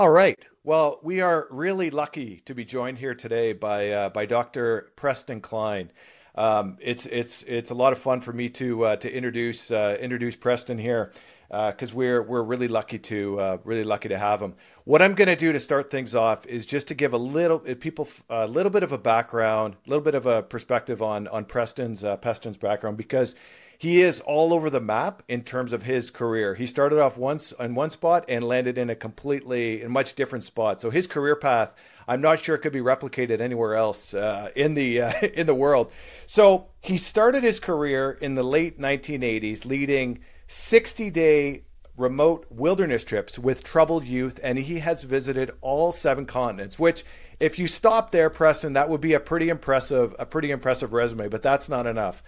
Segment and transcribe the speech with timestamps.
[0.00, 0.42] All right.
[0.64, 4.92] Well, we are really lucky to be joined here today by uh, by Dr.
[4.96, 5.92] Preston Cline.
[6.34, 9.98] Um, it's it's it's a lot of fun for me to uh, to introduce uh,
[10.00, 11.12] introduce Preston here
[11.48, 14.54] because uh, we're we're really lucky to uh, really lucky to have him.
[14.84, 17.62] What I'm going to do to start things off is just to give a little
[17.68, 21.28] uh, people a little bit of a background, a little bit of a perspective on
[21.28, 23.34] on Preston's Preston's background because
[23.80, 26.54] he is all over the map in terms of his career.
[26.54, 30.44] He started off once in one spot and landed in a completely in much different
[30.44, 30.82] spot.
[30.82, 31.74] So his career path,
[32.06, 35.54] I'm not sure it could be replicated anywhere else uh, in the uh, in the
[35.54, 35.90] world.
[36.26, 41.62] So he started his career in the late 1980s, leading 60 day
[41.96, 46.78] remote wilderness trips with troubled youth, and he has visited all seven continents.
[46.78, 47.02] Which,
[47.40, 51.28] if you stop there, Preston, that would be a pretty impressive a pretty impressive resume.
[51.28, 52.22] But that's not enough.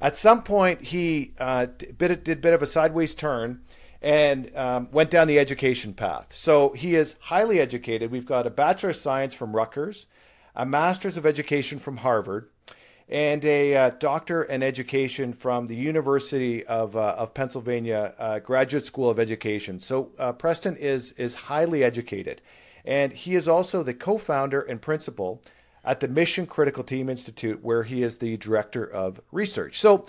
[0.00, 3.62] At some point, he uh, did, did a bit of a sideways turn
[4.02, 6.26] and um, went down the education path.
[6.34, 8.10] So he is highly educated.
[8.10, 10.06] We've got a Bachelor of Science from Rutgers,
[10.54, 12.50] a Master's of Education from Harvard,
[13.08, 18.84] and a uh, Doctor in Education from the University of, uh, of Pennsylvania uh, Graduate
[18.84, 19.80] School of Education.
[19.80, 22.42] So uh, Preston is, is highly educated.
[22.84, 25.42] And he is also the co founder and principal
[25.84, 29.78] at the Mission Critical Team Institute, where he is the director of research.
[29.78, 30.06] So,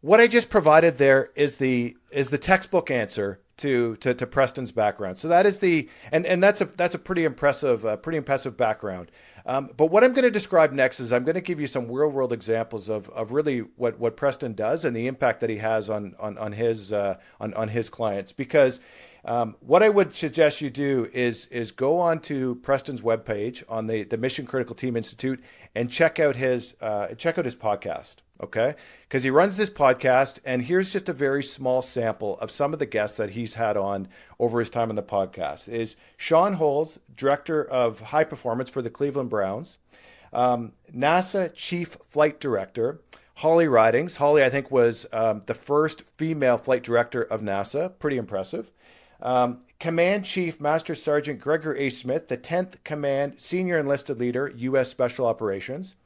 [0.00, 4.72] what I just provided there is the is the textbook answer to to, to Preston's
[4.72, 5.18] background.
[5.18, 8.56] So that is the and and that's a that's a pretty impressive uh, pretty impressive
[8.56, 9.10] background.
[9.46, 11.90] Um, but what I'm going to describe next is I'm going to give you some
[11.90, 15.56] real world examples of, of really what, what Preston does and the impact that he
[15.58, 18.80] has on on on his uh, on on his clients because
[19.24, 23.86] um, what I would suggest you do is is go on to Preston's webpage on
[23.86, 25.42] the, the Mission Critical Team Institute
[25.74, 28.16] and check out his uh, check out his podcast.
[28.42, 32.72] Okay, because he runs this podcast, and here's just a very small sample of some
[32.72, 35.68] of the guests that he's had on over his time on the podcast.
[35.68, 39.76] Is Sean Holz, director of high performance for the Cleveland Browns,
[40.32, 43.00] um, NASA Chief Flight Director.
[43.34, 44.16] Holly Ridings.
[44.16, 47.98] Holly, I think, was um, the first female flight director of NASA.
[47.98, 48.70] Pretty impressive.
[49.22, 51.90] Um, Command Chief Master Sergeant Gregory A.
[51.90, 54.90] Smith, the 10th Command Senior Enlisted Leader, U.S.
[54.90, 55.96] Special Operations.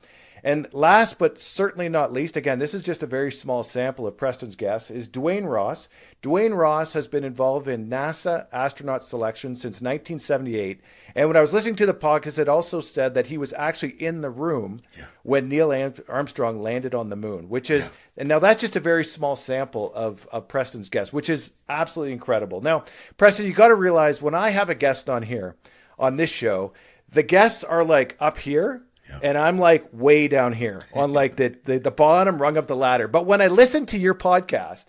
[0.45, 4.19] And last but certainly not least, again, this is just a very small sample of
[4.19, 5.89] Preston's guests, is Duane Ross.
[6.21, 10.83] Duane Ross has been involved in NASA astronaut selection since 1978.
[11.15, 13.93] And when I was listening to the podcast, it also said that he was actually
[13.93, 15.07] in the room yeah.
[15.23, 15.73] when Neil
[16.11, 17.91] Armstrong landed on the moon, which is, yeah.
[18.19, 22.13] and now that's just a very small sample of, of Preston's guests, which is absolutely
[22.13, 22.61] incredible.
[22.61, 22.85] Now,
[23.17, 25.57] Preston, you got to realize when I have a guest on here,
[25.99, 26.75] on this show,
[27.09, 28.83] the guests are like up here
[29.23, 32.77] and I'm like way down here on like the, the, the bottom rung of the
[32.77, 33.09] ladder.
[33.09, 34.87] But when I listen to your podcast,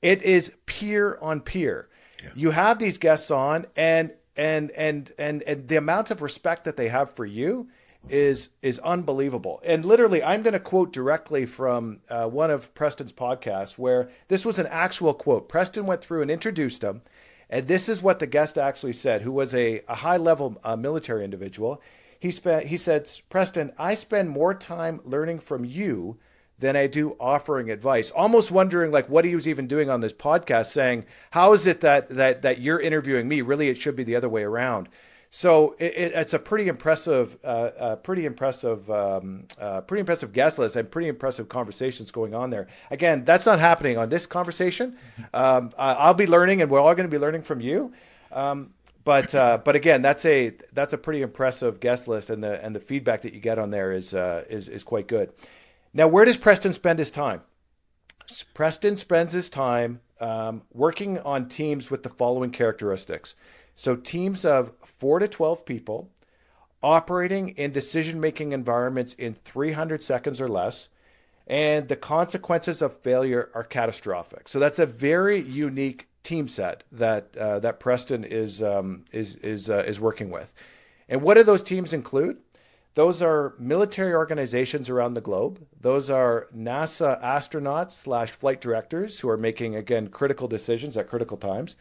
[0.00, 1.88] it is peer on peer.
[2.22, 2.30] Yeah.
[2.34, 6.76] You have these guests on and and and and and the amount of respect that
[6.76, 7.68] they have for you
[8.08, 9.60] is is unbelievable.
[9.64, 14.44] And literally, I'm going to quote directly from uh, one of Preston's podcasts, where this
[14.44, 15.48] was an actual quote.
[15.48, 17.02] Preston went through and introduced him,
[17.48, 20.76] and this is what the guest actually said, who was a, a high level uh,
[20.76, 21.80] military individual.
[22.22, 26.18] He spent he said, Preston, I spend more time learning from you
[26.56, 28.12] than I do offering advice.
[28.12, 31.80] Almost wondering like what he was even doing on this podcast, saying, How is it
[31.80, 33.40] that that that you're interviewing me?
[33.40, 34.88] Really it should be the other way around.
[35.30, 40.32] So it, it, it's a pretty impressive, uh, uh, pretty impressive, um, uh, pretty impressive
[40.32, 42.68] guest list and pretty impressive conversations going on there.
[42.92, 44.96] Again, that's not happening on this conversation.
[45.34, 47.92] Um, I'll be learning, and we're all going to be learning from you.
[48.30, 48.74] Um,
[49.04, 52.74] but uh, but again, that's a that's a pretty impressive guest list, and the and
[52.74, 55.32] the feedback that you get on there is uh, is is quite good.
[55.94, 57.42] Now, where does Preston spend his time?
[58.54, 63.34] Preston spends his time um, working on teams with the following characteristics.
[63.74, 66.10] So, teams of four to twelve people,
[66.82, 70.88] operating in decision making environments in 300 seconds or less,
[71.46, 74.48] and the consequences of failure are catastrophic.
[74.48, 79.68] So, that's a very unique team set that uh, that Preston is um, is is
[79.70, 80.52] uh, is working with.
[81.08, 82.38] And what do those teams include?
[82.94, 85.66] Those are military organizations around the globe.
[85.80, 91.38] Those are NASA astronauts slash flight directors who are making again critical decisions at critical
[91.38, 91.74] times.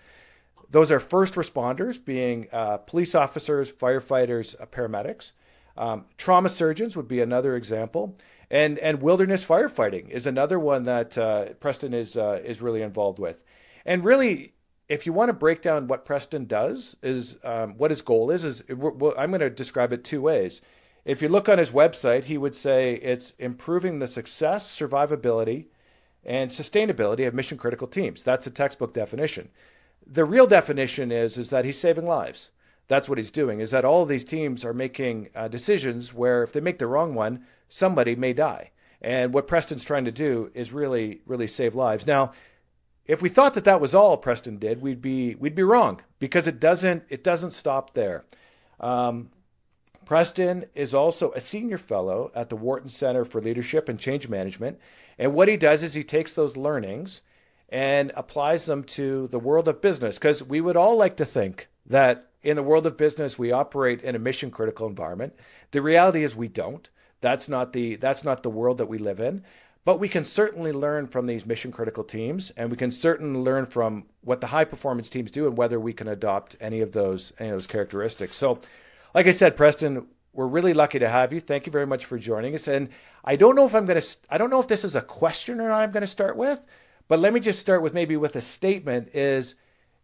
[0.70, 5.34] Those are first responders, being uh, police officers, firefighters, uh, paramedics.
[5.76, 8.18] Um, trauma surgeons would be another example,
[8.50, 13.20] and and wilderness firefighting is another one that uh, Preston is uh, is really involved
[13.20, 13.44] with.
[13.86, 14.54] And really,
[14.88, 18.44] if you want to break down what Preston does, is um, what his goal is,
[18.44, 20.62] is I'm going to describe it two ways.
[21.06, 25.66] If you look on his website, he would say it's improving the success, survivability,
[26.24, 28.22] and sustainability of mission critical teams.
[28.22, 29.50] That's a textbook definition.
[30.06, 32.52] The real definition is is that he's saving lives.
[32.88, 33.62] that's what he's doing.
[33.62, 37.16] Is that all these teams are making uh, decisions where if they make the wrong
[37.16, 38.72] one, somebody may die.
[39.02, 42.06] And what Preston's trying to do is really, really save lives.
[42.06, 42.34] Now,
[43.06, 46.48] if we thought that that was all Preston did, we'd be we'd be wrong because
[46.48, 48.24] it doesn't it doesn't stop there.
[48.80, 49.30] Um,
[50.06, 54.80] Preston is also a senior fellow at the Wharton Center for Leadership and Change Management,
[55.18, 57.22] and what he does is he takes those learnings
[57.70, 61.70] and applies them to the world of business because we would all like to think
[61.86, 65.34] that in the world of business we operate in a mission critical environment.
[65.72, 66.90] The reality is we don't.
[67.22, 69.44] That's not the that's not the world that we live in.
[69.84, 73.66] But we can certainly learn from these mission critical teams, and we can certainly learn
[73.66, 77.34] from what the high performance teams do and whether we can adopt any of those
[77.40, 78.38] any of those characteristics.
[78.38, 78.60] So,
[79.16, 81.40] like I said, Preston, we're really lucky to have you.
[81.40, 82.68] Thank you very much for joining us.
[82.68, 82.90] And
[83.26, 85.70] I don't know if I'm to I don't know if this is a question or
[85.70, 86.62] not I'm to start with,
[87.08, 89.56] but let me just start with maybe with a statement is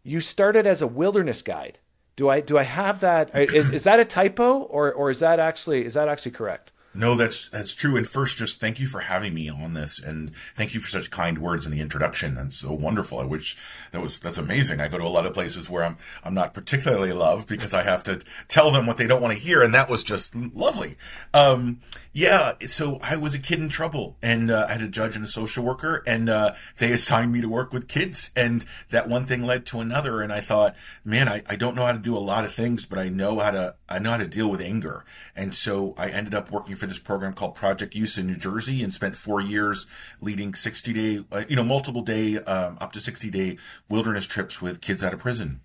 [0.02, 1.78] you started as a wilderness guide.
[2.16, 5.38] Do I do I have that is is that a typo or or is that
[5.38, 6.72] actually is that actually correct?
[6.98, 7.96] No, that's that's true.
[7.96, 11.12] And first, just thank you for having me on this, and thank you for such
[11.12, 12.34] kind words in the introduction.
[12.34, 13.20] That's so wonderful.
[13.20, 13.56] I wish
[13.92, 14.80] that was that's amazing.
[14.80, 17.84] I go to a lot of places where I'm I'm not particularly loved because I
[17.84, 20.96] have to tell them what they don't want to hear, and that was just lovely.
[21.32, 21.78] Um,
[22.12, 25.24] yeah, so I was a kid in trouble, and uh, I had a judge and
[25.24, 29.24] a social worker, and uh, they assigned me to work with kids, and that one
[29.24, 30.74] thing led to another, and I thought,
[31.04, 33.38] man, I, I don't know how to do a lot of things, but I know
[33.38, 35.04] how to I know how to deal with anger,
[35.36, 38.82] and so I ended up working for this program called Project USE in New Jersey,
[38.82, 39.86] and spent four years
[40.20, 43.58] leading sixty day, uh, you know, multiple day, um, up to sixty day
[43.88, 45.60] wilderness trips with kids out of prison.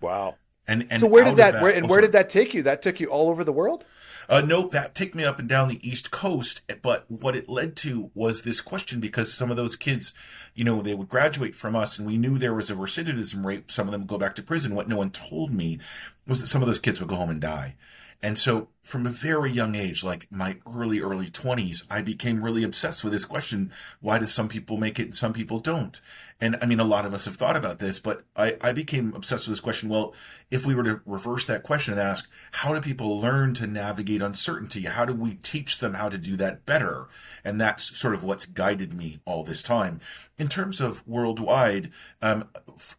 [0.00, 0.36] Wow.
[0.66, 2.62] And, and so where did that, that, where, and oh, where did that take you?
[2.62, 3.84] That took you all over the world?
[4.28, 6.62] Uh, no, that took me up and down the East Coast.
[6.82, 10.14] But what it led to was this question because some of those kids,
[10.54, 13.70] you know, they would graduate from us and we knew there was a recidivism rate.
[13.70, 14.76] Some of them would go back to prison.
[14.76, 15.80] What no one told me
[16.28, 17.74] was that some of those kids would go home and die.
[18.22, 22.64] And so from a very young age, like my early, early 20s, I became really
[22.64, 23.70] obsessed with this question
[24.00, 26.00] why do some people make it and some people don't?
[26.40, 29.14] And I mean, a lot of us have thought about this, but I, I became
[29.14, 29.88] obsessed with this question.
[29.88, 30.12] Well,
[30.50, 34.20] if we were to reverse that question and ask, how do people learn to navigate
[34.20, 34.82] uncertainty?
[34.82, 37.06] How do we teach them how to do that better?
[37.44, 40.00] And that's sort of what's guided me all this time.
[40.36, 42.48] In terms of worldwide, um,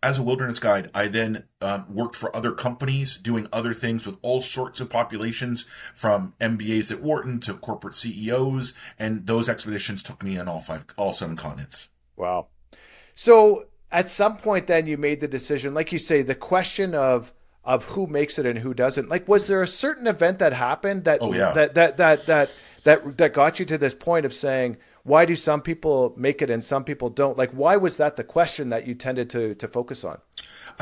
[0.01, 4.17] as a wilderness guide, I then um, worked for other companies doing other things with
[4.21, 8.73] all sorts of populations from MBAs at Wharton to corporate CEOs.
[8.97, 11.89] And those expeditions took me on all five, all seven continents.
[12.15, 12.47] Wow.
[13.15, 17.33] So at some point, then you made the decision, like you say, the question of
[17.65, 19.07] of who makes it and who doesn't.
[19.07, 21.53] Like, was there a certain event that happened that oh, yeah.
[21.53, 22.49] that, that that that
[22.83, 26.49] that that got you to this point of saying, why do some people make it
[26.49, 27.37] and some people don't?
[27.37, 30.19] Like, why was that the question that you tended to to focus on?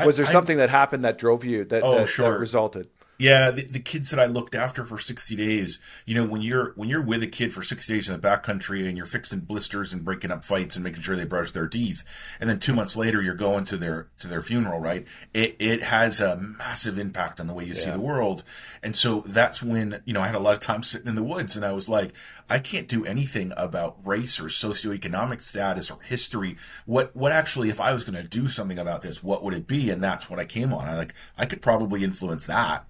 [0.04, 2.32] Was I, there something I, that happened that drove you that, oh, that, sure.
[2.32, 2.88] that resulted?
[3.22, 6.72] Yeah, the, the, kids that I looked after for 60 days, you know, when you're
[6.74, 9.92] when you're with a kid for 60 days in the backcountry and you're fixing blisters
[9.92, 12.02] and breaking up fights and making sure they brush their teeth,
[12.40, 15.06] and then two months later you're going to their to their funeral, right?
[15.32, 17.80] It it has a massive impact on the way you yeah.
[17.80, 18.42] see the world,
[18.82, 21.22] and so that's when you know I had a lot of time sitting in the
[21.22, 22.14] woods, and I was like,
[22.50, 26.56] I can't do anything about race or socioeconomic status or history.
[26.86, 29.68] What what actually, if I was going to do something about this, what would it
[29.68, 29.90] be?
[29.90, 30.88] And that's what I came on.
[30.88, 32.84] I like I could probably influence that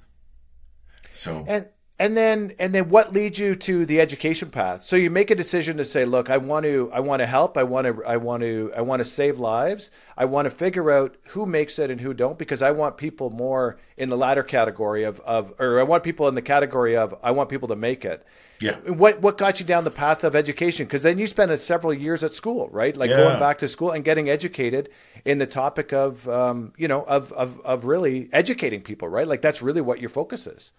[1.13, 1.67] so and
[2.03, 4.83] and then and then what leads you to the education path?
[4.83, 7.57] So you make a decision to say, look, I want to I want to help.
[7.57, 9.93] I want to I want to I want to save lives.
[10.17, 13.31] I want to figure out who makes it and who don't because I want people
[13.31, 17.15] more in the latter category of of or I want people in the category of
[17.23, 18.27] I want people to make it.
[18.61, 18.77] Yeah.
[18.79, 20.87] What what got you down the path of education?
[20.87, 22.97] Because then you spent several years at school, right?
[22.97, 23.19] Like yeah.
[23.19, 24.89] going back to school and getting educated
[25.25, 29.29] in the topic of um, you know of, of of really educating people, right?
[29.29, 30.73] Like that's really what your focus is.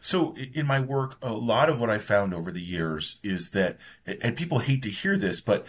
[0.00, 3.78] So in my work, a lot of what I found over the years is that,
[4.06, 5.66] and people hate to hear this, but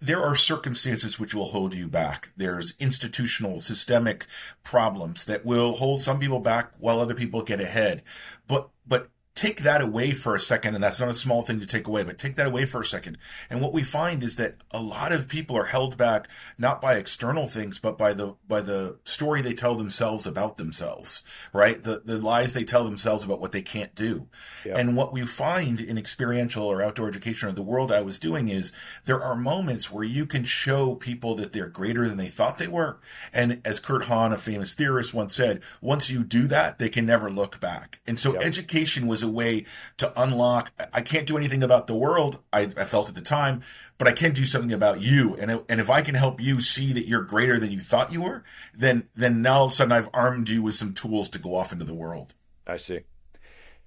[0.00, 2.30] there are circumstances which will hold you back.
[2.36, 4.26] There's institutional, systemic
[4.62, 8.02] problems that will hold some people back while other people get ahead.
[8.46, 11.66] But, but take that away for a second, and that's not a small thing to
[11.66, 13.18] take away, but take that away for a second.
[13.50, 16.26] And what we find is that a lot of people are held back
[16.58, 21.22] not by external things, but by the by the story they tell themselves about themselves,
[21.52, 21.82] right?
[21.82, 24.28] The the lies they tell themselves about what they can't do.
[24.64, 28.48] And what we find in experiential or outdoor education or the world I was doing
[28.48, 28.72] is
[29.04, 32.68] there are moments where you can show people that they're greater than they thought they
[32.68, 32.98] were.
[33.34, 37.04] And as Kurt Hahn, a famous theorist, once said, once you do that, they can
[37.04, 38.00] never look back.
[38.06, 39.64] And so education was a way
[39.98, 40.72] to unlock.
[40.92, 42.40] I can't do anything about the world.
[42.52, 43.62] I, I felt at the time,
[43.98, 45.36] but I can do something about you.
[45.36, 48.22] And and if I can help you see that you're greater than you thought you
[48.22, 51.38] were, then then now all of a sudden I've armed you with some tools to
[51.38, 52.34] go off into the world.
[52.66, 53.00] I see.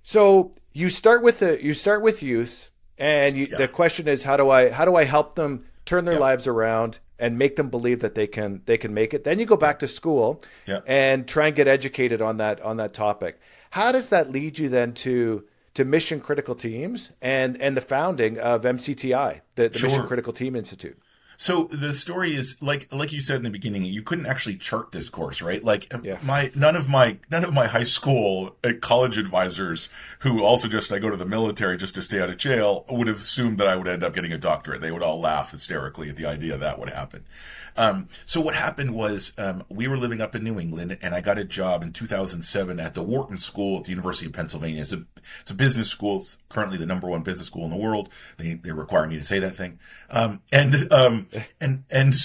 [0.03, 3.58] So you start with the you start with youth, and you, yeah.
[3.58, 7.00] the question is how do I how do I help them turn their lives around
[7.17, 9.24] and make them believe that they can they can make it.
[9.24, 10.41] Then you go back to school
[10.88, 13.39] and try and get educated on that on that topic.
[13.72, 15.46] How does that lead you then to
[15.76, 19.90] to mission critical teams and and the founding of MCTI, the, the sure.
[19.90, 20.98] Mission Critical Team Institute?
[21.41, 24.91] So the story is like like you said in the beginning, you couldn't actually chart
[24.91, 25.63] this course, right?
[25.63, 26.17] Like yeah.
[26.22, 29.88] my none of my none of my high school uh, college advisors
[30.19, 33.08] who also just I go to the military just to stay out of jail would
[33.08, 34.81] have assumed that I would end up getting a doctorate.
[34.81, 37.24] They would all laugh hysterically at the idea that would happen.
[37.77, 41.22] Um, so what happened was um, we were living up in New England, and I
[41.22, 44.81] got a job in 2007 at the Wharton School at the University of Pennsylvania.
[44.81, 45.05] It's a
[45.39, 46.17] it's a business school.
[46.17, 48.10] It's currently the number one business school in the world.
[48.36, 49.79] They they require me to say that thing.
[50.10, 51.27] Um, and um,
[51.62, 52.16] and and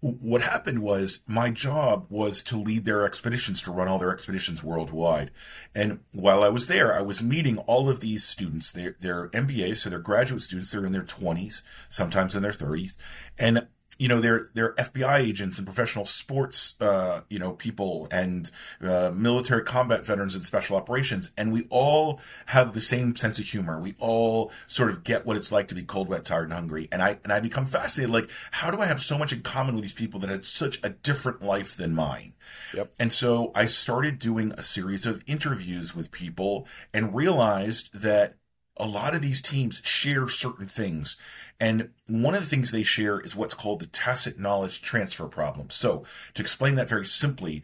[0.00, 4.62] what happened was my job was to lead their expeditions to run all their expeditions
[4.62, 5.30] worldwide.
[5.74, 8.72] And while i was there i was meeting all of these students.
[8.72, 10.72] They're, they're mbas so they're graduate students.
[10.72, 12.96] They're in their 20s sometimes in their 30s
[13.38, 18.50] and you know they're they're FBI agents and professional sports uh, you know people and
[18.80, 23.44] uh, military combat veterans and special operations, and we all have the same sense of
[23.44, 23.78] humor.
[23.78, 26.88] We all sort of get what it's like to be cold, wet, tired, and hungry.
[26.90, 28.12] And I and I become fascinated.
[28.12, 30.80] Like, how do I have so much in common with these people that had such
[30.82, 32.32] a different life than mine?
[32.74, 32.92] Yep.
[32.98, 38.36] And so I started doing a series of interviews with people and realized that
[38.76, 41.16] a lot of these teams share certain things.
[41.60, 45.70] And one of the things they share is what's called the tacit knowledge transfer problem.
[45.70, 47.62] So, to explain that very simply,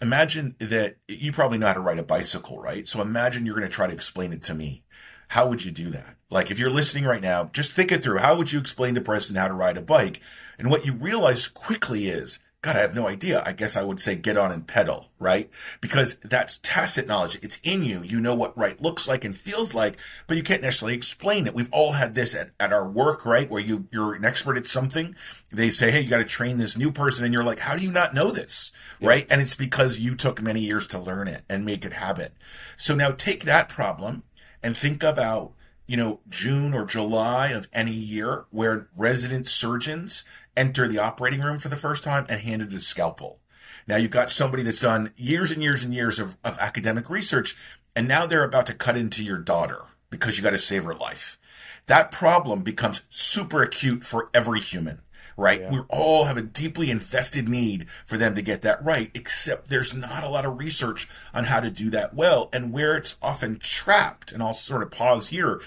[0.00, 2.86] imagine that you probably know how to ride a bicycle, right?
[2.86, 4.84] So, imagine you're going to try to explain it to me.
[5.28, 6.16] How would you do that?
[6.28, 8.18] Like, if you're listening right now, just think it through.
[8.18, 10.20] How would you explain to Preston how to ride a bike?
[10.58, 13.42] And what you realize quickly is God, I have no idea.
[13.46, 15.48] I guess I would say get on and pedal, right?
[15.80, 17.38] Because that's tacit knowledge.
[17.40, 18.02] It's in you.
[18.02, 21.54] You know what right looks like and feels like, but you can't necessarily explain it.
[21.54, 23.48] We've all had this at, at our work, right?
[23.48, 25.14] Where you, you're an expert at something.
[25.50, 27.24] They say, Hey, you got to train this new person.
[27.24, 28.72] And you're like, how do you not know this?
[29.00, 29.08] Yeah.
[29.08, 29.26] Right.
[29.30, 32.34] And it's because you took many years to learn it and make it habit.
[32.76, 34.24] So now take that problem
[34.62, 35.54] and think about
[35.90, 40.22] you know, June or July of any year where resident surgeons
[40.56, 43.40] enter the operating room for the first time and handed a scalpel.
[43.88, 47.56] Now you've got somebody that's done years and years and years of, of academic research,
[47.96, 50.94] and now they're about to cut into your daughter because you got to save her
[50.94, 51.40] life.
[51.86, 55.00] That problem becomes super acute for every human
[55.36, 55.60] right?
[55.60, 55.70] Yeah.
[55.70, 59.94] We all have a deeply invested need for them to get that right, except there's
[59.94, 62.48] not a lot of research on how to do that well.
[62.52, 65.60] And where it's often trapped, and I'll sort of pause here,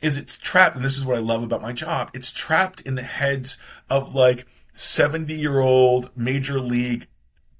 [0.00, 2.94] is it's trapped, and this is what I love about my job, it's trapped in
[2.94, 3.58] the heads
[3.88, 7.06] of like 70 year old major league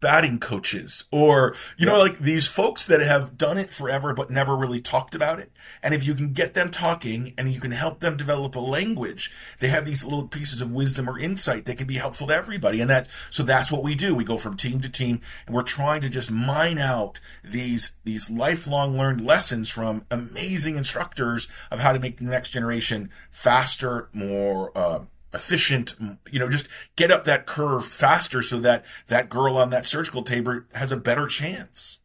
[0.07, 4.55] batting coaches or you know like these folks that have done it forever but never
[4.55, 5.51] really talked about it.
[5.83, 9.33] And if you can get them talking and you can help them develop a language
[9.59, 12.81] they have these little pieces of wisdom or insight that can be helpful to everybody.
[12.81, 14.15] And that so that's what we do.
[14.15, 18.31] We go from team to team and we're trying to just mine out these these
[18.31, 24.71] lifelong learned lessons from amazing instructors of how to make the next generation faster more
[24.79, 25.01] uh,
[25.37, 25.95] efficient,
[26.33, 30.23] you know, just get up that curve faster so that that girl on that surgical
[30.23, 31.99] table has a better chance.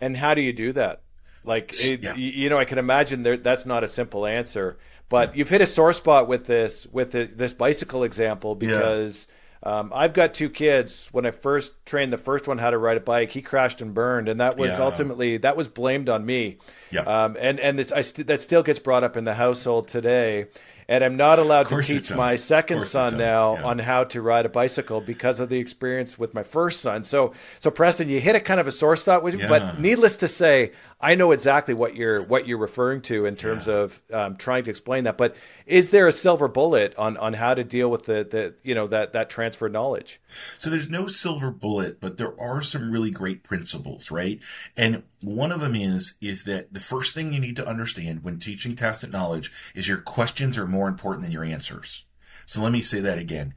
[0.00, 1.02] And how do you do that?
[1.46, 2.14] Like, it, yeah.
[2.16, 5.38] you know, I can imagine there, that's not a simple answer, but yeah.
[5.38, 9.28] you've hit a sore spot with this, with the, this bicycle example because
[9.64, 9.78] yeah.
[9.78, 11.08] um, I've got two kids.
[11.12, 13.94] When I first trained the first one how to ride a bike, he crashed and
[13.94, 14.28] burned.
[14.28, 16.58] And that was ultimately, that was blamed on me.
[16.90, 17.02] Yeah.
[17.02, 20.46] Um, and, and this, I st- that still gets brought up in the household today
[20.88, 23.64] and I'm not allowed to teach my second son now yeah.
[23.64, 27.02] on how to ride a bicycle because of the experience with my first son.
[27.02, 29.48] So, so Preston, you hit a kind of a sore spot with, yeah.
[29.48, 33.66] but needless to say, I know exactly what you're what you're referring to in terms
[33.66, 33.74] yeah.
[33.74, 35.18] of um, trying to explain that.
[35.18, 35.36] But
[35.66, 38.86] is there a silver bullet on on how to deal with the the you know
[38.86, 40.20] that that transfer knowledge?
[40.56, 44.40] So there's no silver bullet, but there are some really great principles, right?
[44.74, 48.38] And one of them is is that the first thing you need to understand when
[48.38, 52.04] teaching tacit knowledge is your questions are more important than your answers.
[52.46, 53.54] So let me say that again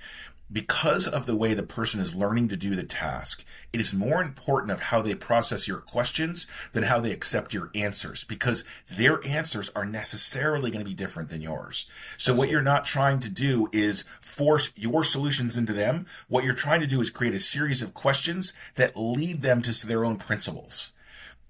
[0.52, 4.22] because of the way the person is learning to do the task, it is more
[4.22, 9.26] important of how they process your questions than how they accept your answers because their
[9.26, 11.86] answers are necessarily going to be different than yours.
[12.18, 16.08] So what you're not trying to do is force your solutions into them.
[16.28, 19.88] What you're trying to do is create a series of questions that lead them to
[19.88, 20.92] their own principles.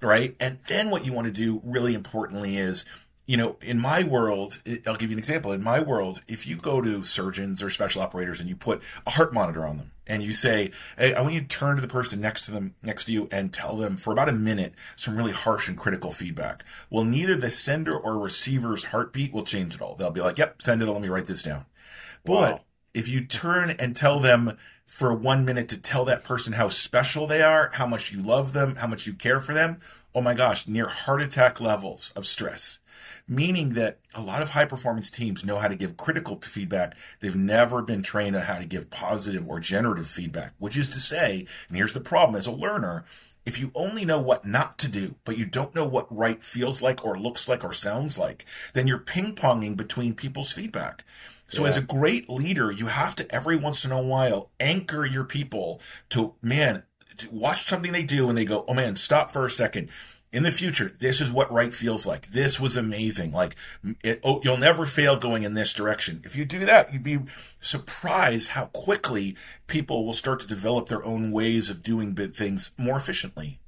[0.01, 0.35] right?
[0.39, 2.85] And then what you want to do really importantly is
[3.29, 5.51] you know, in my world, I'll give you an example.
[5.51, 9.11] In my world, if you go to surgeons or special operators and you put a
[9.11, 11.87] heart monitor on them and you say, Hey, I want you to turn to the
[11.87, 15.15] person next to them, next to you and tell them for about a minute some
[15.15, 16.65] really harsh and critical feedback.
[16.89, 19.93] Well, neither the sender or receiver's heartbeat will change at all.
[19.93, 20.87] They'll be like, Yep, send it.
[20.87, 21.67] Let me write this down.
[22.25, 22.61] But wow.
[22.95, 24.57] if you turn and tell them
[24.87, 28.53] for one minute to tell that person how special they are, how much you love
[28.53, 29.77] them, how much you care for them,
[30.15, 32.78] oh my gosh, near heart attack levels of stress
[33.29, 36.97] meaning that a lot of high performance teams know how to give critical feedback.
[37.19, 40.99] They've never been trained on how to give positive or generative feedback, which is to
[40.99, 43.05] say, and here's the problem as a learner,
[43.45, 46.81] if you only know what not to do, but you don't know what right feels
[46.81, 51.05] like or looks like or sounds like, then you're ping ponging between people's feedback.
[51.47, 51.69] So yeah.
[51.69, 55.81] as a great leader, you have to every once in a while anchor your people
[56.09, 56.83] to, man,
[57.17, 59.89] to watch something they do and they go, oh man, stop for a second
[60.31, 62.27] in the future, this is what right feels like.
[62.27, 63.31] This was amazing.
[63.31, 63.55] Like,
[64.03, 66.21] it, oh, you'll never fail going in this direction.
[66.23, 67.19] If you do that, you'd be
[67.59, 72.97] surprised how quickly people will start to develop their own ways of doing things more
[72.97, 73.59] efficiently.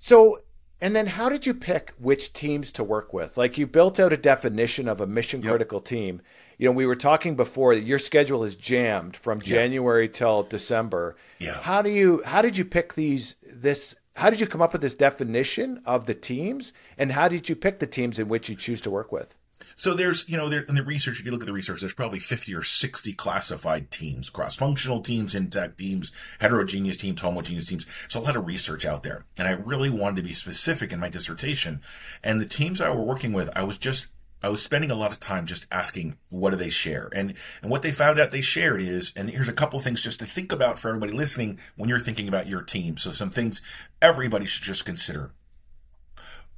[0.00, 0.42] So,
[0.80, 3.36] and then how did you pick which teams to work with?
[3.36, 5.84] Like, you built out a definition of a mission critical yep.
[5.84, 6.22] team.
[6.58, 10.12] You know, we were talking before that your schedule is jammed from January yep.
[10.12, 11.14] till December.
[11.38, 11.60] Yeah.
[11.60, 14.82] How do you, how did you pick these, this, how did you come up with
[14.82, 18.54] this definition of the teams and how did you pick the teams in which you
[18.54, 19.36] choose to work with?
[19.74, 21.94] So there's you know there, in the research if you look at the research there's
[21.94, 27.86] probably 50 or 60 classified teams cross-functional teams intact teams heterogeneous teams homogeneous teams.
[28.08, 31.00] So a lot of research out there and i really wanted to be specific in
[31.00, 31.80] my dissertation.
[32.22, 34.06] And the teams i were working with i was just
[34.42, 37.70] I was spending a lot of time just asking what do they share, and and
[37.70, 40.52] what they found out they shared is, and here's a couple things just to think
[40.52, 42.96] about for everybody listening when you're thinking about your team.
[42.96, 43.60] So some things
[44.00, 45.32] everybody should just consider.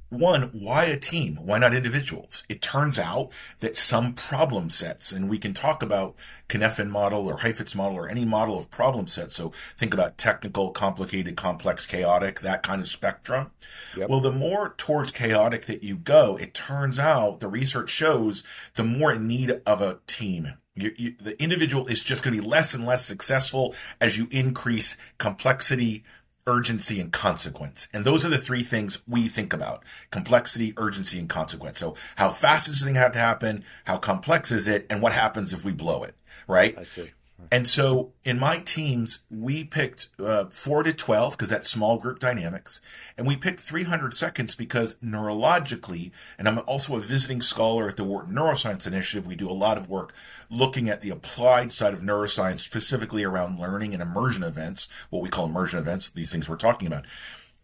[0.09, 1.37] One, why a team?
[1.41, 2.43] Why not individuals?
[2.47, 6.15] It turns out that some problem sets, and we can talk about
[6.47, 9.35] Cynefin model or Heifetz model or any model of problem sets.
[9.35, 13.51] So think about technical, complicated, complex, chaotic, that kind of spectrum.
[13.97, 14.09] Yep.
[14.09, 18.43] Well, the more towards chaotic that you go, it turns out the research shows
[18.75, 20.53] the more in need of a team.
[20.75, 24.27] You, you, the individual is just going to be less and less successful as you
[24.29, 26.03] increase complexity,
[26.47, 27.87] urgency and consequence.
[27.93, 31.79] And those are the three things we think about complexity, urgency, and consequence.
[31.79, 33.63] So, how fast does this thing have to happen?
[33.85, 34.85] How complex is it?
[34.89, 36.15] And what happens if we blow it?
[36.47, 36.77] Right?
[36.77, 37.11] I see.
[37.51, 42.19] And so in my teams, we picked uh, 4 to 12 because that's small group
[42.19, 42.79] dynamics.
[43.17, 48.03] And we picked 300 seconds because neurologically, and I'm also a visiting scholar at the
[48.03, 50.13] Wharton Neuroscience Initiative, we do a lot of work
[50.49, 55.29] looking at the applied side of neuroscience, specifically around learning and immersion events, what we
[55.29, 57.05] call immersion events, these things we're talking about.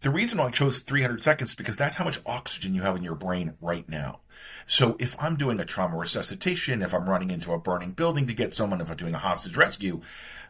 [0.02, 3.14] The reason I chose 300 seconds because that's how much oxygen you have in your
[3.14, 4.20] brain right now.
[4.66, 8.34] So if I'm doing a trauma resuscitation, if I'm running into a burning building to
[8.34, 10.00] get someone, if I'm doing a hostage rescue,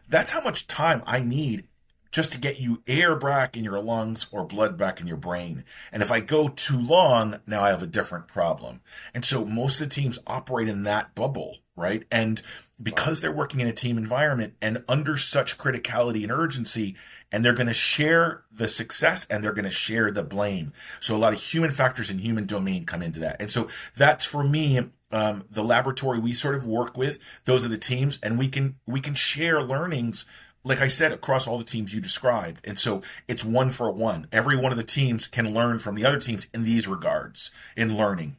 [0.07, 1.67] that's how much time I need
[2.13, 5.65] just to get you air back in your lungs or blood back in your brain.
[5.91, 8.81] And if I go too long, now I have a different problem.
[9.15, 12.03] And so most of the teams operate in that bubble, right?
[12.11, 12.39] And
[12.81, 16.95] because they're working in a team environment and under such criticality and urgency,
[17.33, 20.71] and they're going to share the success and they're going to share the blame.
[21.01, 23.37] So a lot of human factors and human domain come into that.
[23.41, 23.67] And so
[23.97, 27.19] that's for me um, the laboratory we sort of work with.
[27.45, 30.25] Those are the teams, and we can we can share learnings.
[30.63, 32.61] Like I said, across all the teams you described.
[32.63, 34.27] And so it's one for one.
[34.31, 37.97] Every one of the teams can learn from the other teams in these regards in
[37.97, 38.37] learning.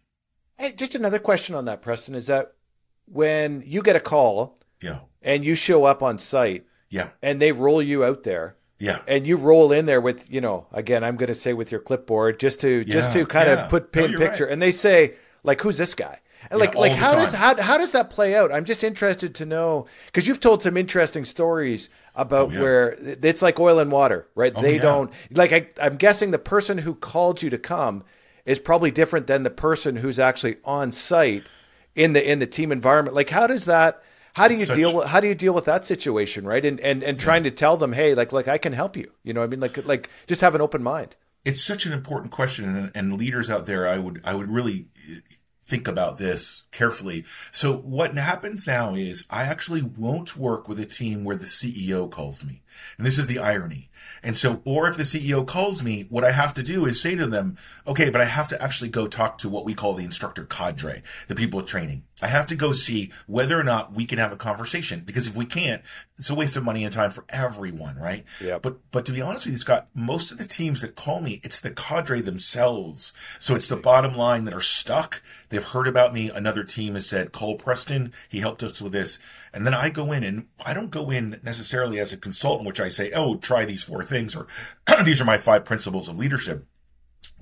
[0.57, 2.54] Hey, just another question on that, Preston, is that
[3.04, 5.00] when you get a call yeah.
[5.20, 7.11] and you show up on site yeah.
[7.22, 9.00] and they roll you out there, yeah.
[9.06, 11.80] And you roll in there with, you know, again, I'm going to say with your
[11.80, 13.64] clipboard just to yeah, just to kind yeah.
[13.64, 14.44] of put pin no, picture.
[14.44, 14.52] Right.
[14.52, 16.20] And they say, like, who's this guy?
[16.50, 18.52] And like, yeah, like how does how how does that play out?
[18.52, 23.40] I'm just interested to know because you've told some interesting stories about oh, where it's
[23.40, 24.52] like oil and water, right?
[24.54, 25.52] Oh, they don't like.
[25.52, 28.04] I, I'm guessing the person who called you to come
[28.44, 31.44] is probably different than the person who's actually on site
[31.94, 33.14] in the in the team environment.
[33.14, 34.02] Like, how does that?
[34.35, 34.77] How do you such...
[34.77, 36.64] deal with how do you deal with that situation right?
[36.64, 37.51] And and and trying yeah.
[37.51, 39.61] to tell them hey like like i can help you you know i mean?
[39.61, 41.16] Like like just have an open mind.
[41.44, 44.87] It's such an important question and, and leaders out there i would i would really
[45.11, 45.20] uh,
[45.66, 47.25] think about this carefully.
[47.51, 52.11] So what happens now is i actually won't work with a team where the ceo
[52.11, 52.62] calls me.
[52.99, 53.90] And this is the irony.
[54.23, 57.14] And so, or if the CEO calls me, what I have to do is say
[57.14, 60.05] to them, okay, but I have to actually go talk to what we call the
[60.05, 62.05] instructor cadre, the people training.
[62.22, 65.37] I have to go see whether or not we can have a conversation because if
[65.37, 65.83] we can't,
[66.16, 68.24] it's a waste of money and time for everyone, right?
[68.40, 68.59] Yeah.
[68.59, 71.40] But but to be honest with you, Scott, most of the teams that call me,
[71.42, 73.12] it's the cadre themselves.
[73.40, 75.22] So it's the bottom line that are stuck.
[75.48, 76.31] They've heard about me.
[76.31, 79.18] Another team has said, Cole Preston, he helped us with this.
[79.53, 82.81] And then I go in and I don't go in necessarily as a consultant, which
[82.81, 84.46] I say, oh, try these four things or
[85.05, 86.66] these are my five principles of leadership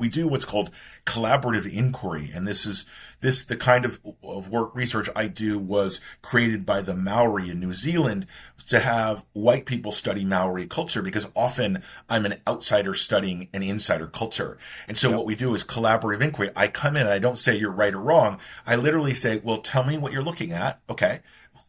[0.02, 0.72] we do what's called
[1.06, 2.32] collaborative inquiry.
[2.34, 2.84] And this is
[3.20, 7.60] this the kind of, of work research i do was created by the maori in
[7.60, 8.26] new zealand
[8.68, 14.08] to have white people study maori culture because often i'm an outsider studying an insider
[14.08, 14.58] culture.
[14.88, 15.18] And so yep.
[15.18, 16.50] what we do is collaborative inquiry.
[16.54, 18.38] I come in and i don't say you're right or wrong.
[18.66, 20.80] I literally say well tell me what you're looking at.
[20.90, 21.20] Okay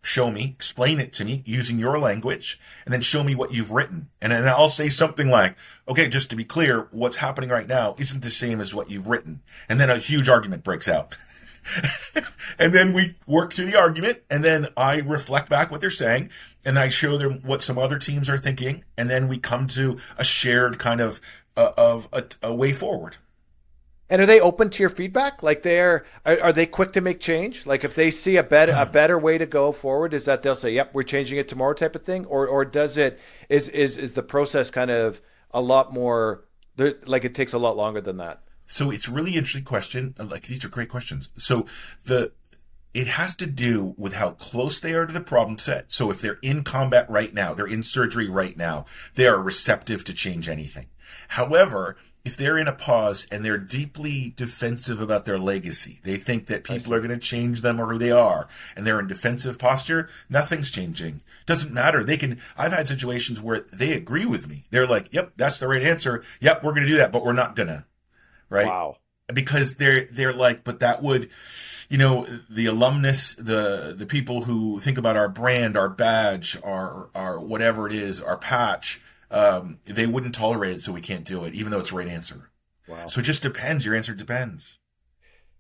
[0.04, 3.72] show me, explain it to me using your language, and then show me what you've
[3.72, 4.10] written.
[4.22, 5.56] And then I'll say something like,
[5.88, 9.08] okay, just to be clear, what's happening right now isn't the same as what you've
[9.08, 9.42] written.
[9.70, 11.18] And then a huge argument breaks out.
[12.60, 16.30] and then we work through the argument, and then I reflect back what they're saying,
[16.66, 19.98] and I show them what some other teams are thinking, and then we come to
[20.18, 21.22] a shared kind of
[21.56, 23.18] uh, of a, a way forward.
[24.10, 25.42] And are they open to your feedback?
[25.42, 27.66] Like they're are, are, they quick to make change?
[27.66, 30.56] Like if they see a better a better way to go forward, is that they'll
[30.56, 33.98] say, "Yep, we're changing it tomorrow," type of thing, or or does it is is
[33.98, 36.46] is the process kind of a lot more
[37.06, 38.42] like it takes a lot longer than that?
[38.66, 40.16] So it's really interesting question.
[40.18, 41.30] Like these are great questions.
[41.36, 41.66] So
[42.06, 42.34] the
[42.94, 45.92] it has to do with how close they are to the problem set.
[45.92, 48.86] So if they're in combat right now, they're in surgery right now,
[49.16, 50.88] they are receptive to change anything.
[51.30, 56.48] However, if they're in a pause and they're deeply defensive about their legacy, they think
[56.48, 59.60] that people are going to change them or who they are, and they're in defensive
[59.60, 61.22] posture, nothing's changing.
[61.46, 62.04] Doesn't matter.
[62.04, 64.64] They can, I've had situations where they agree with me.
[64.70, 66.24] They're like, yep, that's the right answer.
[66.40, 67.86] Yep, we're going to do that, but we're not gonna.
[68.50, 68.68] Right?
[68.68, 68.98] Wow.
[69.34, 71.30] Because they're, they're like, but that would,
[71.90, 77.10] you know, the alumnus, the, the people who think about our brand, our badge, our,
[77.16, 79.02] our whatever it is, our patch,
[79.34, 82.08] um, they wouldn't tolerate it, so we can't do it, even though it's the right
[82.08, 82.52] answer.
[82.88, 83.08] Wow.
[83.08, 83.86] So it just depends.
[83.86, 84.78] Your answer depends.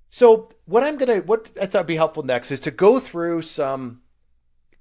[0.09, 3.41] So what I'm gonna, what I thought would be helpful next is to go through
[3.41, 4.01] some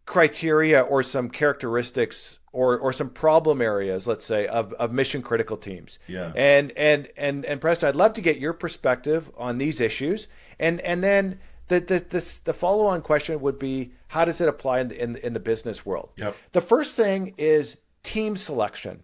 [0.04, 5.56] criteria or some characteristics or or some problem areas, let's say, of, of mission critical
[5.56, 5.98] teams.
[6.06, 6.32] Yeah.
[6.36, 10.28] And and and and Preston, I'd love to get your perspective on these issues,
[10.58, 14.48] and and then the the this, the follow on question would be, how does it
[14.48, 16.10] apply in the, in, in the business world?
[16.16, 16.36] Yep.
[16.52, 19.02] The first thing is team selection.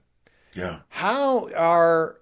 [0.55, 0.81] Yeah.
[0.89, 2.19] How are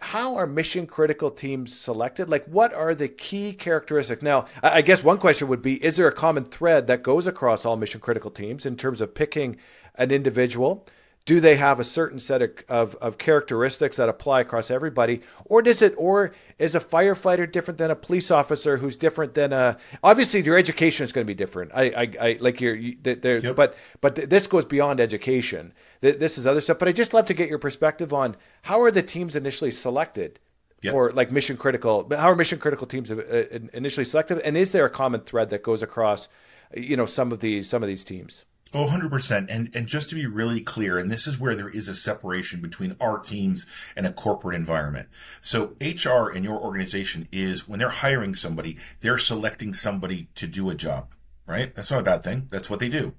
[0.00, 2.28] how are mission critical teams selected?
[2.28, 4.20] Like, what are the key characteristics?
[4.20, 7.64] Now, I guess one question would be: Is there a common thread that goes across
[7.64, 9.56] all mission critical teams in terms of picking
[9.94, 10.86] an individual?
[11.24, 15.62] Do they have a certain set of, of, of, characteristics that apply across everybody or
[15.62, 19.76] does it or is a firefighter different than a police officer who's different than a
[20.02, 23.56] obviously your education is going to be different i i, I like your there yep.
[23.56, 27.34] but but this goes beyond education this is other stuff but i just love to
[27.34, 30.40] get your perspective on how are the teams initially selected
[30.82, 30.92] yep.
[30.92, 34.84] for like mission critical how are mission critical teams uh, initially selected and is there
[34.84, 36.28] a common thread that goes across
[36.76, 39.46] you know some of these some of these teams Oh, 100%.
[39.50, 42.62] And, and just to be really clear, and this is where there is a separation
[42.62, 45.08] between our teams and a corporate environment.
[45.42, 50.70] So HR in your organization is when they're hiring somebody, they're selecting somebody to do
[50.70, 51.14] a job,
[51.46, 51.74] right?
[51.74, 52.48] That's not a bad thing.
[52.50, 53.14] That's what they do.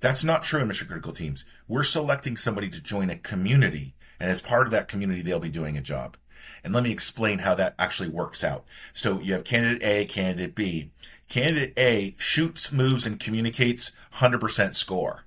[0.00, 1.46] That's not true in mission critical teams.
[1.66, 3.94] We're selecting somebody to join a community.
[4.20, 6.18] And as part of that community, they'll be doing a job.
[6.62, 8.64] And let me explain how that actually works out.
[8.92, 10.90] So you have candidate A, candidate B.
[11.28, 15.24] Candidate A shoots, moves, and communicates 100% score.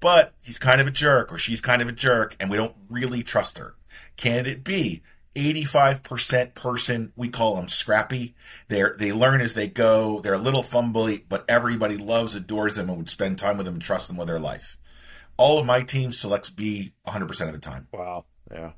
[0.00, 2.74] But he's kind of a jerk or she's kind of a jerk and we don't
[2.88, 3.76] really trust her.
[4.16, 5.02] Candidate B,
[5.36, 8.34] 85% person, we call them scrappy.
[8.68, 10.20] They're, they learn as they go.
[10.20, 13.76] They're a little fumbly, but everybody loves, adores them and would spend time with them
[13.76, 14.76] and trust them with their life.
[15.36, 17.88] All of my team selects B 100% of the time.
[17.92, 18.24] Wow.
[18.50, 18.72] Yeah.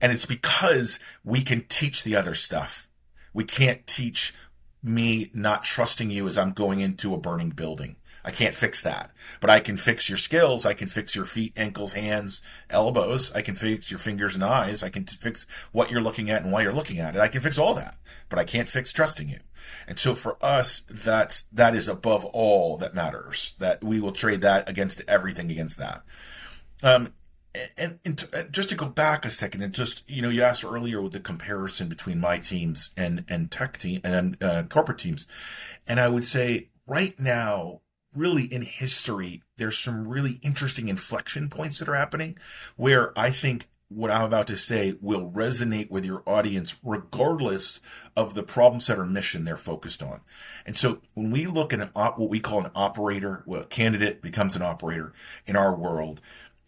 [0.00, 2.88] And it's because we can teach the other stuff.
[3.32, 4.34] We can't teach
[4.82, 7.96] me not trusting you as I'm going into a burning building.
[8.24, 9.10] I can't fix that,
[9.40, 10.66] but I can fix your skills.
[10.66, 13.32] I can fix your feet, ankles, hands, elbows.
[13.32, 14.82] I can fix your fingers and eyes.
[14.82, 17.20] I can fix what you're looking at and why you're looking at it.
[17.20, 17.96] I can fix all that,
[18.28, 19.38] but I can't fix trusting you.
[19.86, 24.40] And so for us, that's, that is above all that matters, that we will trade
[24.42, 26.02] that against everything against that.
[26.82, 27.14] Um,
[27.76, 30.64] and, and to, just to go back a second and just you know you asked
[30.64, 35.26] earlier with the comparison between my teams and and tech team and uh, corporate teams
[35.86, 37.80] and i would say right now
[38.14, 42.36] really in history, there's some really interesting inflection points that are happening
[42.76, 47.80] where I think what I'm about to say will resonate with your audience regardless
[48.14, 50.20] of the problem set or mission they're focused on.
[50.66, 54.20] And so when we look at op, what we call an operator, well, a candidate
[54.20, 55.14] becomes an operator
[55.46, 56.20] in our world,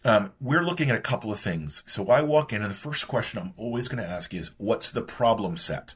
[0.05, 1.83] um, we're looking at a couple of things.
[1.87, 4.91] So I walk in and the first question I'm always going to ask is, what's
[4.91, 5.95] the problem set?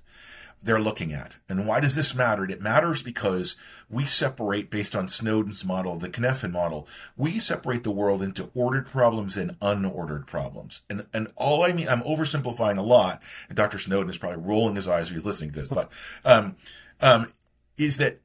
[0.64, 1.37] they're looking at.
[1.49, 2.45] And why does this matter?
[2.45, 3.55] It matters because
[3.90, 6.88] we separate based on Snowden's model, the Cynefin model.
[7.17, 10.83] We separate the world into ordered problems and unordered problems.
[10.88, 13.23] And and all I mean, I'm oversimplifying a lot.
[13.49, 13.79] And Dr.
[13.79, 15.93] Snowden is probably rolling his eyes as he's listening to this, but
[16.25, 16.57] um,
[17.01, 17.27] um,
[17.77, 18.21] is that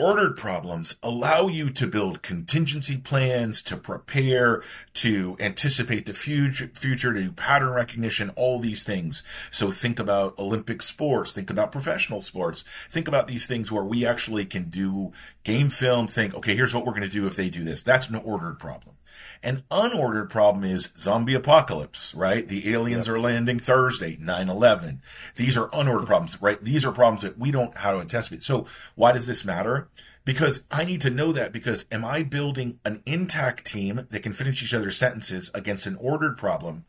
[0.00, 4.62] ordered problems allow you to build contingency plans, to prepare,
[4.94, 9.22] to anticipate the future, future, to do pattern recognition, all these things.
[9.50, 14.06] So think about Olympic sports, think about professional sports, think about these things where we
[14.06, 15.12] actually can do
[15.44, 17.82] game film, think, okay, here's what we're going to do if they do this.
[17.82, 18.96] That's an ordered problem.
[19.42, 22.46] An unordered problem is zombie apocalypse, right?
[22.46, 23.16] The aliens yep.
[23.16, 24.98] are landing Thursday, 9-11.
[25.36, 26.62] These are unordered problems, right?
[26.62, 28.42] These are problems that we don't how to anticipate.
[28.42, 29.88] So why does this matter?
[30.26, 34.34] Because I need to know that because am I building an intact team that can
[34.34, 36.84] finish each other's sentences against an ordered problem?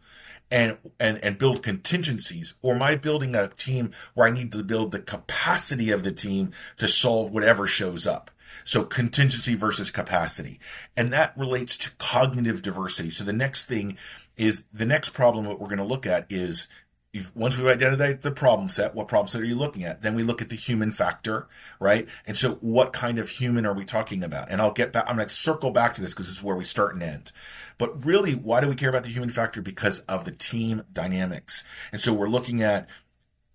[0.52, 4.62] and and and build contingencies or am i building a team where i need to
[4.62, 8.30] build the capacity of the team to solve whatever shows up
[8.64, 10.60] so contingency versus capacity.
[10.96, 13.10] And that relates to cognitive diversity.
[13.10, 13.98] So the next thing
[14.38, 16.68] is the next problem that we're going to look at is
[17.36, 20.02] once we've identified the problem set, what problem set are you looking at?
[20.02, 21.48] Then we look at the human factor,
[21.80, 22.08] right?
[22.26, 24.50] And so what kind of human are we talking about?
[24.50, 26.56] And I'll get back, I'm going to circle back to this because this is where
[26.56, 27.34] we start and end.
[27.78, 29.62] But really, why do we care about the human factor?
[29.62, 31.66] Because of the team dynamics.
[31.92, 32.88] And so we're looking at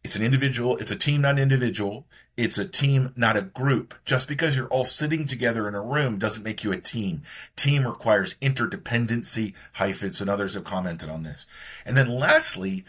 [0.05, 2.07] it's an individual, it's a team, not an individual.
[2.37, 3.95] It's a team, not a group.
[4.05, 7.23] Just because you're all sitting together in a room doesn't make you a team.
[7.57, 9.55] Team requires interdependency.
[9.75, 11.47] Heifetz and others have commented on this.
[11.87, 12.85] And then lastly,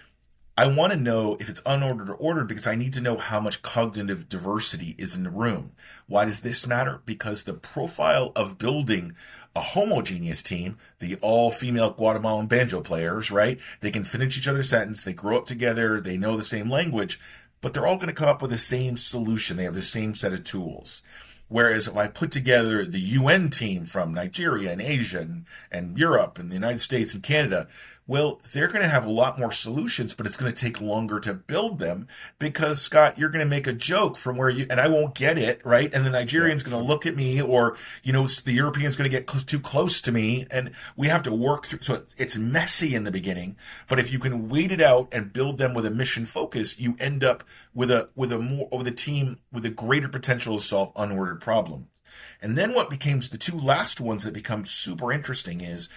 [0.57, 3.39] I want to know if it's unordered or ordered because I need to know how
[3.39, 5.71] much cognitive diversity is in the room.
[6.07, 7.01] Why does this matter?
[7.05, 9.15] Because the profile of building
[9.55, 13.60] a homogeneous team, the all female Guatemalan banjo players, right?
[13.81, 17.19] They can finish each other's sentence, they grow up together, they know the same language
[17.61, 19.57] but they're all going to come up with the same solution.
[19.57, 21.01] They have the same set of tools.
[21.49, 26.37] Whereas if I put together the UN team from Nigeria and Asia and, and Europe
[26.37, 27.67] and the United States and Canada,
[28.07, 31.19] well, they're going to have a lot more solutions, but it's going to take longer
[31.19, 32.07] to build them
[32.39, 35.37] because Scott, you're going to make a joke from where you, and I won't get
[35.37, 35.93] it, right?
[35.93, 39.15] And the Nigerian's going to look at me or, you know, the European's going to
[39.15, 41.79] get close, too close to me and we have to work through.
[41.79, 43.57] So it's messy in the beginning,
[43.89, 46.95] but if you can wait it out and build them with a mission focus, you
[46.99, 47.43] end up
[47.73, 51.41] with a, with a more, with a team with a greater potential to solve unordered
[51.41, 51.87] problems.
[52.41, 55.89] And then what becomes the two last ones that become super interesting is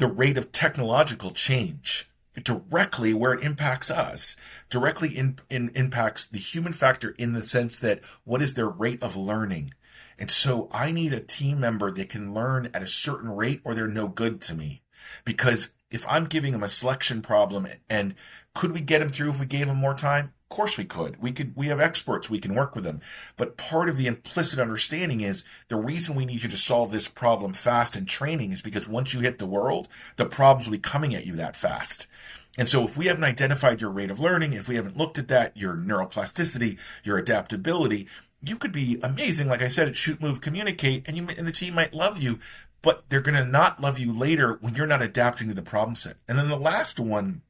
[0.00, 2.08] the rate of technological change
[2.42, 4.34] directly where it impacts us
[4.70, 9.02] directly in, in, impacts the human factor in the sense that what is their rate
[9.02, 9.74] of learning?
[10.18, 13.74] And so i need a team member that can learn at a certain rate or
[13.74, 14.82] they're no good to me.
[15.24, 18.14] Because if i'm giving them a selection problem and
[18.54, 21.22] could we get them through if we gave them more time of course we could.
[21.22, 23.00] We could we have experts, we can work with them.
[23.36, 27.08] But part of the implicit understanding is the reason we need you to solve this
[27.08, 29.86] problem fast in training is because once you hit the world,
[30.16, 32.08] the problems will be coming at you that fast.
[32.58, 35.28] And so if we haven't identified your rate of learning, if we haven't looked at
[35.28, 38.08] that, your neuroplasticity, your adaptability,
[38.42, 41.52] you could be amazing, like I said, at shoot, move, communicate, and you and the
[41.52, 42.40] team might love you,
[42.82, 45.94] but they're going to not love you later when you're not adapting to the problem
[45.94, 46.16] set.
[46.26, 47.42] And then the last one,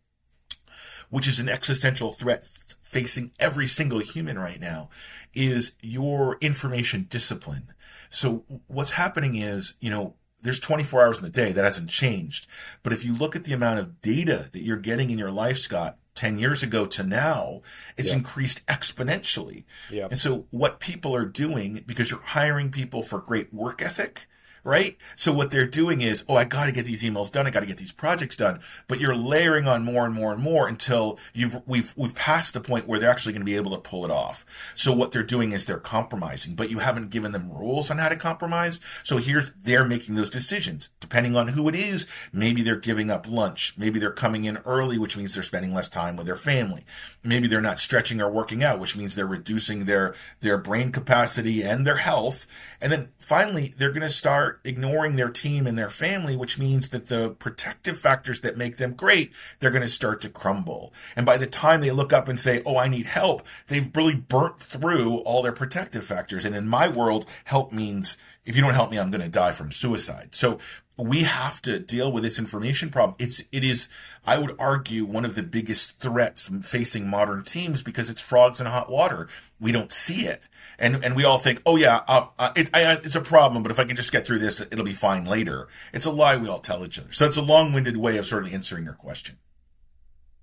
[1.11, 2.45] which is an existential threat
[2.81, 4.89] facing every single human right now
[5.35, 7.73] is your information discipline.
[8.09, 12.47] So what's happening is, you know, there's 24 hours in the day that hasn't changed.
[12.83, 15.59] But if you look at the amount of data that you're getting in your life,
[15.59, 17.61] Scott, 10 years ago to now,
[17.97, 18.17] it's yeah.
[18.17, 19.65] increased exponentially.
[19.91, 20.09] Yeah.
[20.11, 24.27] And so what people are doing, because you're hiring people for great work ethic,
[24.65, 24.97] right?
[25.17, 27.47] So what they're doing is, oh, I got to get these emails done.
[27.47, 28.61] I got to get these projects done.
[28.89, 32.61] But you're layering on more and more and more until you've we've we've passed the
[32.61, 34.45] point where they're actually going to be able to pull it off.
[34.75, 38.09] So what they're doing is they're compromising, but you haven't given them rules on how
[38.09, 38.81] to compromise.
[39.03, 42.07] So here's they're making those decisions depending on who it is.
[42.33, 43.75] Maybe they're giving up lunch.
[43.77, 46.85] Maybe they're coming in early, which means they're spending less time with their family.
[47.23, 51.63] Maybe they're not stretching or working out, which means they're reducing their their brain capacity
[51.63, 52.47] and their health.
[52.81, 56.89] And then finally, they're going to start ignoring their team and their family, which means
[56.91, 60.93] that the protective factors that make them great, they're going to start to crumble.
[61.15, 64.15] And by the time they look up and say, Oh, I need help, they've really
[64.15, 66.45] burnt through all their protective factors.
[66.45, 69.53] And in my world, help means if you don't help me, I'm going to die
[69.53, 70.35] from suicide.
[70.35, 70.59] So
[71.01, 73.17] we have to deal with this information problem.
[73.19, 73.89] It's it is
[74.27, 78.67] I would argue one of the biggest threats facing modern teams because it's frogs in
[78.67, 79.29] hot water.
[79.61, 82.93] We don't see it, and and we all think, oh yeah, uh, uh, it, I,
[82.93, 85.69] it's a problem, but if I can just get through this, it'll be fine later.
[85.93, 87.13] It's a lie we all tell each other.
[87.13, 89.39] So it's a long-winded way of sort of answering your question.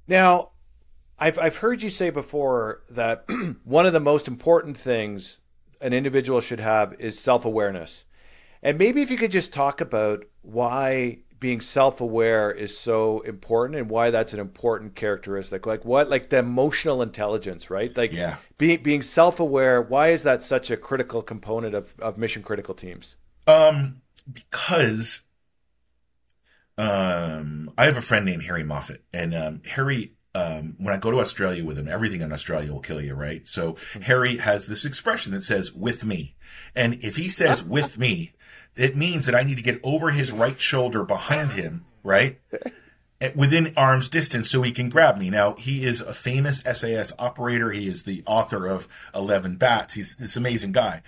[0.08, 0.52] Now,
[1.20, 3.26] I've I've heard you say before that
[3.64, 5.40] one of the most important things
[5.82, 8.06] an individual should have is self-awareness.
[8.64, 13.90] And maybe if you could just talk about why being self-aware is so important and
[13.90, 18.38] why that's an important characteristic like what like the emotional intelligence right like yeah.
[18.58, 23.18] being being self-aware why is that such a critical component of, of mission critical teams
[23.46, 25.22] um because
[26.78, 31.10] um i have a friend named harry moffat and um harry um, when I go
[31.10, 33.48] to Australia with him, everything in Australia will kill you, right?
[33.48, 34.02] So mm-hmm.
[34.02, 36.36] Harry has this expression that says "with me,"
[36.76, 38.34] and if he says "with me,"
[38.78, 42.40] it means that I need to get over his right shoulder behind him, right?
[43.36, 45.32] Within arm's distance so he can grab me.
[45.32, 47.72] Now, he is a famous SAS operator.
[47.72, 49.96] He is the author of 11 Bats.
[49.96, 51.02] He's this amazing guy.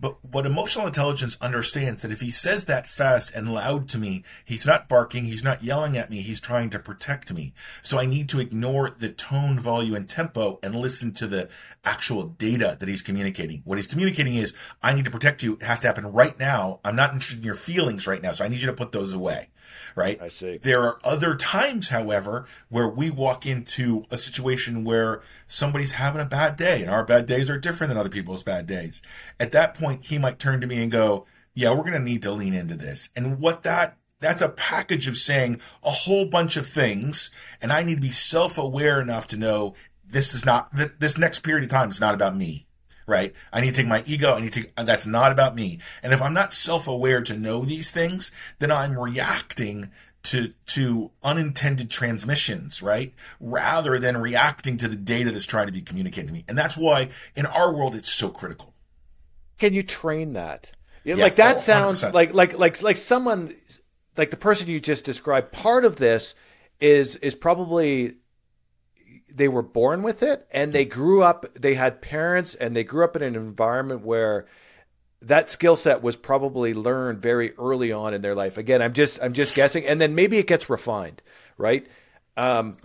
[0.00, 4.22] But what emotional intelligence understands that if he says that fast and loud to me,
[4.44, 7.52] he's not barking, he's not yelling at me, he's trying to protect me.
[7.82, 11.48] So I need to ignore the tone, volume, and tempo and listen to the
[11.84, 13.62] actual data that he's communicating.
[13.64, 15.54] What he's communicating is, I need to protect you.
[15.54, 16.78] It has to happen right now.
[16.84, 18.32] I'm not interested in your feelings right now.
[18.32, 19.48] So I need you to put those away
[19.94, 20.20] right?
[20.20, 20.58] I see.
[20.58, 26.26] There are other times, however, where we walk into a situation where somebody's having a
[26.26, 29.02] bad day, and our bad days are different than other people's bad days.
[29.38, 32.22] At that point, he might turn to me and go, "Yeah, we're going to need
[32.22, 36.56] to lean into this." And what that that's a package of saying a whole bunch
[36.56, 37.30] of things,
[37.62, 39.74] and I need to be self-aware enough to know
[40.04, 42.67] this is not this next period of time is not about me
[43.08, 43.34] right?
[43.52, 44.34] I need to take my ego.
[44.34, 45.78] I need to, uh, that's not about me.
[46.02, 49.90] And if I'm not self aware to know these things, then I'm reacting
[50.24, 53.14] to, to unintended transmissions, right?
[53.40, 56.44] Rather than reacting to the data that's trying to be communicated to me.
[56.46, 58.74] And that's why in our world, it's so critical.
[59.58, 60.72] Can you train that?
[61.02, 63.54] Yeah, like that oh, sounds like, like, like, like someone,
[64.16, 66.34] like the person you just described, part of this
[66.80, 68.16] is, is probably
[69.30, 73.04] they were born with it and they grew up they had parents and they grew
[73.04, 74.46] up in an environment where
[75.20, 78.56] that skill set was probably learned very early on in their life.
[78.56, 81.22] Again i'm just i'm just guessing and then maybe it gets refined
[81.56, 81.86] right?
[82.36, 82.76] Um,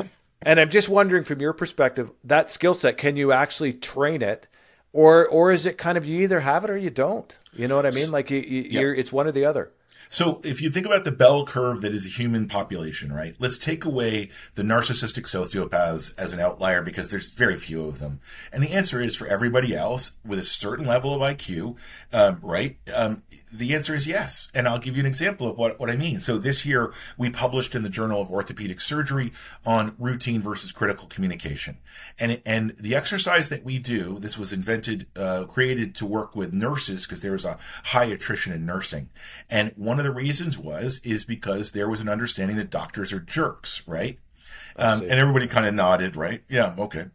[0.42, 4.48] and i'm just wondering from your perspective that skill set can you actually train it
[4.92, 7.38] or or is it kind of you either have it or you don't?
[7.54, 8.12] You know what i mean?
[8.12, 9.72] Like you, you, are it's one or the other
[10.14, 13.36] so if you think about the bell curve that is a human population, right?
[13.40, 18.20] Let's take away the narcissistic sociopaths as an outlier because there's very few of them.
[18.52, 21.78] And the answer is for everybody else with a certain level of IQ,
[22.14, 22.78] um, right?
[22.94, 23.24] Um,
[23.54, 24.50] the answer is yes.
[24.54, 26.20] And I'll give you an example of what, what I mean.
[26.20, 29.32] So this year we published in the Journal of Orthopedic Surgery
[29.66, 31.78] on routine versus critical communication.
[32.20, 36.52] And, and the exercise that we do, this was invented, uh, created to work with
[36.54, 39.10] nurses because there was a high attrition in nursing.
[39.50, 43.20] And one of the reasons was, is because there was an understanding that doctors are
[43.20, 44.18] jerks, right?
[44.76, 46.44] Um, and everybody kind of nodded, right?
[46.50, 47.06] Yeah, okay.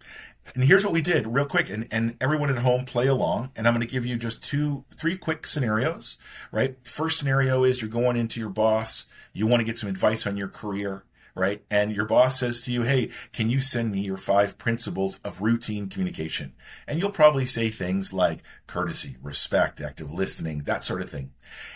[0.55, 3.51] And here's what we did real quick, and, and everyone at home play along.
[3.55, 6.19] And I'm going to give you just two, three quick scenarios,
[6.51, 6.77] right?
[6.83, 10.37] First scenario is you're going into your boss, you want to get some advice on
[10.37, 11.05] your career,
[11.39, 11.63] right?
[11.71, 15.41] And your boss says to you, Hey, can you send me your five principles of
[15.41, 16.55] routine communication?
[16.87, 21.33] And you'll probably say things like courtesy, respect, active listening, that sort of thing.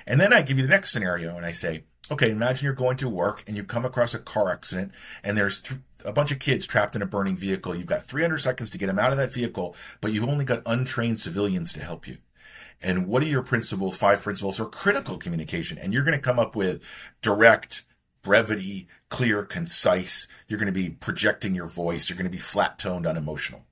[0.06, 2.96] And then I give you the next scenario and I say, Okay, imagine you're going
[2.98, 6.38] to work and you come across a car accident and there's th- a bunch of
[6.38, 7.74] kids trapped in a burning vehicle.
[7.74, 10.62] You've got 300 seconds to get them out of that vehicle, but you've only got
[10.66, 12.18] untrained civilians to help you.
[12.80, 15.78] And what are your principles, five principles or critical communication?
[15.78, 16.82] And you're going to come up with
[17.20, 17.84] direct,
[18.22, 20.26] brevity, clear, concise.
[20.48, 22.08] You're going to be projecting your voice.
[22.08, 23.66] You're going to be flat toned, unemotional.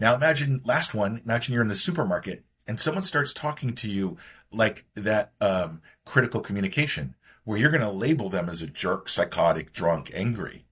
[0.00, 4.16] Now imagine last one, imagine you're in the supermarket and someone starts talking to you
[4.50, 9.72] like that um, critical communication where you're going to label them as a jerk, psychotic,
[9.72, 10.65] drunk, angry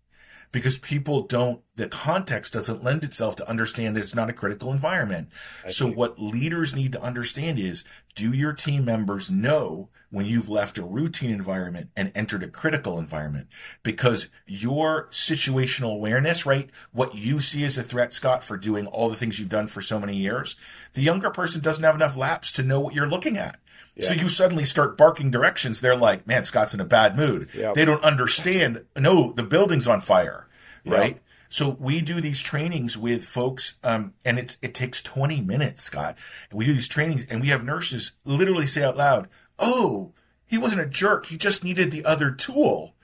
[0.54, 4.72] because people don't the context doesn't lend itself to understand that it's not a critical
[4.72, 5.28] environment.
[5.64, 5.94] I so see.
[5.94, 7.82] what leaders need to understand is
[8.14, 13.00] do your team members know when you've left a routine environment and entered a critical
[13.00, 13.48] environment?
[13.82, 16.70] Because your situational awareness, right?
[16.92, 19.80] What you see as a threat, Scott, for doing all the things you've done for
[19.80, 20.54] so many years,
[20.92, 23.58] the younger person doesn't have enough laps to know what you're looking at.
[23.96, 24.08] Yeah.
[24.08, 25.80] So you suddenly start barking directions.
[25.80, 27.48] They're like, man, Scott's in a bad mood.
[27.74, 28.84] They don't understand.
[28.96, 30.48] No, the building's on fire,
[30.84, 31.20] right?
[31.48, 36.18] So we do these trainings with folks, um, and it's, it takes 20 minutes, Scott.
[36.50, 39.28] And we do these trainings and we have nurses literally say out loud,
[39.58, 40.12] oh,
[40.46, 41.26] he wasn't a jerk.
[41.26, 42.94] He just needed the other tool.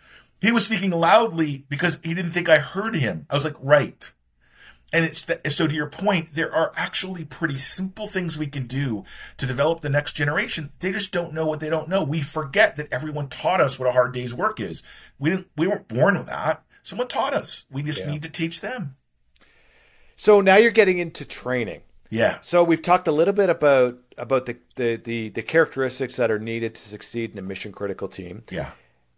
[0.41, 3.27] He was speaking loudly because he didn't think I heard him.
[3.31, 4.13] I was like, right.
[4.93, 5.25] And it's
[5.55, 9.05] so to your point, there are actually pretty simple things we can do
[9.37, 10.73] to develop the next generation.
[10.81, 12.03] They just don't know what they don't know.
[12.03, 14.83] We forget that everyone taught us what a hard day's work is.
[15.19, 15.47] We didn't.
[15.57, 16.65] We weren't born with that.
[16.83, 17.65] Someone taught us.
[17.71, 18.11] We just yeah.
[18.11, 18.95] need to teach them.
[20.17, 21.83] So now you're getting into training.
[22.11, 22.39] Yeah.
[22.41, 26.39] So we've talked a little bit about about the the the, the characteristics that are
[26.39, 28.43] needed to succeed in a mission critical team.
[28.51, 28.73] Yeah.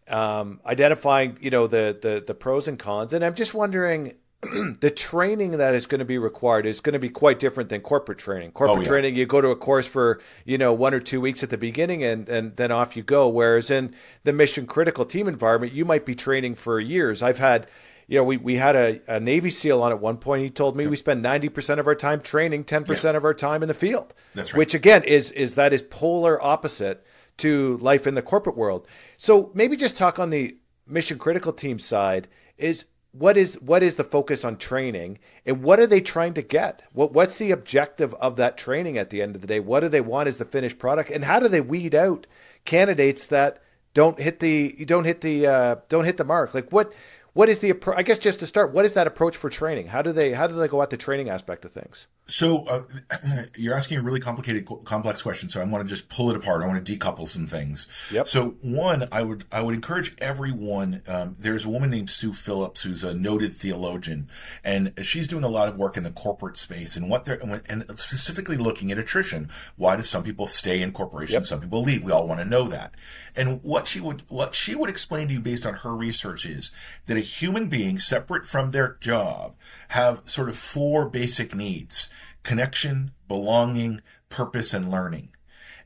[0.09, 4.15] Um, identifying, you know, the the the pros and cons, and I'm just wondering
[4.81, 7.81] the training that is going to be required is going to be quite different than
[7.81, 8.49] corporate training.
[8.51, 8.89] Oh, corporate oh, yeah.
[8.89, 11.59] training, you go to a course for you know one or two weeks at the
[11.59, 13.29] beginning, and and then off you go.
[13.29, 17.23] Whereas in the mission critical team environment, you might be training for years.
[17.23, 17.69] I've had.
[18.09, 20.43] You know, we, we had a, a Navy SEAL on at one point.
[20.43, 20.91] He told me yep.
[20.91, 23.75] we spend ninety percent of our time training, ten percent of our time in the
[23.75, 24.13] field.
[24.35, 24.59] That's right.
[24.59, 27.07] Which again is is that is polar opposite
[27.39, 28.87] to life in the corporate world.
[29.17, 32.29] So maybe just talk on the mission critical team side.
[32.59, 36.43] Is what is what is the focus on training and what are they trying to
[36.43, 36.83] get?
[36.93, 39.61] What what's the objective of that training at the end of the day?
[39.61, 42.27] What do they want as the finished product and how do they weed out
[42.65, 46.55] candidates that don't hit the don't hit the uh, don't hit the mark?
[46.55, 46.93] Like what
[47.35, 49.89] what is the i guess just to start what is that approach for training?
[49.89, 52.83] How do they how do they go at the training aspect of things so uh,
[53.57, 55.49] you're asking a really complicated, complex question.
[55.49, 56.63] So I want to just pull it apart.
[56.63, 57.87] I want to decouple some things.
[58.11, 58.29] Yep.
[58.29, 61.03] So one, I would I would encourage everyone.
[61.07, 64.29] Um, there's a woman named Sue Phillips who's a noted theologian,
[64.63, 67.85] and she's doing a lot of work in the corporate space and what they're and
[67.99, 69.51] specifically looking at attrition.
[69.77, 71.33] Why do some people stay in corporations?
[71.33, 71.45] Yep.
[71.45, 72.05] Some people leave.
[72.05, 72.95] We all want to know that.
[73.35, 76.71] And what she would what she would explain to you based on her research is
[77.07, 79.55] that a human being separate from their job
[79.89, 82.09] have sort of four basic needs
[82.43, 85.31] connection, belonging, purpose, and learning.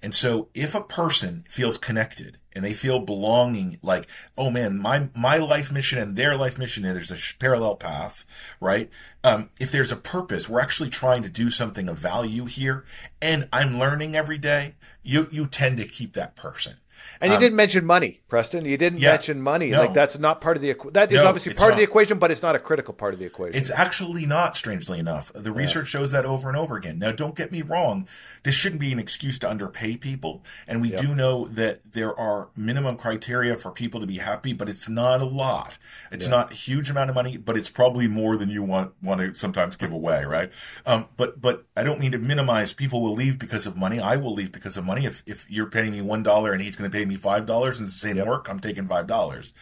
[0.02, 5.08] And so if a person feels connected and they feel belonging, like, oh man, my,
[5.14, 8.24] my life mission and their life mission, and there's a parallel path,
[8.60, 8.90] right?
[9.24, 12.84] Um, if there's a purpose, we're actually trying to do something of value here
[13.20, 16.76] and I'm learning every day, you, you tend to keep that person.
[17.20, 18.64] And you um, didn't mention money, Preston.
[18.64, 19.70] You didn't yeah, mention money.
[19.70, 19.82] No.
[19.82, 21.72] Like that's not part of the that is no, obviously part not.
[21.72, 23.56] of the equation, but it's not a critical part of the equation.
[23.56, 24.56] It's actually not.
[24.56, 25.56] Strangely enough, the yeah.
[25.56, 26.98] research shows that over and over again.
[26.98, 28.08] Now, don't get me wrong.
[28.42, 31.00] This shouldn't be an excuse to underpay people, and we yep.
[31.00, 35.20] do know that there are minimum criteria for people to be happy, but it's not
[35.20, 35.78] a lot.
[36.10, 36.30] It's yeah.
[36.30, 39.34] not a huge amount of money, but it's probably more than you want want to
[39.34, 40.50] sometimes give away, right?
[40.84, 42.72] Um, but but I don't mean to minimize.
[42.72, 44.00] People will leave because of money.
[44.00, 45.04] I will leave because of money.
[45.04, 47.78] If if you're paying me one dollar and he's going to pay me five dollars
[47.78, 48.26] and the same yep.
[48.26, 49.52] work, I'm taking five dollars.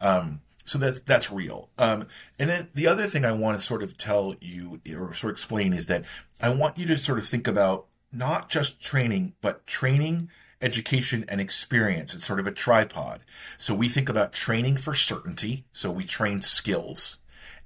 [0.00, 1.70] Um, so that's that's real.
[1.78, 2.06] Um,
[2.38, 5.34] and then the other thing I want to sort of tell you or sort of
[5.34, 6.04] explain is that
[6.40, 11.40] I want you to sort of think about not just training, but training, education, and
[11.40, 12.14] experience.
[12.14, 13.20] It's sort of a tripod.
[13.58, 15.64] So we think about training for certainty.
[15.72, 17.18] So we train skills.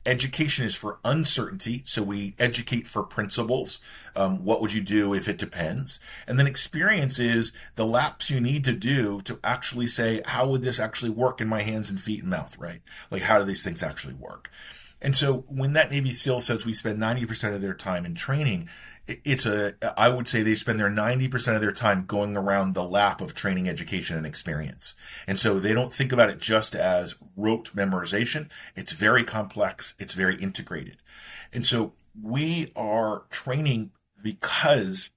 [0.06, 3.80] Education is for uncertainty, so we educate for principles.
[4.14, 5.98] Um, what would you do if it depends?
[6.26, 10.62] And then experience is the laps you need to do to actually say, how would
[10.62, 12.82] this actually work in my hands and feet and mouth, right?
[13.10, 14.50] Like, how do these things actually work?
[15.02, 18.68] And so when that Navy SEAL says we spend 90% of their time in training,
[19.06, 22.84] it's a i would say they spend their 90% of their time going around the
[22.84, 24.94] lap of training education and experience.
[25.26, 28.50] And so they don't think about it just as rote memorization.
[28.74, 29.94] It's very complex.
[29.98, 30.98] It's very integrated.
[31.52, 33.92] And so we are training
[34.22, 35.10] because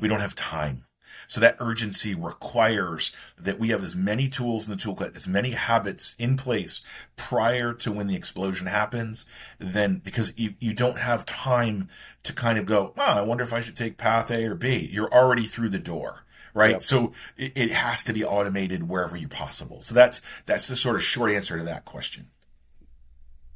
[0.00, 0.86] we don't have time
[1.32, 5.52] so that urgency requires that we have as many tools in the toolkit, as many
[5.52, 6.82] habits in place
[7.16, 9.24] prior to when the explosion happens,
[9.58, 11.88] then because you, you don't have time
[12.22, 14.86] to kind of go, oh, I wonder if I should take path A or B.
[14.92, 16.24] You're already through the door
[16.54, 16.72] right?
[16.72, 16.82] Yep.
[16.82, 19.80] So it, it, has to be automated wherever you possible.
[19.80, 22.28] So that's that's the sort of short answer to that question.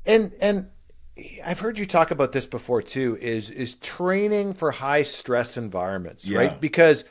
[0.07, 0.71] And and
[1.45, 3.19] I've heard you talk about this before too.
[3.21, 6.39] Is is training for high stress environments, yeah.
[6.39, 6.59] right?
[6.59, 7.05] Because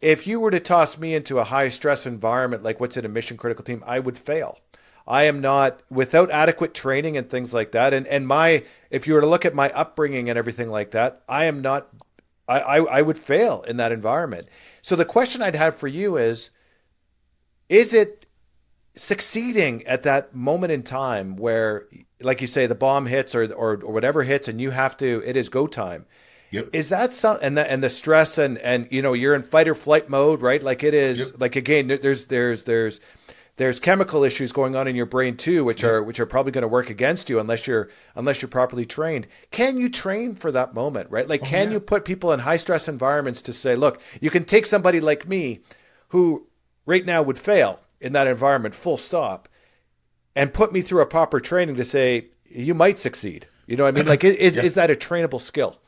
[0.00, 3.08] if you were to toss me into a high stress environment like what's in a
[3.08, 4.58] mission critical team, I would fail.
[5.06, 7.94] I am not without adequate training and things like that.
[7.94, 11.22] And and my if you were to look at my upbringing and everything like that,
[11.28, 11.88] I am not
[12.48, 14.48] I, I, I would fail in that environment.
[14.82, 16.50] So the question I'd have for you is
[17.68, 18.26] is it
[18.96, 21.86] succeeding at that moment in time where
[22.20, 25.22] like you say the bomb hits or or, or whatever hits and you have to
[25.24, 26.06] it is go time
[26.50, 26.70] Yep.
[26.72, 29.68] Is that some and the and the stress and and you know you're in fight
[29.68, 30.62] or flight mode, right?
[30.62, 31.40] Like it is yep.
[31.40, 33.00] like again there's there's there's
[33.56, 35.90] there's chemical issues going on in your brain too, which yep.
[35.90, 39.26] are which are probably going to work against you unless you're unless you're properly trained.
[39.50, 41.26] Can you train for that moment, right?
[41.26, 41.74] Like, oh, can yeah.
[41.74, 45.26] you put people in high stress environments to say, look, you can take somebody like
[45.26, 45.60] me
[46.08, 46.46] who
[46.84, 49.48] right now would fail in that environment, full stop,
[50.34, 53.46] and put me through a proper training to say you might succeed.
[53.66, 54.08] You know what I mean?
[54.08, 54.62] Like, is yeah.
[54.62, 55.80] is that a trainable skill?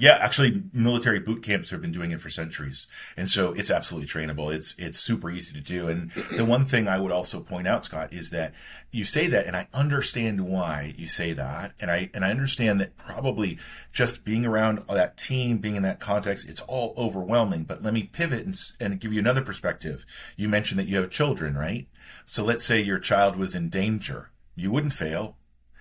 [0.00, 2.86] Yeah, actually, military boot camps have been doing it for centuries,
[3.16, 4.54] and so it's absolutely trainable.
[4.54, 5.88] It's it's super easy to do.
[5.88, 8.54] And the one thing I would also point out, Scott, is that
[8.92, 12.80] you say that, and I understand why you say that, and I and I understand
[12.80, 13.58] that probably
[13.90, 17.64] just being around that team, being in that context, it's all overwhelming.
[17.64, 20.06] But let me pivot and, and give you another perspective.
[20.36, 21.88] You mentioned that you have children, right?
[22.24, 25.38] So let's say your child was in danger, you wouldn't fail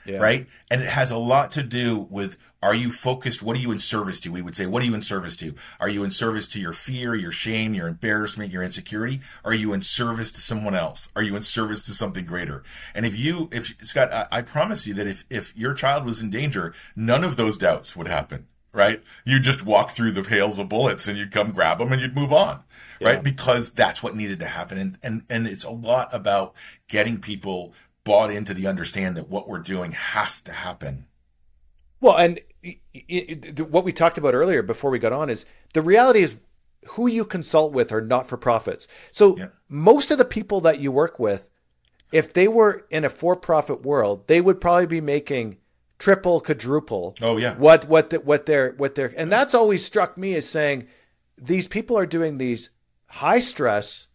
[0.08, 0.18] yeah.
[0.18, 0.48] right?
[0.72, 3.44] And it has a lot to do with are you focused?
[3.44, 4.32] What are you in service to?
[4.32, 5.54] We would say, what are you in service to?
[5.80, 9.22] Are you in service to your fear, your shame, your embarrassment, your insecurity?
[9.46, 11.10] Are you in service to someone else?
[11.16, 12.64] Are you in service to something greater?
[12.96, 16.20] And if you, if Scott, I, I promise you that if, if your child was
[16.20, 18.48] in danger, none of those doubts would happen
[18.78, 19.02] right?
[19.26, 22.16] You just walk through the hails of bullets and you'd come grab them and you'd
[22.16, 22.64] move on,
[23.00, 23.10] yeah.
[23.10, 23.24] right?
[23.24, 24.78] Because that's what needed to happen.
[24.78, 26.54] And, and, and it's a lot about
[26.88, 27.74] getting people
[28.08, 31.06] bought into the understand that what we're doing has to happen.
[32.00, 32.40] Well, and
[33.70, 36.38] what we talked about earlier before we got on is the reality is
[36.92, 38.88] who you consult with are not for profits.
[39.12, 39.48] So yeah.
[39.68, 41.50] most of the people that you work with,
[42.12, 45.58] if they were in a for profit world, they would probably be making
[46.00, 47.16] triple, quadruple.
[47.22, 47.56] Oh yeah.
[47.56, 50.88] What what the, what they're what they're and that's always struck me as saying
[51.38, 52.70] these people are doing these
[53.08, 54.08] high stress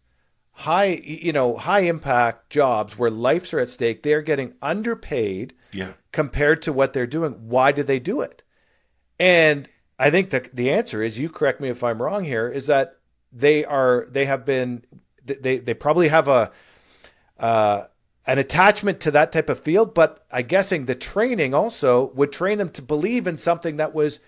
[0.53, 5.93] high you know high impact jobs where lives are at stake they're getting underpaid yeah.
[6.11, 7.31] compared to what they're doing.
[7.49, 8.43] Why do they do it?
[9.19, 9.67] And
[9.99, 12.97] i think the the answer is you correct me if i'm wrong here is that
[13.31, 14.83] they are they have been
[15.23, 16.51] they they probably have a
[17.39, 17.85] uh,
[18.25, 22.57] an attachment to that type of field but i guessing the training also would train
[22.57, 24.19] them to believe in something that was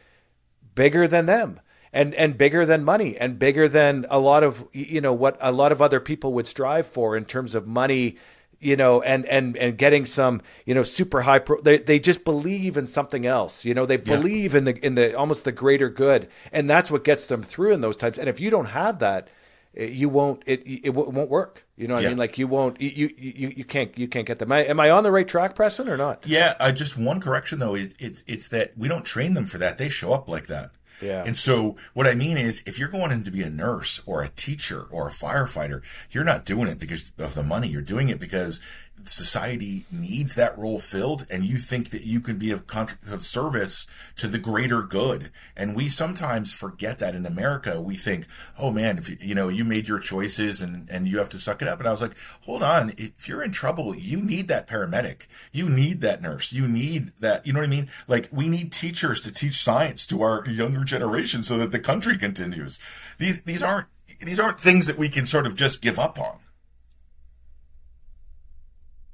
[0.75, 1.59] bigger than them
[1.95, 5.51] and and bigger than money and bigger than a lot of you know what a
[5.51, 8.17] lot of other people would strive for in terms of money
[8.59, 12.25] you know and and and getting some you know super high pro they, they just
[12.25, 14.03] believe in something else you know they yeah.
[14.03, 17.71] believe in the in the almost the greater good and that's what gets them through
[17.71, 19.29] in those times and if you don't have that
[19.73, 22.09] you won't it it won't work you know what yeah.
[22.09, 24.89] i mean like you won't you, you you can't you can't get them am i
[24.89, 28.21] on the right track preston or not yeah uh, just one correction though it, it's
[28.27, 30.71] it's that we don't train them for that they show up like that
[31.01, 31.23] yeah.
[31.25, 34.21] And so what I mean is if you're going in to be a nurse or
[34.21, 35.81] a teacher or a firefighter,
[36.11, 37.67] you're not doing it because of the money.
[37.67, 38.59] You're doing it because
[39.07, 42.63] society needs that role filled and you think that you can be of,
[43.09, 43.87] of service
[44.17, 45.31] to the greater good.
[45.55, 47.81] And we sometimes forget that in america.
[47.81, 48.27] We think
[48.59, 51.39] oh man if you, you know you made your choices and and you have to
[51.39, 51.79] suck it up.
[51.79, 52.93] And i was like hold on.
[52.97, 55.27] If you're in trouble you need that paramedic.
[55.51, 56.53] You need that nurse.
[56.53, 57.89] You need that you know what i mean?
[58.07, 62.17] Like we need teachers to teach science to our younger generation so that the country
[62.17, 62.79] continues.
[63.17, 63.87] These these aren't
[64.19, 66.39] these aren't things that we can sort of just give up on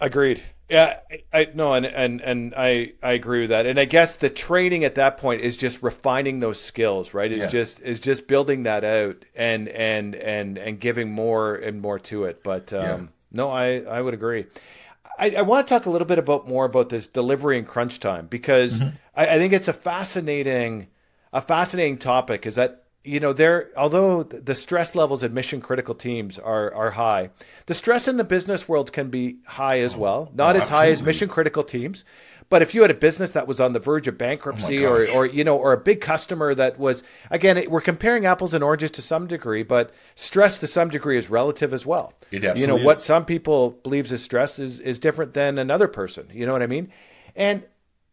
[0.01, 0.41] Agreed.
[0.67, 3.65] Yeah, I, I no, and and and I I agree with that.
[3.65, 7.31] And I guess the training at that point is just refining those skills, right?
[7.31, 7.47] Is yeah.
[7.47, 12.23] just is just building that out and and and and giving more and more to
[12.23, 12.41] it.
[12.41, 12.99] But um, yeah.
[13.31, 14.45] no, I I would agree.
[15.19, 17.99] I, I, want to talk a little bit about more about this delivery and crunch
[17.99, 18.95] time because mm-hmm.
[19.13, 20.87] I, I think it's a fascinating
[21.33, 22.45] a fascinating topic.
[22.45, 26.91] Is that you know, there although the stress levels in mission critical teams are are
[26.91, 27.31] high,
[27.65, 30.27] the stress in the business world can be high as well.
[30.29, 32.05] Oh, Not oh, as high as mission critical teams,
[32.49, 35.07] but if you had a business that was on the verge of bankruptcy oh or
[35.09, 38.63] or you know or a big customer that was again it, we're comparing apples and
[38.63, 42.13] oranges to some degree, but stress to some degree is relative as well.
[42.29, 42.85] It absolutely you know is.
[42.85, 46.27] what some people believes is stress is is different than another person.
[46.31, 46.91] You know what I mean?
[47.35, 47.63] And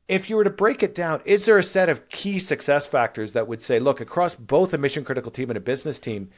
[0.08, 3.32] if you were to break it down, is there a set of key success factors
[3.32, 6.30] that would say, look, across both a mission critical team and a business team,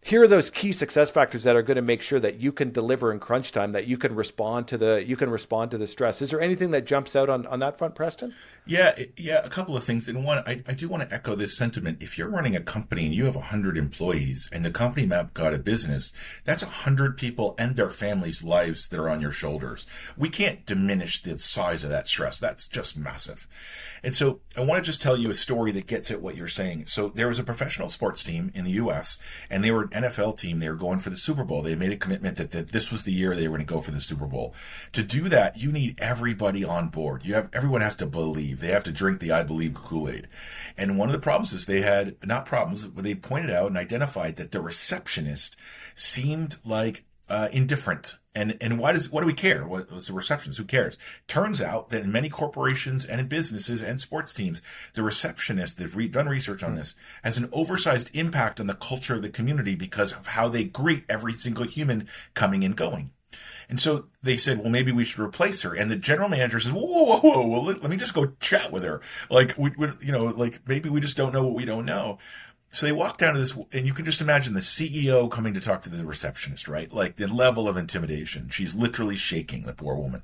[0.00, 2.70] here are those key success factors that are going to make sure that you can
[2.70, 5.86] deliver in crunch time that you can respond to the you can respond to the
[5.86, 6.22] stress.
[6.22, 8.32] Is there anything that jumps out on on that front preston
[8.66, 11.56] yeah yeah a couple of things and one I, I do want to echo this
[11.56, 15.34] sentiment if you're running a company and you have 100 employees and the company map
[15.34, 16.12] got a business
[16.44, 19.86] that's 100 people and their families lives that are on your shoulders
[20.16, 23.46] we can't diminish the size of that stress that's just massive
[24.06, 26.46] and so I want to just tell you a story that gets at what you're
[26.46, 26.86] saying.
[26.86, 29.18] So there was a professional sports team in the U.S.
[29.50, 30.58] and they were an NFL team.
[30.58, 31.60] They were going for the Super Bowl.
[31.60, 33.80] They made a commitment that, that this was the year they were going to go
[33.80, 34.54] for the Super Bowl.
[34.92, 37.24] To do that, you need everybody on board.
[37.24, 38.55] You have everyone has to believe.
[38.60, 40.28] They have to drink the I believe Kool Aid.
[40.76, 43.76] And one of the problems is they had not problems, but they pointed out and
[43.76, 45.56] identified that the receptionist
[45.94, 49.66] seemed like uh, indifferent And and why does what do we care?
[49.66, 50.58] What was the receptionist?
[50.58, 50.98] Who cares?
[51.26, 54.60] Turns out that in many corporations and in businesses and sports teams,
[54.92, 56.94] the receptionist, they've re- done research on this,
[57.24, 61.04] has an oversized impact on the culture of the community because of how they greet
[61.08, 63.10] every single human coming and going.
[63.68, 65.74] And so they said, well, maybe we should replace her.
[65.74, 68.32] And the general manager says, whoa, whoa, whoa, whoa well, let, let, me just go
[68.40, 69.00] chat with her.
[69.28, 72.18] Like, we, we, you know, like maybe we just don't know what we don't know.
[72.72, 75.60] So they walk down to this, and you can just imagine the CEO coming to
[75.60, 76.92] talk to the receptionist, right?
[76.92, 78.50] Like the level of intimidation.
[78.50, 80.22] She's literally shaking, the poor woman.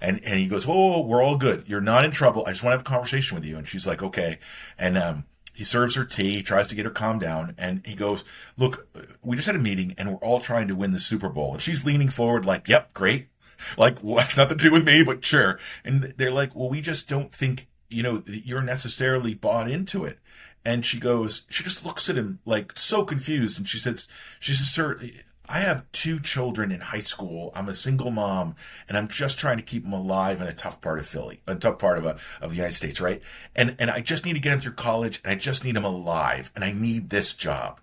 [0.00, 1.64] And, and he goes, "Whoa, we're all good.
[1.68, 2.44] You're not in trouble.
[2.44, 3.56] I just want to have a conversation with you.
[3.56, 4.38] And she's like, Okay.
[4.78, 5.24] And, um,
[5.54, 8.24] he serves her tea, tries to get her calmed down, and he goes,
[8.56, 8.88] Look,
[9.22, 11.52] we just had a meeting and we're all trying to win the Super Bowl.
[11.52, 13.28] And she's leaning forward, like, Yep, great.
[13.78, 14.34] Like, what?
[14.36, 15.56] Nothing to do with me, but sure.
[15.84, 20.18] And they're like, Well, we just don't think, you know, you're necessarily bought into it.
[20.64, 23.58] And she goes, she just looks at him like so confused.
[23.58, 24.06] And she says,
[24.38, 25.00] she says, sir,
[25.48, 27.52] I have two children in high school.
[27.54, 28.54] I'm a single mom
[28.88, 31.56] and I'm just trying to keep them alive in a tough part of Philly, a
[31.56, 33.20] tough part of, a, of the United States, right?
[33.54, 35.84] And, and I just need to get them through college and I just need them
[35.84, 37.80] alive and I need this job.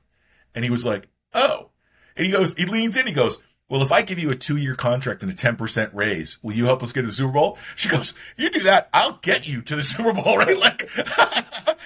[0.55, 1.71] And he was like, oh.
[2.15, 3.37] And he goes, he leans in, he goes,
[3.69, 6.65] well, if I give you a two year contract and a 10% raise, will you
[6.65, 7.57] help us get to the Super Bowl?
[7.75, 10.57] She goes, you do that, I'll get you to the Super Bowl, right?
[10.57, 10.89] Like,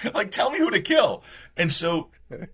[0.14, 1.22] like tell me who to kill.
[1.56, 2.08] And so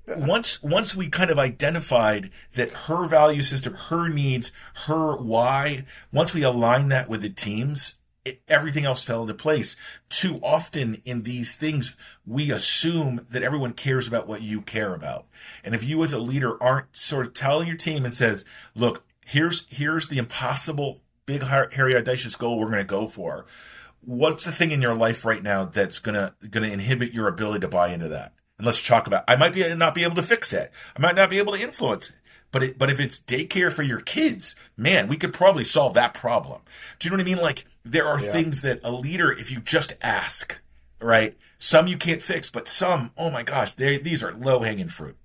[0.09, 4.53] once, once we kind of identified that her value system, her needs,
[4.87, 9.77] her why, once we align that with the teams, it, everything else fell into place.
[10.11, 15.27] Too often in these things, we assume that everyone cares about what you care about.
[15.65, 19.05] And if you as a leader aren't sort of telling your team and says, look,
[19.31, 23.47] here's here's the impossible big hairy audacious goal we're going to go for.
[24.03, 27.29] What's the thing in your life right now that's going to going to inhibit your
[27.29, 28.35] ability to buy into that?
[28.59, 30.73] And let's talk about i might be not be able to fix it.
[30.97, 32.17] I might not be able to influence it.
[32.53, 36.15] But it, but if it's daycare for your kids man we could probably solve that
[36.15, 36.63] problem.
[36.99, 37.43] Do you know what i mean?
[37.43, 38.33] Like there are yeah.
[38.33, 40.61] things that a leader if you just ask
[41.03, 41.35] right?
[41.59, 45.17] Some you can't fix but some oh my gosh they, these are low hanging fruit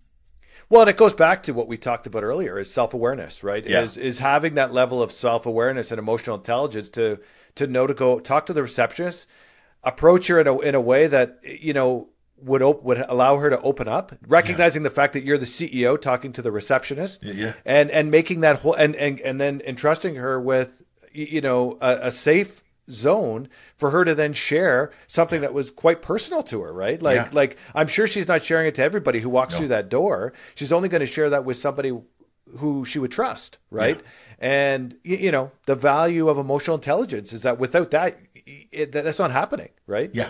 [0.70, 3.66] well, and it goes back to what we talked about earlier: is self awareness, right?
[3.66, 3.82] Yeah.
[3.82, 7.20] Is is having that level of self awareness and emotional intelligence to
[7.56, 9.28] to know to go talk to the receptionist,
[9.84, 13.50] approach her in a in a way that you know would op- would allow her
[13.50, 14.90] to open up, recognizing yeah.
[14.90, 18.58] the fact that you're the CEO talking to the receptionist, yeah, and and making that
[18.58, 23.92] whole and and and then entrusting her with you know a, a safe zone for
[23.92, 27.02] her to then share something that was quite personal to her, right?
[27.02, 27.30] Like yeah.
[27.32, 29.60] like I'm sure she's not sharing it to everybody who walks no.
[29.60, 30.34] through that door.
[30.56, 31.92] She's only going to share that with somebody
[32.58, 33.98] who she would trust, right?
[33.98, 34.08] Yeah.
[34.38, 38.20] And you know, the value of emotional intelligence is that without that
[38.72, 40.12] it, that's not happening, right?
[40.14, 40.30] Yeah.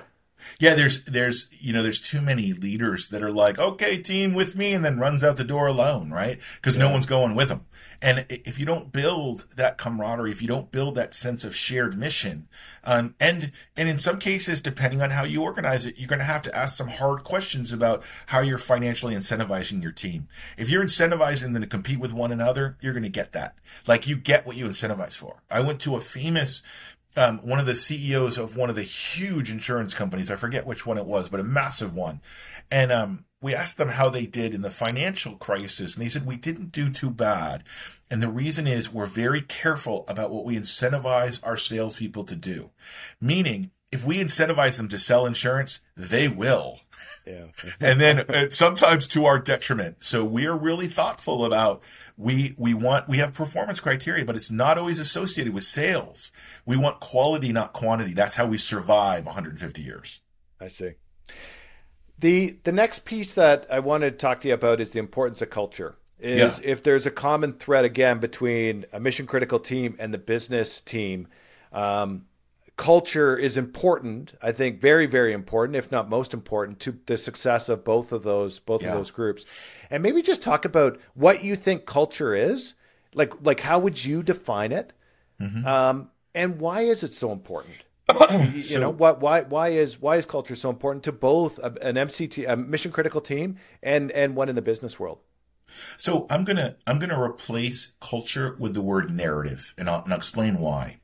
[0.59, 4.55] Yeah, there's there's you know there's too many leaders that are like, okay, team with
[4.55, 6.39] me, and then runs out the door alone, right?
[6.55, 6.83] Because yeah.
[6.83, 7.65] no one's going with them.
[8.01, 11.97] And if you don't build that camaraderie, if you don't build that sense of shared
[11.97, 12.47] mission,
[12.83, 16.25] um, and and in some cases, depending on how you organize it, you're going to
[16.25, 20.27] have to ask some hard questions about how you're financially incentivizing your team.
[20.57, 23.55] If you're incentivizing them to compete with one another, you're going to get that.
[23.87, 25.41] Like you get what you incentivize for.
[25.49, 26.61] I went to a famous
[27.15, 30.29] um, one of the CEOs of one of the huge insurance companies.
[30.29, 32.21] I forget which one it was, but a massive one.
[32.71, 36.25] And um, we asked them how they did in the financial crisis, and they said
[36.25, 37.63] we didn't do too bad.
[38.09, 42.71] And the reason is we're very careful about what we incentivize our salespeople to do.
[43.21, 46.79] Meaning, if we incentivize them to sell insurance, they will.
[47.25, 47.45] Yeah.
[47.79, 50.03] and then uh, sometimes to our detriment.
[50.03, 51.81] So we are really thoughtful about
[52.17, 56.31] we we want we have performance criteria, but it's not always associated with sales.
[56.65, 58.13] We want quality, not quantity.
[58.13, 60.21] That's how we survive 150 years.
[60.59, 60.93] I see.
[62.17, 65.41] The the next piece that I wanted to talk to you about is the importance
[65.41, 65.97] of culture.
[66.17, 66.69] Is yeah.
[66.71, 71.27] if there's a common thread again between a mission critical team and the business team.
[71.73, 72.25] Um,
[72.77, 74.33] culture is important.
[74.41, 78.23] I think very, very important, if not most important, to the success of both of
[78.23, 78.89] those both yeah.
[78.89, 79.45] of those groups.
[79.89, 82.73] And maybe just talk about what you think culture is.
[83.13, 84.93] Like, like how would you define it?
[85.39, 85.65] Mm-hmm.
[85.65, 87.75] Um, and why is it so important?
[88.53, 89.19] you so, know what?
[89.19, 89.41] Why?
[89.41, 93.57] Why is why is culture so important to both an MCT, a mission critical team,
[93.81, 95.19] and and one in the business world?
[95.97, 100.19] So I'm gonna I'm gonna replace culture with the word narrative, and I'll, and I'll
[100.19, 100.99] explain why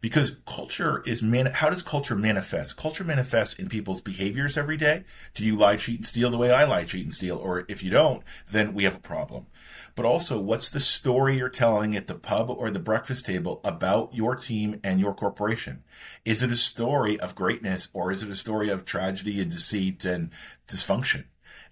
[0.00, 2.76] because culture is man how does culture manifest?
[2.76, 5.04] Culture manifests in people's behaviors every day.
[5.34, 7.36] Do you lie cheat and steal the way i lie cheat and steal?
[7.36, 9.46] Or if you don't then we have a problem.
[9.94, 14.14] But also what's the story you're telling at the pub or the breakfast table about
[14.14, 15.82] your team and your corporation?
[16.24, 20.04] Is it a story of greatness or is it a story of tragedy and deceit
[20.04, 20.30] and
[20.68, 21.24] dysfunction?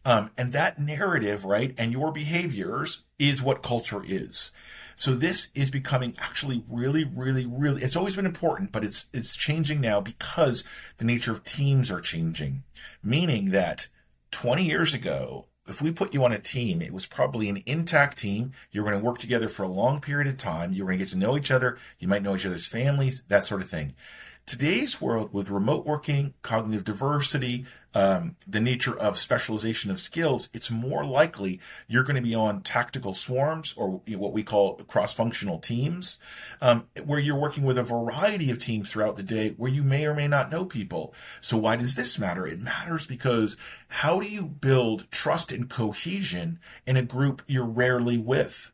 [0.07, 4.53] Um, and that narrative, right, and your behaviors is what culture is.
[4.99, 7.83] So this is becoming actually really, really, really.
[7.83, 10.65] It's always been important, but it's it's changing now because
[10.97, 12.65] the nature of teams are changing.
[13.03, 13.89] Meaning that
[14.31, 18.17] 20 years ago, if we put you on a team, it was probably an intact
[18.17, 18.53] team.
[18.71, 20.73] You're going to work together for a long period of time.
[20.73, 21.77] You're going to get to know each other.
[21.99, 23.95] You might know each other's families, that sort of thing.
[24.47, 27.67] Today's world with remote working, cognitive diversity,
[27.97, 32.61] um, the nature of specialization of skills, it's more likely you're going to be on
[32.61, 36.21] tactical swarms or what we call cross functional teams,
[36.61, 40.07] um, where you're working with a variety of teams throughout the day where you may
[40.07, 41.13] or may not know people.
[41.41, 42.47] So, why does this matter?
[42.47, 43.57] It matters because
[43.89, 48.71] how do you build trust and cohesion in a group you're rarely with?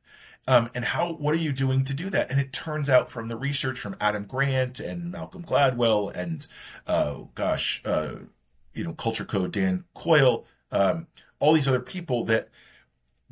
[0.49, 2.31] Um, and how what are you doing to do that?
[2.31, 6.47] And it turns out from the research from Adam Grant and Malcolm Gladwell and
[6.87, 8.17] uh, gosh, uh,
[8.75, 11.07] you know, Culture Code Dan Coyle, um,
[11.39, 12.49] all these other people that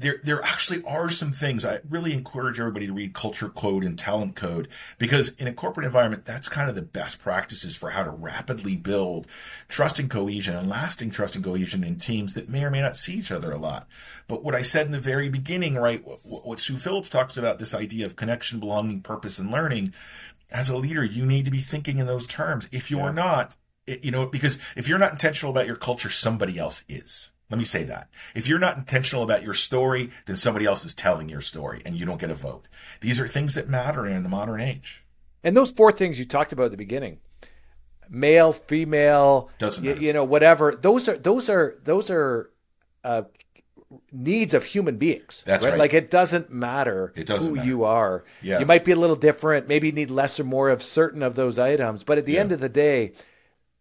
[0.01, 1.64] there there actually are some things.
[1.64, 4.66] I really encourage everybody to read culture code and talent code
[4.98, 8.76] because in a corporate environment that's kind of the best practices for how to rapidly
[8.76, 9.26] build
[9.68, 12.96] trust and cohesion and lasting trust and cohesion in teams that may or may not
[12.96, 13.86] see each other a lot.
[14.26, 17.59] But what I said in the very beginning right what, what Sue Phillips talks about
[17.59, 19.92] this idea of connection belonging purpose and learning
[20.51, 22.68] as a leader you need to be thinking in those terms.
[22.72, 23.12] If you're yeah.
[23.12, 27.59] not you know because if you're not intentional about your culture somebody else is let
[27.59, 28.09] me say that.
[28.34, 31.96] If you're not intentional about your story, then somebody else is telling your story and
[31.96, 32.68] you don't get a vote.
[33.01, 35.05] These are things that matter in the modern age.
[35.42, 37.18] And those four things you talked about at the beginning
[38.11, 40.74] male, female, doesn't you, you know, whatever.
[40.74, 42.51] Those are those are those are
[43.05, 43.22] uh,
[44.12, 45.42] needs of human beings.
[45.46, 45.72] That's right?
[45.72, 45.78] right.
[45.78, 47.68] Like it doesn't matter it doesn't who matter.
[47.68, 48.24] you are.
[48.42, 48.59] Yeah.
[48.59, 51.34] You might be a little different, maybe you need less or more of certain of
[51.34, 52.40] those items, but at the yeah.
[52.40, 53.12] end of the day,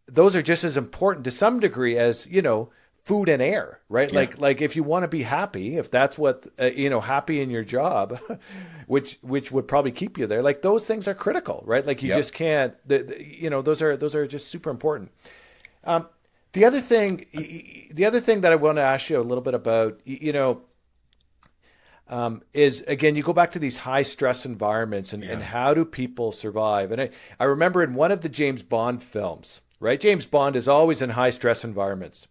[0.08, 2.72] those are just as important to some degree as, you know,
[3.10, 4.14] food and air, right?
[4.14, 4.20] Yeah.
[4.20, 7.42] Like like if you want to be happy, if that's what uh, you know, happy
[7.42, 8.20] in your job,
[8.86, 10.44] which which would probably keep you there.
[10.44, 11.84] Like those things are critical, right?
[11.84, 12.20] Like you yep.
[12.20, 12.76] just can't.
[12.88, 15.10] The, the, you know, those are those are just super important.
[15.86, 16.08] Um,
[16.54, 17.26] the other thing,
[17.92, 20.62] the other thing that I want to ask you a little bit about, you know,
[22.10, 25.32] um, is again, you go back to these high stress environments and, yeah.
[25.32, 26.92] and how do people survive?
[26.92, 30.00] And I, I remember in one of the James Bond films, right?
[30.00, 32.28] James Bond is always in high stress environments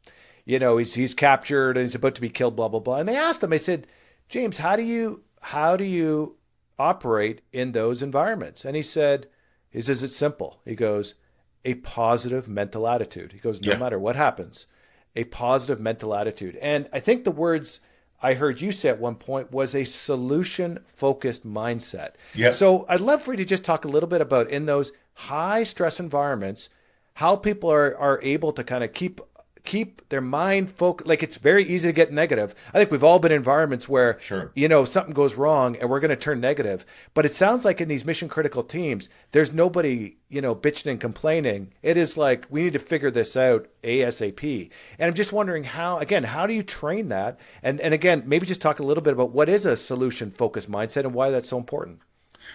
[0.49, 2.97] you know, he's he's captured and he's about to be killed, blah blah blah.
[2.97, 3.87] And they asked him, I said,
[4.31, 6.37] James, how do you how do you
[6.79, 8.65] operate in those environments?
[8.65, 9.27] And he said,
[9.69, 10.61] he says it's simple.
[10.65, 11.17] He goes,
[11.67, 13.33] a positive mental attitude.
[13.33, 13.79] He goes, no yeah.
[13.79, 14.67] matter what happens,
[15.15, 16.57] a positive mental attitude.
[16.63, 17.81] And I think the words
[18.23, 22.13] I heard you say at one point was a solution focused mindset.
[22.35, 22.53] Yeah.
[22.53, 25.65] So I'd love for you to just talk a little bit about in those high
[25.65, 26.71] stress environments,
[27.15, 29.21] how people are, are able to kind of keep
[29.65, 31.09] keep their mind focused.
[31.09, 32.55] Like it's very easy to get negative.
[32.73, 34.53] I think we've all been in environments where, sure.
[34.55, 36.85] you know, something goes wrong and we're going to turn negative.
[37.15, 41.01] But it sounds like in these mission critical teams, there's nobody, you know, bitching and
[41.01, 41.73] complaining.
[41.83, 44.71] It is like we need to figure this out ASAP.
[44.99, 47.39] And I'm just wondering how, again, how do you train that?
[47.63, 50.71] And and again, maybe just talk a little bit about what is a solution focused
[50.71, 52.01] mindset and why that's so important.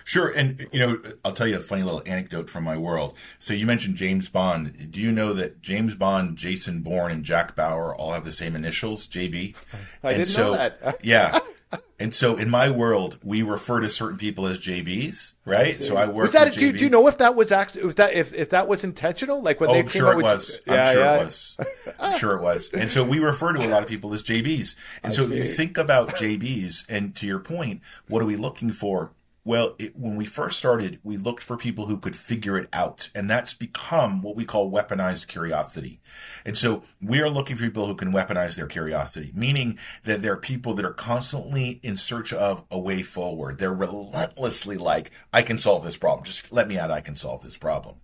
[0.03, 3.15] Sure, and you know, I'll tell you a funny little anecdote from my world.
[3.39, 4.91] So you mentioned James Bond.
[4.91, 8.55] Do you know that James Bond, Jason Bourne, and Jack Bauer all have the same
[8.55, 9.55] initials, JB?
[10.03, 10.99] I and didn't so, know that.
[11.03, 11.39] yeah.
[11.99, 15.67] And so in my world, we refer to certain people as JBs, right?
[15.67, 16.23] I so I work.
[16.23, 16.53] Was that?
[16.53, 19.41] Do, do, you know if that was actually if that if, if that was intentional?
[19.41, 20.59] Like when oh, they I'm sure it was.
[20.67, 21.15] I'm sure yeah.
[21.15, 21.57] it was.
[21.99, 22.71] I'm sure it was.
[22.73, 24.75] And so we refer to a lot of people as JBs.
[25.01, 25.37] And I so see.
[25.37, 29.11] if you think about JBs, and to your point, what are we looking for?
[29.45, 33.09] Well, it, when we first started, we looked for people who could figure it out,
[33.13, 35.99] and that's become what we call weaponized curiosity.
[36.45, 40.37] And so we are looking for people who can weaponize their curiosity, meaning that they're
[40.37, 43.57] people that are constantly in search of a way forward.
[43.57, 46.23] They're relentlessly like, I can solve this problem.
[46.23, 46.89] Just let me out.
[46.89, 47.97] I can solve this problem.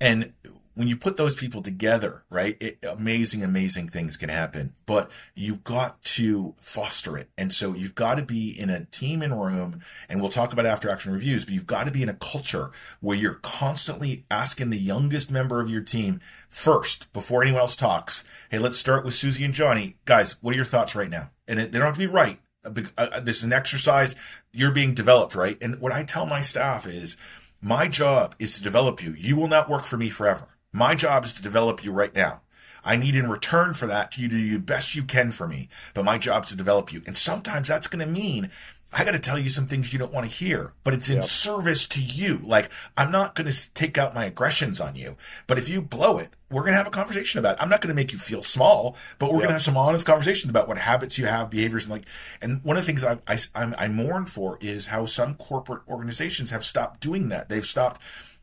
[0.00, 0.32] And
[0.74, 4.74] when you put those people together, right, it, amazing, amazing things can happen.
[4.86, 7.30] But you've got to foster it.
[7.38, 10.66] And so you've got to be in a team and room, and we'll talk about
[10.66, 12.70] after action reviews, but you've got to be in a culture
[13.00, 18.24] where you're constantly asking the youngest member of your team first, before anyone else talks,
[18.50, 19.96] hey, let's start with Susie and Johnny.
[20.04, 21.30] Guys, what are your thoughts right now?
[21.48, 22.40] And it, they don't have to be right.
[22.64, 24.14] Uh, this is an exercise.
[24.52, 25.58] You're being developed, right?
[25.60, 27.16] And what I tell my staff is,
[27.60, 29.14] my job is to develop you.
[29.14, 30.48] You will not work for me forever.
[30.74, 32.40] My job is to develop you right now.
[32.84, 35.46] I need in return for that to you to do the best you can for
[35.46, 35.68] me.
[35.94, 37.02] But my job is to develop you.
[37.06, 38.50] And sometimes that's going to mean
[38.96, 41.16] I got to tell you some things you don't want to hear, but it's in
[41.16, 41.24] yep.
[41.24, 42.38] service to you.
[42.44, 45.16] Like, I'm not going to take out my aggressions on you,
[45.48, 47.62] but if you blow it, we're going to have a conversation about it.
[47.62, 49.40] I'm not going to make you feel small, but we're yep.
[49.40, 52.04] going to have some honest conversations about what habits you have, behaviors, and like,
[52.40, 55.82] and one of the things I, I, I'm, I mourn for is how some corporate
[55.88, 57.48] organizations have stopped doing that.
[57.48, 58.00] They've stopped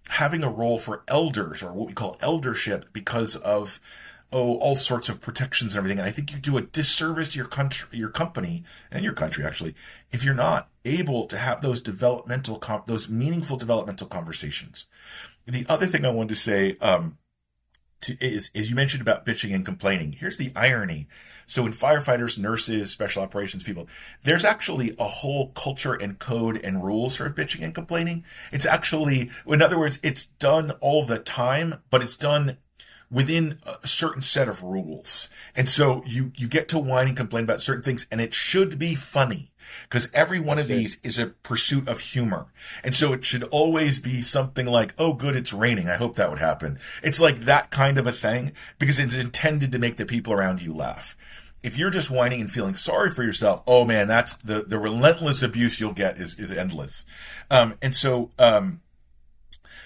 [0.10, 3.80] having a role for elders or what we call eldership because of,
[4.32, 6.00] oh, all sorts of protections and everything.
[6.00, 9.46] And I think you do a disservice to your country, your company, and your country
[9.46, 9.76] actually,
[10.12, 14.88] if you're not able to have those developmental, those meaningful developmental conversations.
[15.48, 17.18] The other thing I wanted to say um,
[18.02, 20.14] to, is, is you mentioned about bitching and complaining.
[20.14, 21.08] Here's the irony.
[21.52, 23.90] So in firefighters, nurses, special operations people,
[24.24, 28.24] there's actually a whole culture and code and rules for bitching and complaining.
[28.54, 32.56] It's actually, in other words, it's done all the time, but it's done
[33.12, 35.28] within a certain set of rules.
[35.54, 38.80] And so you, you get to whine and complain about certain things and it should
[38.80, 39.52] be funny
[39.84, 42.48] because every one of these is a pursuit of humor.
[42.82, 45.90] And so it should always be something like, oh, good, it's raining.
[45.90, 46.80] I hope that would happen.
[47.04, 50.62] It's like that kind of a thing because it's intended to make the people around
[50.62, 51.18] you laugh.
[51.64, 55.44] If you're just whining and feeling sorry for yourself, oh man, that's the, the relentless
[55.44, 57.06] abuse you'll get is, is endless.
[57.50, 58.82] Um, and so, um,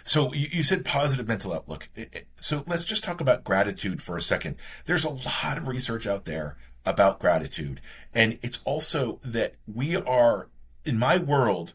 [0.04, 1.90] so you, you said positive mental outlook.
[2.38, 4.56] So let's just talk about gratitude for a second.
[4.86, 7.82] There's a lot of research out there about gratitude.
[8.14, 10.50] And it's also that we are,
[10.86, 11.74] in my world,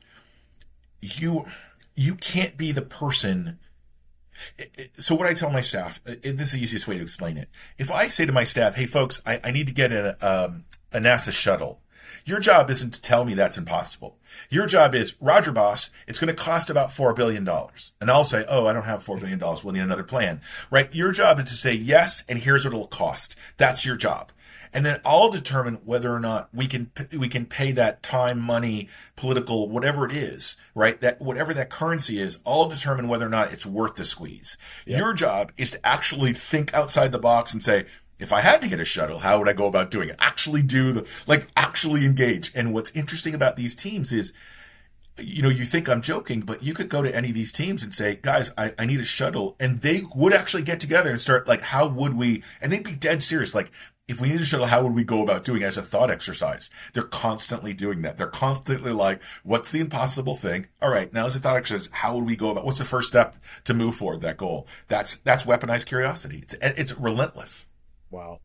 [1.01, 1.45] you,
[1.95, 3.59] you can't be the person
[4.99, 7.49] so what I tell my staff, this is the easiest way to explain it.
[7.79, 10.65] If I say to my staff, "Hey, folks, I, I need to get a, um,
[10.93, 11.81] a NASA shuttle,"
[12.25, 14.19] your job isn't to tell me that's impossible.
[14.51, 17.49] Your job is, Roger boss, it's going to cost about $4 billion.
[18.01, 19.39] And I'll say, oh, I don't have $4 billion.
[19.39, 20.93] We'll need another plan, right?
[20.95, 23.37] Your job is to say yes, and here's what it'll cost.
[23.57, 24.33] That's your job.
[24.73, 28.89] And then I'll determine whether or not we can, we can pay that time, money,
[29.17, 31.01] political, whatever it is, right?
[31.01, 34.57] That whatever that currency is, I'll determine whether or not it's worth the squeeze.
[34.87, 34.99] Yeah.
[34.99, 37.87] Your job is to actually think outside the box and say,
[38.21, 40.17] if I had to get a shuttle, how would I go about doing it?
[40.21, 42.53] Actually do the, like, actually engage.
[42.55, 44.33] And what's interesting about these teams is,
[45.19, 47.83] you know, you think I'm joking, but you could go to any of these teams
[47.83, 49.57] and say, guys, I, I need a shuttle.
[49.59, 52.95] And they would actually get together and start, like, how would we, and they'd be
[52.95, 53.55] dead serious.
[53.55, 53.71] Like,
[54.11, 56.11] if we need a shuttle, how would we go about doing it as a thought
[56.11, 56.69] exercise?
[56.93, 58.19] They're constantly doing that.
[58.19, 60.67] They're constantly like, what's the impossible thing?
[60.83, 63.09] All right, now as a thought exercise, how would we go about, what's the first
[63.09, 64.67] step to move forward that goal?
[64.89, 66.41] That's, that's weaponized curiosity.
[66.43, 67.69] It's, it's relentless.
[68.11, 68.41] Wow.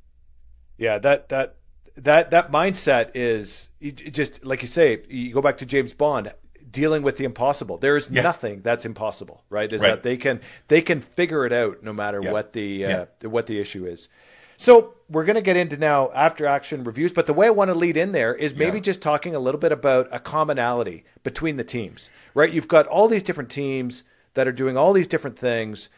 [0.78, 1.56] Yeah, that that
[1.96, 5.02] that that mindset is just like you say.
[5.08, 6.34] You go back to James Bond
[6.70, 7.78] dealing with the impossible.
[7.78, 8.22] There is yeah.
[8.22, 9.72] nothing that's impossible, right?
[9.72, 9.92] Is right.
[9.92, 12.32] that they can they can figure it out no matter yeah.
[12.34, 12.90] what the uh,
[13.22, 13.30] yeah.
[13.30, 14.10] what the issue is.
[14.58, 17.70] So we're going to get into now after action reviews, but the way I want
[17.70, 21.58] to lead in there is maybe just talking a little bit about a commonality between
[21.58, 22.52] the teams, right?
[22.52, 24.04] You've got all these different teams
[24.34, 25.90] that are doing all these different things.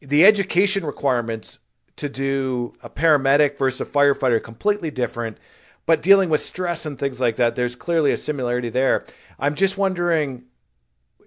[0.00, 1.58] The education requirements
[1.96, 5.38] to do a paramedic versus a firefighter completely different
[5.84, 9.04] but dealing with stress and things like that there's clearly a similarity there
[9.38, 10.44] i'm just wondering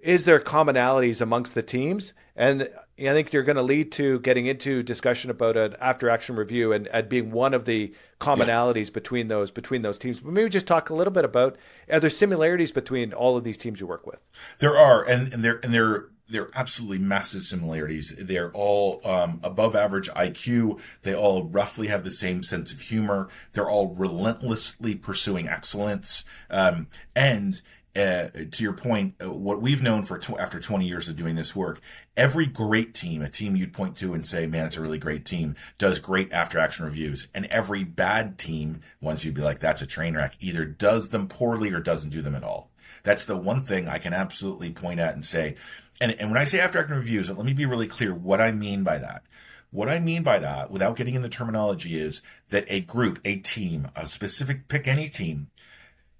[0.02, 2.68] is there commonalities amongst the teams and
[3.00, 6.72] i think you're going to lead to getting into discussion about an after action review
[6.72, 8.94] and, and being one of the commonalities yeah.
[8.94, 11.56] between those between those teams but maybe just talk a little bit about
[11.90, 14.20] are there similarities between all of these teams you work with
[14.58, 18.14] there are and, and they're and they're they're absolutely massive similarities.
[18.18, 20.80] They're all um, above average IQ.
[21.02, 23.28] They all roughly have the same sense of humor.
[23.52, 26.24] They're all relentlessly pursuing excellence.
[26.50, 27.60] Um, and
[27.96, 31.34] uh, to your point, uh, what we've known for tw- after 20 years of doing
[31.34, 31.80] this work,
[32.16, 35.24] every great team, a team you'd point to and say, man, it's a really great
[35.24, 37.28] team, does great after action reviews.
[37.34, 41.28] And every bad team, ones you'd be like, that's a train wreck, either does them
[41.28, 42.70] poorly or doesn't do them at all.
[43.02, 45.56] That's the one thing I can absolutely point at and say,
[46.00, 48.52] and, and when I say after action reviews, let me be really clear what I
[48.52, 49.22] mean by that.
[49.70, 53.36] What I mean by that, without getting in the terminology, is that a group, a
[53.36, 55.48] team, a specific pick any team,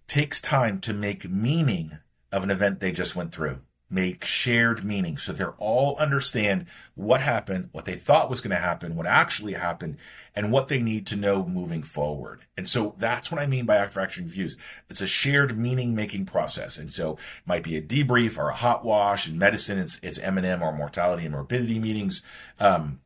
[0.07, 1.99] takes time to make meaning
[2.33, 3.61] of an event they just went through.
[3.89, 8.57] Make shared meaning so they're all understand what happened what they thought was going to
[8.57, 9.97] happen what actually happened
[10.35, 12.41] and what they need to know moving forward.
[12.57, 14.57] And so that's what i mean by after action reviews.
[14.91, 16.79] It's a shared meaning making process.
[16.79, 19.79] And so it might be a debrief or a hot wash in medicine.
[19.79, 22.23] It's, it's m&m or mortality and morbidity meetings
[22.59, 22.99] um,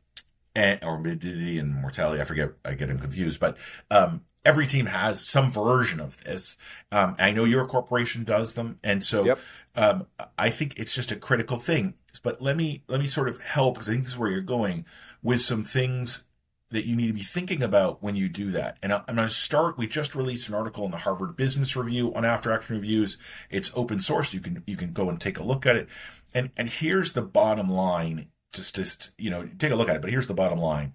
[0.55, 2.19] and, or morbidity and mortality.
[2.19, 3.55] I forget i get them confused but
[3.91, 6.57] um, every team has some version of this.
[6.91, 9.39] Um, I know your corporation does them, and so yep.
[9.75, 11.95] um, I think it's just a critical thing.
[12.23, 14.41] But let me let me sort of help because I think this is where you're
[14.41, 14.85] going
[15.23, 16.23] with some things
[16.71, 18.77] that you need to be thinking about when you do that.
[18.81, 19.77] And I'm going to start.
[19.77, 23.17] We just released an article in the Harvard Business Review on after action reviews.
[23.49, 24.33] It's open source.
[24.33, 25.89] You can you can go and take a look at it.
[26.33, 28.27] And and here's the bottom line.
[28.53, 30.01] Just just you know take a look at it.
[30.01, 30.93] But here's the bottom line.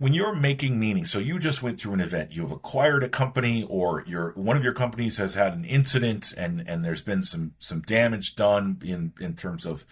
[0.00, 3.64] When you're making meaning, so you just went through an event, you've acquired a company,
[3.68, 7.52] or your one of your companies has had an incident, and and there's been some
[7.58, 9.84] some damage done in in terms of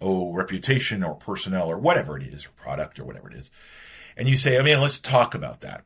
[0.00, 3.50] oh reputation or personnel or whatever it is, or product or whatever it is
[4.16, 5.84] and you say, I mean, let's talk about that.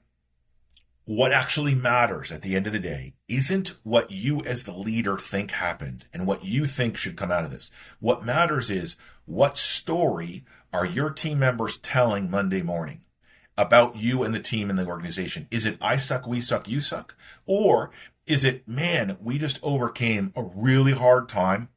[1.04, 5.16] What actually matters at the end of the day isn't what you as the leader
[5.16, 7.70] think happened and what you think should come out of this.
[7.98, 13.04] What matters is what story are your team members telling Monday morning
[13.58, 15.46] about you and the team and the organization?
[15.50, 17.14] Is it I suck, we suck, you suck?
[17.44, 17.90] Or
[18.26, 21.68] is it, man, we just overcame a really hard time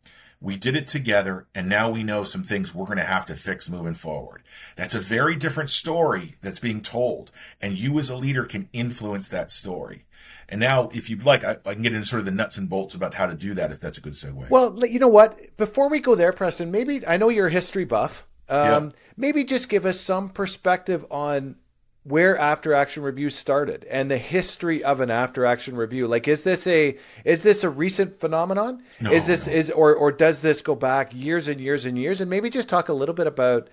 [0.41, 3.35] we did it together, and now we know some things we're going to have to
[3.35, 4.41] fix moving forward.
[4.75, 9.29] That's a very different story that's being told, and you as a leader can influence
[9.29, 10.05] that story.
[10.49, 12.67] And now, if you'd like, I, I, can get into sort of the nuts and
[12.67, 14.49] bolts about how to do that, if that's a good segue.
[14.49, 15.55] Well, you know what?
[15.57, 18.25] Before we go there, Preston, maybe I know you're a history buff.
[18.49, 18.89] Um, yeah.
[19.15, 21.55] Maybe just give us some perspective on
[22.03, 26.07] where after action review started and the history of an after action review.
[26.07, 28.83] Like is this a is this a recent phenomenon?
[28.99, 29.53] No, is this no.
[29.53, 32.19] is or or does this go back years and years and years?
[32.19, 33.69] And maybe just talk a little bit about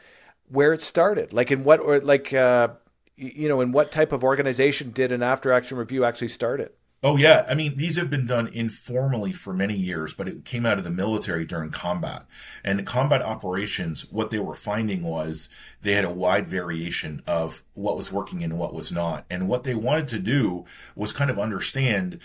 [0.48, 1.32] where it started.
[1.32, 2.68] Like in what or like uh
[3.16, 6.77] you know in what type of organization did an after action review actually start it
[7.00, 10.66] Oh yeah, I mean these have been done informally for many years, but it came
[10.66, 12.26] out of the military during combat.
[12.64, 15.48] And combat operations, what they were finding was
[15.80, 19.26] they had a wide variation of what was working and what was not.
[19.30, 20.64] And what they wanted to do
[20.96, 22.18] was kind of understand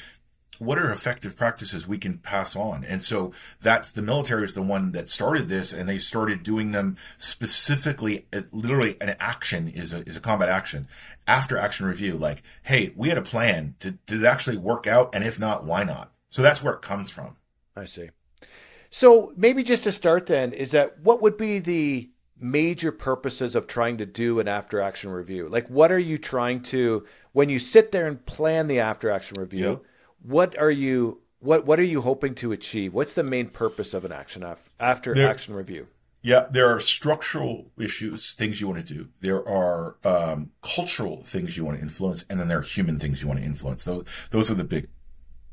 [0.59, 2.83] what are effective practices we can pass on?
[2.83, 6.71] And so that's the military is the one that started this, and they started doing
[6.71, 8.25] them specifically.
[8.31, 10.87] Uh, literally, an action is a is a combat action.
[11.27, 13.75] After action review, like, hey, we had a plan.
[13.79, 15.13] Did did it actually work out?
[15.13, 16.11] And if not, why not?
[16.29, 17.37] So that's where it comes from.
[17.75, 18.09] I see.
[18.89, 23.65] So maybe just to start, then, is that what would be the major purposes of
[23.65, 25.47] trying to do an after action review?
[25.47, 29.39] Like, what are you trying to when you sit there and plan the after action
[29.39, 29.69] review?
[29.69, 29.83] Yep
[30.23, 32.93] what are you what what are you hoping to achieve?
[32.93, 35.87] What's the main purpose of an action af- after there, action review?
[36.21, 39.09] Yeah, there are structural issues, things you want to do.
[39.19, 43.21] There are um, cultural things you want to influence, and then there are human things
[43.21, 43.83] you want to influence.
[43.83, 44.87] Those those are the big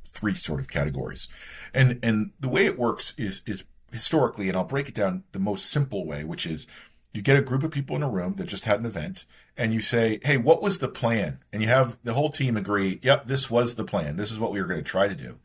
[0.05, 1.29] three sort of categories.
[1.75, 5.41] And and the way it works is is historically, and I'll break it down the
[5.41, 6.68] most simple way, which is
[7.12, 9.25] you get a group of people in a room that just had an event
[9.57, 11.38] and you say, Hey, what was the plan?
[11.53, 14.16] And you have the whole team agree, Yep, this was the plan.
[14.16, 15.38] This is what we were going to try to do.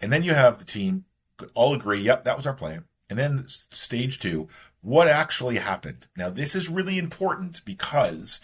[0.00, 1.04] And then you have the team
[1.54, 2.84] all agree, Yep, that was our plan.
[3.08, 4.48] And then stage two,
[4.82, 6.06] what actually happened?
[6.16, 8.40] Now, this is really important because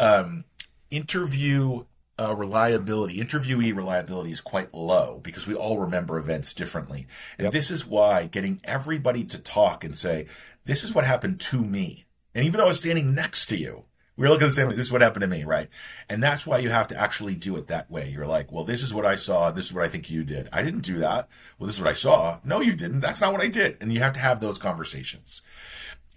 [0.00, 0.44] um,
[0.90, 1.84] interview
[2.18, 7.06] uh, reliability, interviewee reliability is quite low because we all remember events differently.
[7.38, 7.52] And yep.
[7.52, 10.26] this is why getting everybody to talk and say,
[10.64, 12.06] This is what happened to me
[12.36, 13.86] and even though I was standing next to you,
[14.16, 14.68] we were looking at the same.
[14.70, 15.68] This is what happened to me, right?
[16.08, 18.08] And that's why you have to actually do it that way.
[18.08, 19.50] You're like, well, this is what I saw.
[19.50, 20.48] This is what I think you did.
[20.52, 21.28] I didn't do that.
[21.58, 22.40] Well, this is what I saw.
[22.44, 23.00] No, you didn't.
[23.00, 23.76] That's not what I did.
[23.80, 25.42] And you have to have those conversations.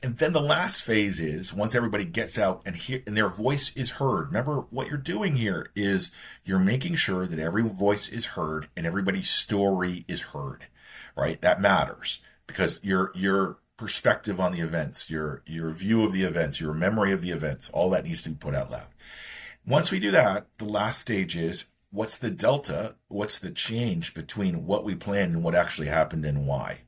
[0.01, 3.73] And then the last phase is once everybody gets out and hear and their voice
[3.75, 4.27] is heard.
[4.27, 6.09] Remember what you're doing here is
[6.45, 10.67] you're making sure that every voice is heard and everybody's story is heard,
[11.17, 11.41] right?
[11.41, 16.59] That matters because you're you're perspective on the events, your your view of the events,
[16.59, 18.89] your memory of the events, all that needs to be put out loud.
[19.65, 22.95] Once we do that, the last stage is what's the delta?
[23.07, 26.81] What's the change between what we planned and what actually happened and why?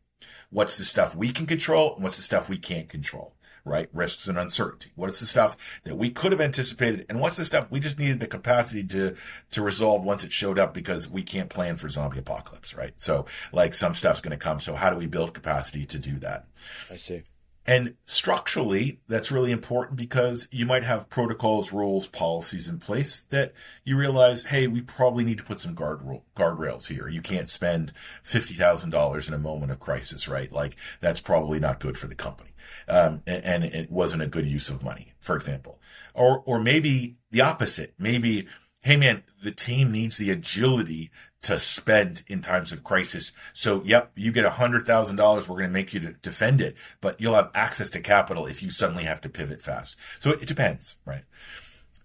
[0.49, 3.35] What's the stuff we can control and what's the stuff we can't control?
[3.65, 3.89] Right?
[3.93, 4.91] Risks and uncertainty.
[4.95, 7.99] What is the stuff that we could have anticipated, and what's the stuff we just
[7.99, 9.15] needed the capacity to
[9.51, 12.93] to resolve once it showed up because we can't plan for zombie apocalypse, right?
[12.97, 14.59] So, like some stuff's going to come.
[14.59, 16.45] So, how do we build capacity to do that?
[16.91, 17.23] I see.
[17.65, 23.53] And structurally, that's really important because you might have protocols, rules, policies in place that
[23.83, 27.07] you realize, hey, we probably need to put some guard rule, guardrails here.
[27.07, 27.93] You can't spend
[28.23, 30.51] fifty thousand dollars in a moment of crisis, right?
[30.51, 32.50] Like that's probably not good for the company
[32.87, 35.79] um, and, and, it wasn't a good use of money, for example.
[36.13, 37.93] Or, or maybe the opposite.
[37.97, 38.47] Maybe,
[38.81, 41.11] hey man, the team needs the agility
[41.43, 43.31] to spend in times of crisis.
[43.53, 45.47] So, yep, you get a hundred thousand dollars.
[45.47, 48.61] We're going to make you to defend it, but you'll have access to capital if
[48.61, 49.95] you suddenly have to pivot fast.
[50.19, 51.23] So it, it depends, right?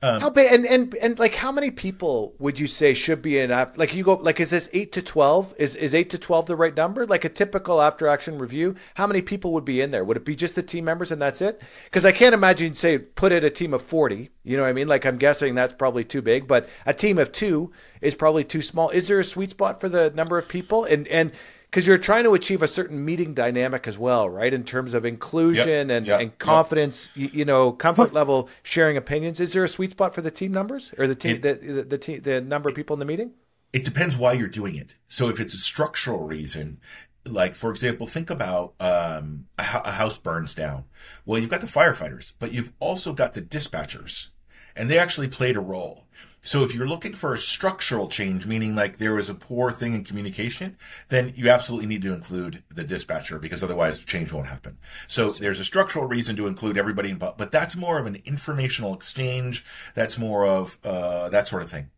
[0.03, 3.39] Um, how big and, and and like how many people would you say should be
[3.39, 3.79] in app?
[3.79, 5.55] Like you go like is this eight to twelve?
[5.59, 7.07] Is is eight to twelve the right number?
[7.07, 10.05] Like a typical after action review, how many people would be in there?
[10.05, 11.63] Would it be just the team members and that's it?
[11.85, 14.31] Because I can't imagine say put it a team of forty.
[14.45, 14.87] You know what I mean?
[14.87, 17.73] Like I'm guessing that's probably too big, but a team of two
[18.03, 18.91] is probably too small.
[18.91, 20.85] Is there a sweet spot for the number of people?
[20.85, 21.33] And and
[21.77, 24.55] because you're trying to achieve a certain meeting dynamic as well, right?
[24.55, 27.35] In terms of inclusion yep, and, yep, and confidence, yep.
[27.35, 29.41] you, you, know, comfort level, sharing opinions.
[29.41, 31.83] Is there a sweet spot for the team numbers or the team, it, the, the,
[31.83, 33.33] the, team, the number of people in the meeting?
[33.75, 34.95] It depends why you're doing it.
[35.07, 36.81] So if it's a structural reason,
[37.27, 40.85] like for example, think about um, a, a house burns down.
[41.27, 44.31] Well, you've got the firefighters, but you've also got the dispatchers,
[44.75, 46.06] and they actually played a role.
[46.47, 49.95] So if you're looking for a structural change, meaning like there was a poor thing
[49.95, 50.77] in communication,
[51.09, 54.79] then you absolutely need to include the dispatcher because otherwise the change won't happen.
[55.09, 58.95] So there's a structural reason to include everybody involved, but that's more of an informational
[58.95, 59.65] exchange.
[59.97, 61.91] That's more of uh, that sort of thing.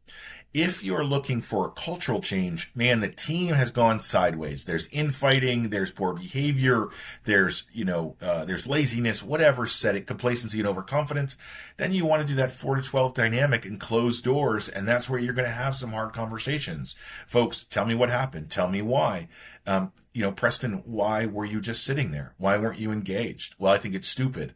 [0.60, 4.64] If you're looking for a cultural change, man, the team has gone sideways.
[4.64, 6.88] There's infighting, there's poor behavior,
[7.22, 11.36] there's, you know, uh, there's laziness, whatever, Set it, complacency and overconfidence.
[11.76, 14.68] Then you want to do that 4 to 12 dynamic and close doors.
[14.68, 16.96] And that's where you're going to have some hard conversations.
[17.28, 18.50] Folks, tell me what happened.
[18.50, 19.28] Tell me why.
[19.64, 22.34] Um, you know, Preston, why were you just sitting there?
[22.36, 23.54] Why weren't you engaged?
[23.60, 24.54] Well, I think it's stupid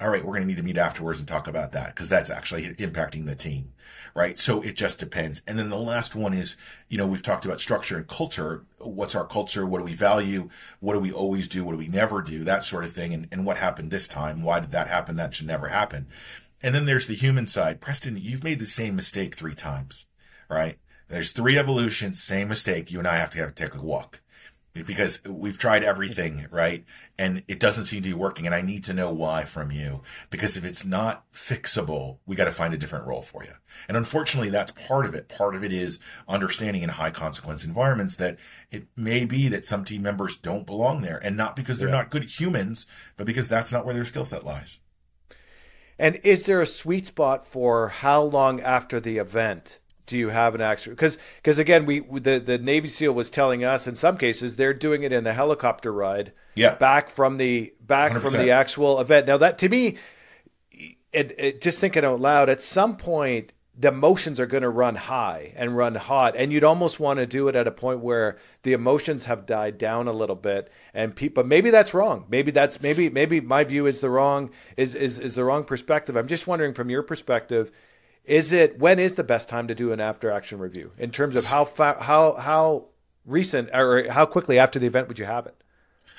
[0.00, 2.30] all right, we're going to need to meet afterwards and talk about that because that's
[2.30, 3.72] actually impacting the team,
[4.14, 4.38] right?
[4.38, 5.42] So it just depends.
[5.44, 6.56] And then the last one is,
[6.88, 8.64] you know, we've talked about structure and culture.
[8.78, 9.66] What's our culture?
[9.66, 10.50] What do we value?
[10.78, 11.64] What do we always do?
[11.64, 12.44] What do we never do?
[12.44, 13.12] That sort of thing.
[13.12, 14.42] And, and what happened this time?
[14.44, 15.16] Why did that happen?
[15.16, 16.06] That should never happen.
[16.62, 17.80] And then there's the human side.
[17.80, 20.06] Preston, you've made the same mistake three times,
[20.48, 20.78] right?
[21.08, 22.92] There's three evolutions, same mistake.
[22.92, 24.20] You and I have to have to take a walk
[24.86, 26.54] because we've tried everything, mm-hmm.
[26.54, 26.84] right?
[27.18, 28.46] And it doesn't seem to be working.
[28.46, 30.02] And I need to know why from you.
[30.30, 33.52] Because if it's not fixable, we got to find a different role for you.
[33.88, 35.28] And unfortunately, that's part of it.
[35.28, 35.98] Part of it is
[36.28, 38.38] understanding in high consequence environments that
[38.70, 41.20] it may be that some team members don't belong there.
[41.22, 41.96] And not because they're yeah.
[41.96, 44.80] not good humans, but because that's not where their skill set lies.
[45.98, 50.54] And is there a sweet spot for how long after the event do you have
[50.54, 54.16] an actual because because again we the the Navy SEAL was telling us in some
[54.16, 56.74] cases they're doing it in the helicopter ride yeah.
[56.74, 58.20] back from the back 100%.
[58.20, 59.26] from the actual event.
[59.26, 59.98] Now that to me
[61.12, 64.96] it, it, just thinking out loud at some point the emotions are going to run
[64.96, 68.36] high and run hot and you'd almost want to do it at a point where
[68.64, 72.24] the emotions have died down a little bit and people maybe that's wrong.
[72.28, 76.16] Maybe that's maybe maybe my view is the wrong is is is the wrong perspective.
[76.16, 77.70] I'm just wondering from your perspective
[78.28, 81.34] is it when is the best time to do an after action review in terms
[81.34, 82.86] of how fa- how how
[83.24, 85.62] recent or how quickly after the event would you have it?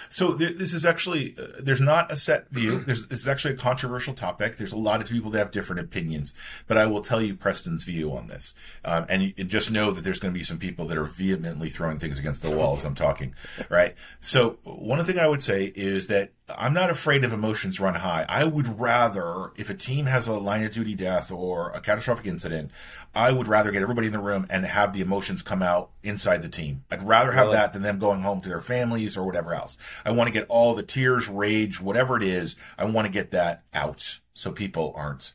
[0.07, 2.80] So th- this is actually uh, there's not a set view.
[2.80, 4.57] There's this is actually a controversial topic.
[4.57, 6.34] There's a lot of people that have different opinions,
[6.68, 8.53] but I will tell you Preston's view on this,
[8.84, 11.70] um, and, and just know that there's going to be some people that are vehemently
[11.70, 13.36] throwing things against the wall as I'm talking.
[13.70, 13.93] Right.
[14.20, 18.26] So one thing I would say is that I'm not afraid of emotions run high.
[18.28, 22.26] I would rather, if a team has a line of duty death or a catastrophic
[22.26, 22.72] incident,
[23.14, 26.41] I would rather get everybody in the room and have the emotions come out inside
[26.41, 26.84] the team.
[26.89, 27.58] I'd rather have really?
[27.58, 29.78] that than them going home to their families or whatever else.
[30.06, 32.56] I want to get all the tears, rage, whatever it is.
[32.78, 35.34] I want to get that out so people aren't.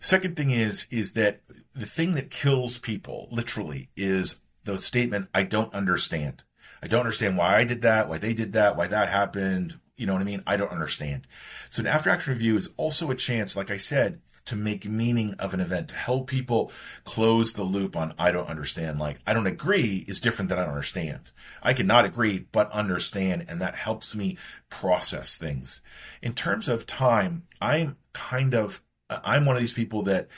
[0.00, 1.40] Second thing is, is that
[1.74, 6.44] the thing that kills people literally is the statement, I don't understand.
[6.82, 10.06] I don't understand why I did that, why they did that, why that happened, you
[10.06, 10.42] know what I mean?
[10.46, 11.26] I don't understand.
[11.68, 15.34] So an after action review is also a chance, like I said, to make meaning
[15.34, 16.72] of an event, to help people
[17.04, 18.98] close the loop on I don't understand.
[18.98, 21.32] Like I don't agree is different than I don't understand.
[21.62, 23.44] I cannot agree, but understand.
[23.46, 24.38] And that helps me
[24.70, 25.82] process things.
[26.22, 30.28] In terms of time, I'm kind of, I'm one of these people that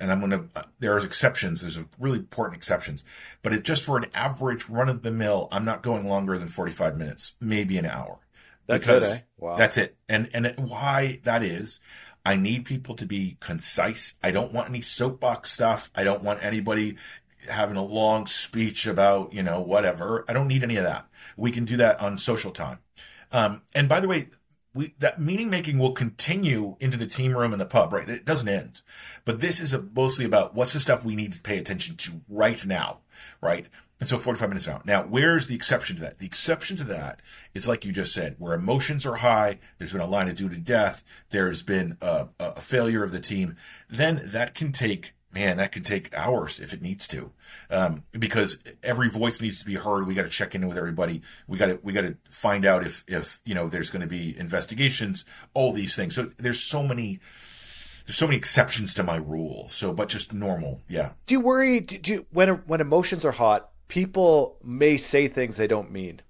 [0.00, 0.48] and I'm going to,
[0.80, 1.60] there's exceptions.
[1.60, 3.04] There's really important exceptions,
[3.42, 6.48] but it just for an average run of the mill, I'm not going longer than
[6.48, 8.25] 45 minutes, maybe an hour.
[8.66, 9.22] That's because it, eh?
[9.38, 9.56] wow.
[9.56, 9.96] that's it.
[10.08, 11.80] And and why that is,
[12.24, 14.14] I need people to be concise.
[14.22, 15.90] I don't want any soapbox stuff.
[15.94, 16.96] I don't want anybody
[17.48, 20.24] having a long speech about you know whatever.
[20.28, 21.08] I don't need any of that.
[21.36, 22.78] We can do that on social time.
[23.32, 24.28] Um, and by the way,
[24.76, 28.08] we, that meaning making will continue into the team room and the pub, right?
[28.08, 28.82] It doesn't end.
[29.24, 32.64] But this is mostly about what's the stuff we need to pay attention to right
[32.66, 32.98] now,
[33.40, 33.66] right?
[33.98, 34.84] And so 45 minutes out.
[34.84, 36.18] Now, where's the exception to that?
[36.18, 37.22] The exception to that
[37.54, 40.58] is like you just said, where emotions are high, there's been a line of duty
[40.58, 43.56] death, there's been a, a failure of the team,
[43.88, 47.32] then that can take, man, that can take hours if it needs to.
[47.70, 50.06] Um, because every voice needs to be heard.
[50.06, 51.22] We got to check in with everybody.
[51.46, 54.08] We got to, we got to find out if, if, you know, there's going to
[54.08, 55.24] be investigations,
[55.54, 56.14] all these things.
[56.14, 57.18] So there's so many,
[58.04, 59.68] there's so many exceptions to my rule.
[59.70, 61.12] So, but just normal, yeah.
[61.24, 61.80] Do you worry?
[61.80, 66.20] Do you when when emotions are hot, people may say things they don't mean.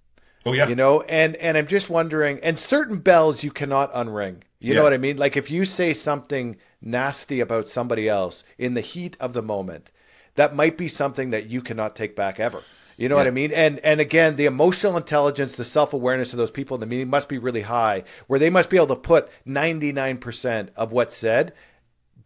[0.44, 0.68] Oh yeah.
[0.68, 4.42] You know, and and I'm just wondering, and certain bells you cannot unring.
[4.60, 4.74] You Yeah.
[4.76, 5.16] know what I mean?
[5.16, 9.90] Like if you say something nasty about somebody else in the heat of the moment,
[10.36, 12.62] that might be something that you cannot take back ever.
[12.96, 13.52] You know what I mean?
[13.52, 17.10] And and again, the emotional intelligence, the self awareness of those people in the meeting
[17.10, 21.52] must be really high, where they must be able to put 99% of what's said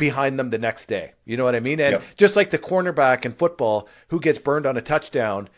[0.00, 1.12] behind them the next day.
[1.24, 1.78] You know what I mean?
[1.78, 2.02] And Yep.
[2.16, 5.48] just like the cornerback in football who gets burned on a touchdown,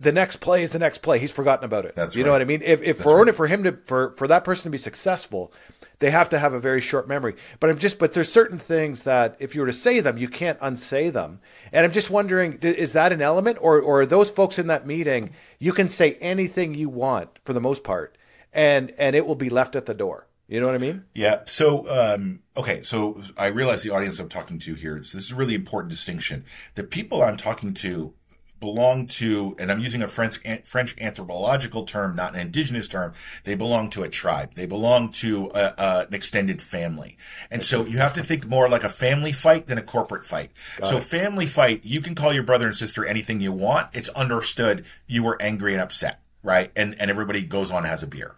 [0.00, 1.18] the next play is the next play.
[1.18, 1.96] He's forgotten about it.
[1.96, 2.62] That's you know what I mean?
[2.64, 5.52] If if for order for him to for for that person to be successful,
[5.98, 7.34] they have to have a very short memory.
[7.58, 10.28] But I'm just but there's certain things that if you were to say them, you
[10.28, 11.40] can't unsay them.
[11.72, 14.86] And I'm just wondering, is that an element, or or are those folks in that
[14.86, 15.30] meeting?
[15.58, 18.16] You can say anything you want for the most part,
[18.52, 20.27] and and it will be left at the door.
[20.48, 21.04] You know what I mean?
[21.14, 21.42] Yeah.
[21.44, 22.80] So, um, okay.
[22.80, 25.02] So I realize the audience I'm talking to here.
[25.04, 26.44] So this is a really important distinction.
[26.74, 28.14] The people I'm talking to
[28.58, 33.12] belong to, and I'm using a French French anthropological term, not an indigenous term.
[33.44, 34.54] They belong to a tribe.
[34.54, 37.18] They belong to a, a, an extended family.
[37.50, 40.50] And so you have to think more like a family fight than a corporate fight.
[40.82, 43.88] so family fight, you can call your brother and sister anything you want.
[43.92, 46.72] It's understood you were angry and upset, right?
[46.74, 48.34] And and everybody goes on and has a beer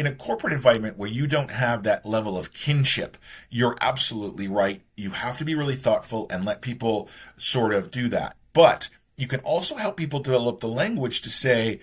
[0.00, 3.18] in a corporate environment where you don't have that level of kinship,
[3.50, 4.80] you're absolutely right.
[4.96, 8.34] You have to be really thoughtful and let people sort of do that.
[8.54, 11.80] But you can also help people develop the language to say,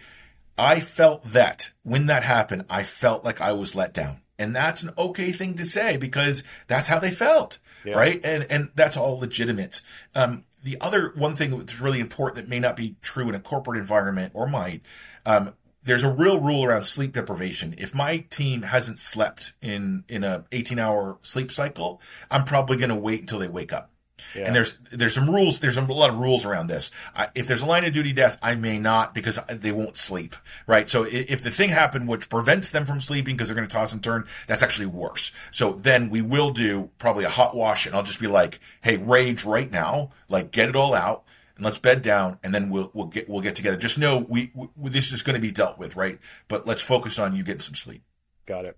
[0.58, 4.22] I felt that when that happened, I felt like I was let down.
[4.40, 7.60] And that's an okay thing to say because that's how they felt,
[7.98, 8.20] right?
[8.24, 9.84] And and that's all legitimate.
[10.16, 13.40] Um, the other one thing that's really important that may not be true in a
[13.40, 14.82] corporate environment or might,
[15.24, 15.54] um,
[15.88, 17.74] there's a real rule around sleep deprivation.
[17.78, 22.90] If my team hasn't slept in in a 18 hour sleep cycle, I'm probably going
[22.90, 23.90] to wait until they wake up.
[24.36, 25.60] And there's there's some rules.
[25.60, 26.90] There's a lot of rules around this.
[27.16, 30.36] I, if there's a line of duty death, I may not because they won't sleep.
[30.66, 30.90] Right.
[30.90, 33.74] So i- if the thing happened which prevents them from sleeping because they're going to
[33.74, 35.32] toss and turn, that's actually worse.
[35.52, 38.98] So then we will do probably a hot wash, and I'll just be like, "Hey,
[38.98, 40.12] rage right now.
[40.30, 41.24] Like get it all out."
[41.58, 43.78] And let's bed down, and then we'll we'll get we'll get together.
[43.78, 46.20] Just know we, we this is going to be dealt with, right?
[46.48, 48.04] But let's focus on you getting some sleep.
[48.46, 48.78] Got it.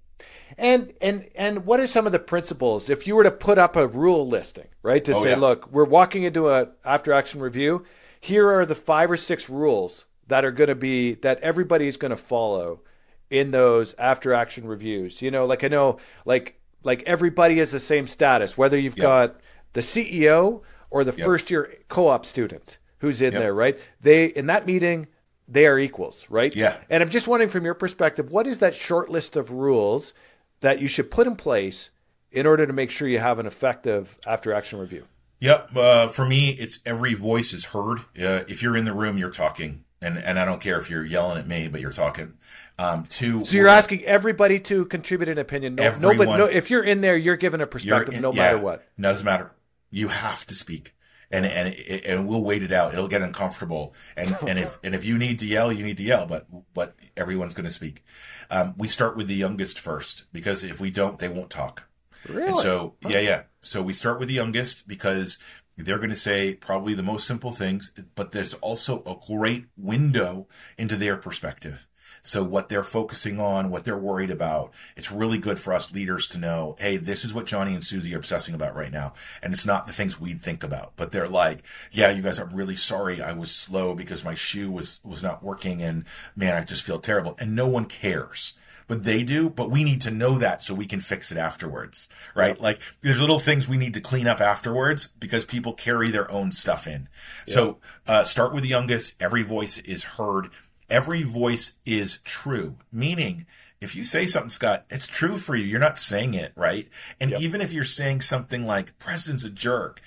[0.57, 3.76] And and and what are some of the principles if you were to put up
[3.76, 5.03] a rule listing, right?
[5.06, 5.35] To Oh, say, yeah.
[5.35, 7.85] look, we're walking into a after action review.
[8.19, 11.97] Here are the five or six rules that are going to be that everybody is
[11.97, 12.81] going to follow
[13.30, 15.22] in those after action reviews.
[15.22, 19.01] You know, like I know like like everybody has the same status whether you've Yep.
[19.03, 19.39] got
[19.73, 21.26] the CEO or the Yep.
[21.26, 23.41] first year co-op student who's in Yep.
[23.41, 23.80] there, right?
[24.02, 25.07] They in that meeting
[25.48, 26.56] they are equals, right?
[26.56, 26.78] Yeah.
[26.91, 30.14] And I'm just wondering from your perspective, what is that short list of rules
[30.61, 31.90] that you should put in place
[32.32, 35.06] in order to make sure you have an effective after action review?
[35.40, 35.76] Yep.
[35.76, 37.99] Uh, for me, it's every voice is heard.
[38.22, 41.06] Uh, if you're in the room, you're talking, and and I don't care if you're
[41.06, 42.34] yelling at me, but you're talking.
[42.78, 43.44] Um, two.
[43.45, 45.76] So you're asking everybody to contribute an opinion.
[45.76, 46.38] No, no, but Everyone.
[46.40, 48.86] no, if you're in there, you're given a perspective in- no yeah, matter what.
[48.99, 49.52] Doesn't matter.
[49.90, 50.95] You have to speak,
[51.32, 52.94] and and and we'll wait it out.
[52.94, 56.03] It'll get uncomfortable, and and if and if you need to yell, you need to
[56.03, 56.26] yell.
[56.26, 58.03] But but everyone's going to speak.
[58.49, 61.90] Um, we start with the youngest first because if we don't, they won't talk.
[62.28, 62.48] Really?
[62.48, 63.44] And so, yeah, yeah.
[63.61, 65.38] So we start with the youngest because
[65.78, 70.48] they're going to say probably the most simple things, but there's also a great window
[70.78, 71.88] into their perspective.
[72.22, 76.28] So what they're focusing on, what they're worried about, it's really good for us leaders
[76.30, 79.14] to know, hey, this is what Johnny and Susie are obsessing about right now.
[79.41, 82.56] And it's not the things we'd think about, but they're like, yeah, you guys, I'm
[82.56, 83.22] really sorry.
[83.22, 86.06] I was slow because my shoe was, was not working and
[86.36, 87.36] man, I just feel terrible.
[87.40, 88.56] And no one cares
[88.90, 89.50] but they do.
[89.50, 92.60] But we need to know that so we can fix it afterwards, right?
[92.60, 96.52] Like there's little things we need to clean up afterwards because people carry their own
[96.52, 97.08] stuff in.
[97.48, 97.78] So
[98.08, 99.14] uh, start with the youngest.
[99.22, 100.50] Every voice is heard.
[100.90, 103.45] Every voice is true, meaning.
[103.82, 105.64] If you say something, Scott, it's true for you.
[105.64, 106.90] You're not saying it, right?
[107.20, 110.02] And even if you're saying something like, Preston's a jerk,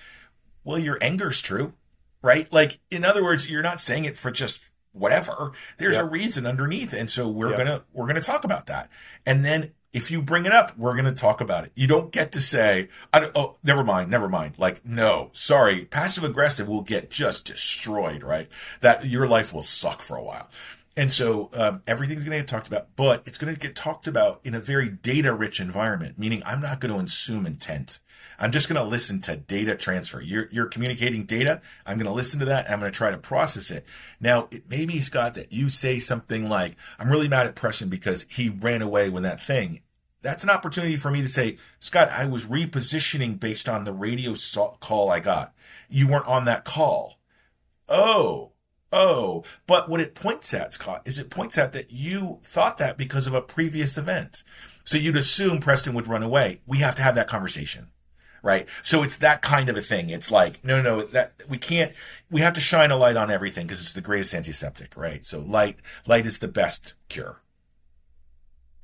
[0.62, 1.72] well, your anger's true,
[2.20, 2.52] right?
[2.52, 5.52] Like, in other words, you're not saying it for just whatever.
[5.78, 6.02] There's Yeah.
[6.02, 6.92] a reason underneath.
[6.92, 7.56] And so we're Yeah.
[7.56, 8.90] gonna we're gonna talk about that.
[9.24, 11.72] And then if you bring it up, we're gonna talk about it.
[11.74, 14.54] You don't get to say, I don't, oh, never mind, never mind.
[14.58, 18.48] Like, no, sorry, passive aggressive will get just destroyed, right?
[18.80, 20.48] That your life will suck for a while.
[20.96, 24.06] And so um, everything's going to get talked about, but it's going to get talked
[24.06, 28.00] about in a very data rich environment, meaning I'm not going to assume intent.
[28.42, 30.20] I'm just going to listen to data transfer.
[30.20, 31.60] You're, you're communicating data.
[31.86, 33.86] I'm going to listen to that I'm going to try to process it.
[34.20, 37.88] Now, it may be, Scott, that you say something like, I'm really mad at Preston
[37.88, 39.82] because he ran away when that thing.
[40.22, 44.34] that's an opportunity for me to say, Scott, I was repositioning based on the radio
[44.80, 45.54] call I got.
[45.88, 47.20] You weren't on that call.
[47.88, 48.54] Oh,
[48.92, 49.44] oh.
[49.68, 53.28] But what it points at, Scott, is it points at that you thought that because
[53.28, 54.42] of a previous event.
[54.84, 56.60] So you'd assume Preston would run away.
[56.66, 57.92] We have to have that conversation.
[58.42, 58.68] Right.
[58.82, 60.10] So it's that kind of a thing.
[60.10, 61.92] It's like, no, no, that we can't,
[62.28, 65.24] we have to shine a light on everything because it's the greatest antiseptic, right?
[65.24, 67.40] So light, light is the best cure.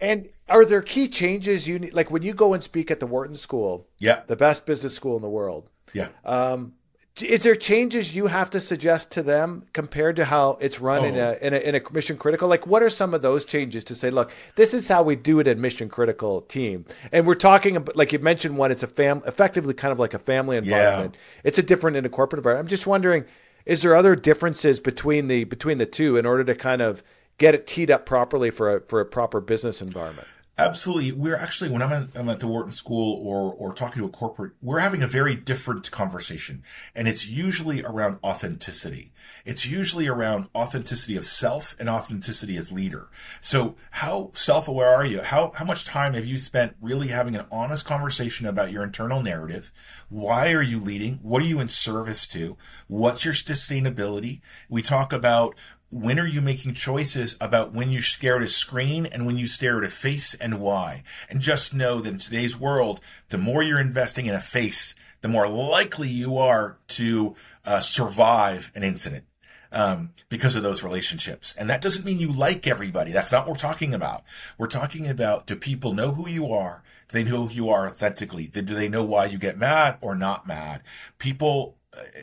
[0.00, 1.92] And are there key changes you need?
[1.92, 5.16] Like when you go and speak at the Wharton School, yeah, the best business school
[5.16, 6.08] in the world, yeah.
[6.24, 6.74] Um,
[7.22, 11.04] is there changes you have to suggest to them compared to how it's run oh.
[11.04, 11.38] in, a, oh.
[11.40, 12.48] in, a, in a mission critical?
[12.48, 15.40] Like, what are some of those changes to say, look, this is how we do
[15.40, 16.84] it in mission critical team?
[17.12, 20.14] And we're talking about, like you mentioned, one, it's a fam, effectively kind of like
[20.14, 21.14] a family environment.
[21.14, 21.42] Yeah.
[21.44, 22.66] It's a different in a corporate environment.
[22.66, 23.24] I'm just wondering,
[23.66, 27.02] is there other differences between the between the two in order to kind of
[27.38, 30.26] get it teed up properly for a for a proper business environment.
[30.58, 31.12] Absolutely.
[31.12, 34.10] We're actually, when I'm at, I'm at, the Wharton School or, or talking to a
[34.10, 36.64] corporate, we're having a very different conversation.
[36.96, 39.12] And it's usually around authenticity.
[39.44, 43.06] It's usually around authenticity of self and authenticity as leader.
[43.40, 45.22] So how self-aware are you?
[45.22, 49.22] How, how much time have you spent really having an honest conversation about your internal
[49.22, 49.72] narrative?
[50.08, 51.18] Why are you leading?
[51.22, 52.56] What are you in service to?
[52.88, 54.40] What's your sustainability?
[54.68, 55.54] We talk about
[55.90, 59.46] when are you making choices about when you stare at a screen and when you
[59.46, 61.02] stare at a face and why?
[61.30, 63.00] And just know that in today's world,
[63.30, 67.34] the more you're investing in a face, the more likely you are to
[67.64, 69.24] uh, survive an incident
[69.72, 71.54] um, because of those relationships.
[71.58, 73.10] And that doesn't mean you like everybody.
[73.10, 74.24] That's not what we're talking about.
[74.58, 76.82] We're talking about do people know who you are?
[77.08, 78.46] Do they know who you are authentically?
[78.46, 80.82] Do they know why you get mad or not mad?
[81.16, 81.77] People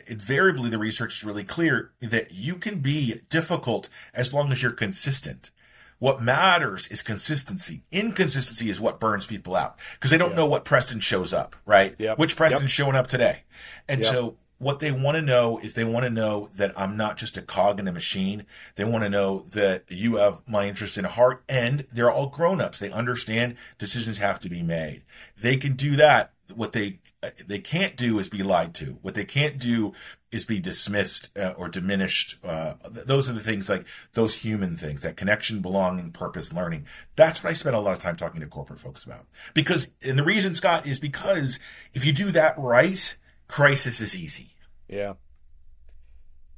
[0.06, 4.72] invariably the research is really clear that you can be difficult as long as you're
[4.72, 5.50] consistent.
[5.98, 7.82] What matters is consistency.
[7.90, 10.36] Inconsistency is what burns people out because they don't yeah.
[10.36, 11.94] know what Preston shows up, right?
[11.98, 12.18] Yep.
[12.18, 12.70] Which Preston's yep.
[12.70, 13.44] showing up today.
[13.88, 14.12] And yep.
[14.12, 17.36] so what they want to know is they want to know that I'm not just
[17.36, 18.44] a cog in a machine.
[18.76, 22.78] They want to know that you have my interest in heart and they're all grown-ups.
[22.78, 25.02] They understand decisions have to be made.
[25.38, 26.32] They can do that.
[26.54, 27.00] What they
[27.46, 28.98] they can't do is be lied to.
[29.02, 29.92] What they can't do
[30.30, 32.36] is be dismissed uh, or diminished.
[32.44, 36.86] Uh, those are the things like those human things, that connection, belonging, purpose, learning.
[37.16, 39.26] That's what I spend a lot of time talking to corporate folks about.
[39.54, 41.58] Because, and the reason, Scott, is because
[41.94, 43.16] if you do that right,
[43.48, 44.50] crisis is easy.
[44.88, 45.14] Yeah.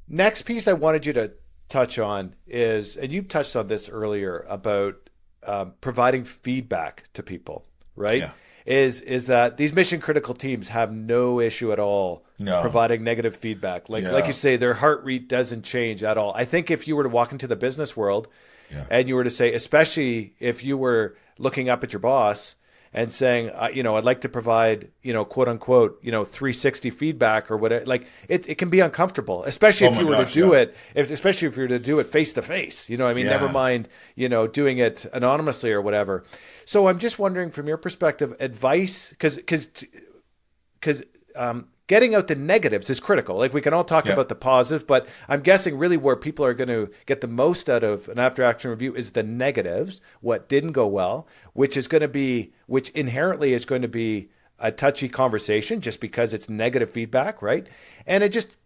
[0.09, 1.33] Next piece I wanted you to
[1.69, 4.97] touch on is, and you touched on this earlier about
[5.45, 7.65] um, providing feedback to people,
[7.95, 8.21] right?
[8.21, 8.31] Yeah
[8.69, 12.61] is is that these mission critical teams have no issue at all no.
[12.61, 13.89] providing negative feedback.
[13.89, 14.11] Like yeah.
[14.11, 16.35] like you say, their heart rate doesn't change at all.
[16.35, 18.29] I think if you were to walk into the business world
[18.71, 18.85] yeah.
[18.91, 22.57] and you were to say, especially if you were looking up at your boss
[22.99, 26.25] and saying, uh, you know, I'd like to provide, you know, quote unquote, you know,
[26.25, 27.87] 360 feedback or whatever.
[27.87, 30.63] Like it, it can be uncomfortable, especially oh if you were gosh, to do yeah.
[30.63, 32.91] it, if, especially if you were to do it face to face.
[32.91, 33.31] You know, I mean, yeah.
[33.31, 36.25] never mind, you know, doing it anonymously or whatever.
[36.65, 39.69] So I'm just wondering, from your perspective, advice, because because
[40.81, 41.05] because
[41.37, 43.37] um, getting out the negatives is critical.
[43.37, 46.55] Like we can all talk about the positive, but I'm guessing really where people are
[46.55, 50.49] going to get the most out of an after action review is the negatives, what
[50.49, 54.29] didn't go well, which is going to be, which inherently is going to be
[54.61, 57.67] a touchy conversation just because it's negative feedback, right?
[58.07, 58.59] And it just,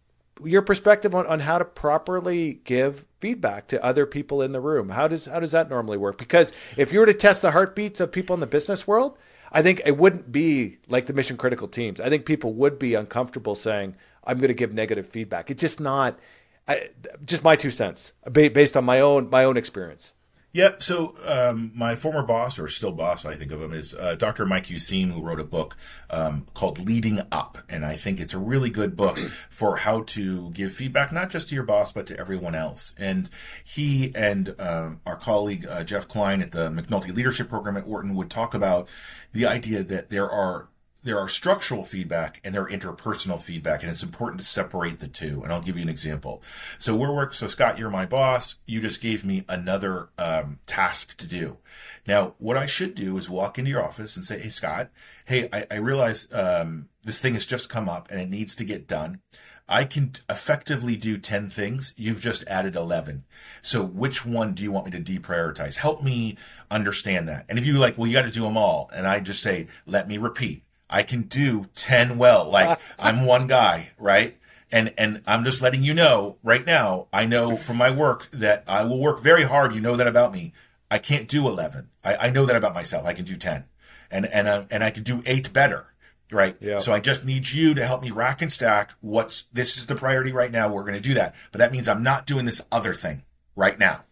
[0.44, 4.88] your perspective on, on how to properly give feedback to other people in the room.
[4.88, 6.18] How does how does that normally work?
[6.18, 9.16] Because if you were to test the heartbeats of people in the business world,
[9.52, 12.00] I think it wouldn't be like the mission critical teams.
[12.00, 15.78] I think people would be uncomfortable saying, "I'm going to give negative feedback." It's just
[15.78, 16.18] not.
[16.66, 16.90] I,
[17.24, 20.14] just my two cents, based on my own my own experience.
[20.54, 20.82] Yep.
[20.82, 24.44] So um, my former boss, or still boss, I think of him, is uh, Dr.
[24.44, 25.76] Mike Useem, who wrote a book
[26.10, 30.50] um, called Leading Up, and I think it's a really good book for how to
[30.50, 32.94] give feedback not just to your boss but to everyone else.
[32.98, 33.30] And
[33.64, 38.14] he and uh, our colleague uh, Jeff Klein at the McNulty Leadership Program at Wharton
[38.14, 38.88] would talk about
[39.32, 40.68] the idea that there are
[41.02, 45.08] there are structural feedback and there are interpersonal feedback, and it's important to separate the
[45.08, 45.42] two.
[45.42, 46.42] And I'll give you an example.
[46.78, 47.34] So we're work.
[47.34, 48.56] So Scott, you're my boss.
[48.66, 51.58] You just gave me another um, task to do.
[52.06, 54.90] Now, what I should do is walk into your office and say, "Hey, Scott.
[55.24, 58.64] Hey, I, I realize um, this thing has just come up and it needs to
[58.64, 59.20] get done."
[59.68, 61.94] I can effectively do 10 things.
[61.96, 63.24] You've just added 11.
[63.62, 65.76] So which one do you want me to deprioritize?
[65.76, 66.36] Help me
[66.70, 67.46] understand that.
[67.48, 68.90] And if you like, well, you got to do them all.
[68.94, 70.64] And I just say, let me repeat.
[70.92, 72.48] I can do 10 well.
[72.48, 74.36] Like I'm one guy, right?
[74.70, 78.64] And, and I'm just letting you know right now, I know from my work that
[78.66, 79.74] I will work very hard.
[79.74, 80.52] You know that about me.
[80.90, 81.88] I can't do 11.
[82.04, 83.04] I, I know that about myself.
[83.06, 83.64] I can do 10.
[84.10, 85.86] and and uh, and I can do eight better
[86.30, 86.56] right?
[86.60, 86.78] Yeah.
[86.78, 89.94] So I just need you to help me rack and stack what's this is the
[89.94, 90.68] priority right now.
[90.68, 91.34] We're going to do that.
[91.50, 93.22] But that means I'm not doing this other thing
[93.54, 94.04] right now.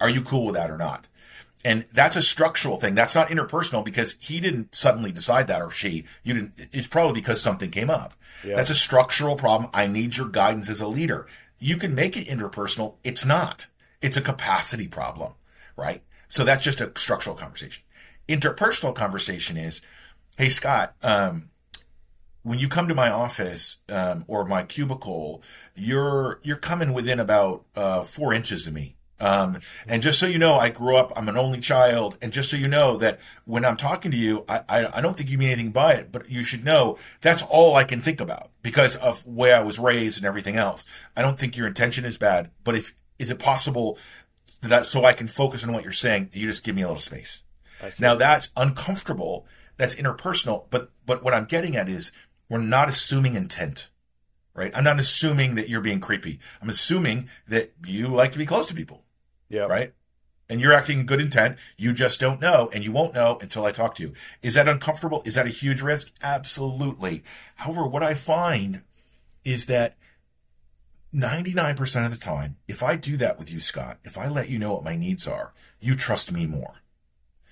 [0.00, 1.08] Are you cool with that or not?
[1.64, 2.94] And that's a structural thing.
[2.94, 6.04] That's not interpersonal because he didn't suddenly decide that or she.
[6.22, 8.14] You didn't it's probably because something came up.
[8.44, 8.56] Yeah.
[8.56, 9.70] That's a structural problem.
[9.74, 11.26] I need your guidance as a leader.
[11.58, 12.94] You can make it interpersonal.
[13.02, 13.66] It's not.
[14.00, 15.32] It's a capacity problem,
[15.76, 16.02] right?
[16.28, 17.82] So that's just a structural conversation.
[18.28, 19.80] Interpersonal conversation is
[20.38, 21.50] Hey, Scott, um,
[22.44, 25.42] when you come to my office um, or my cubicle,
[25.74, 28.94] you're you're coming within about uh, four inches of me.
[29.20, 31.12] Um, and just so you know, I grew up.
[31.16, 34.44] I'm an only child, and just so you know that when I'm talking to you,
[34.48, 37.42] I, I, I don't think you mean anything by it, but you should know that's
[37.42, 40.86] all I can think about because of where I was raised and everything else.
[41.16, 43.98] I don't think your intention is bad, but if is it possible
[44.62, 47.00] that so I can focus on what you're saying, you just give me a little
[47.00, 47.42] space.
[48.00, 49.46] Now that's uncomfortable
[49.78, 50.66] that's interpersonal.
[50.68, 52.12] But but what I'm getting at is
[52.50, 53.88] we're not assuming intent,
[54.52, 54.72] right?
[54.74, 56.38] I'm not assuming that you're being creepy.
[56.60, 59.04] I'm assuming that you like to be close to people,
[59.48, 59.66] Yeah.
[59.66, 59.92] right?
[60.50, 61.58] And you're acting in good intent.
[61.76, 64.14] You just don't know, and you won't know until I talk to you.
[64.42, 65.22] Is that uncomfortable?
[65.26, 66.10] Is that a huge risk?
[66.22, 67.22] Absolutely.
[67.56, 68.82] However, what I find
[69.44, 69.96] is that
[71.14, 74.58] 99% of the time, if I do that with you, Scott, if I let you
[74.58, 76.82] know what my needs are, you trust me more.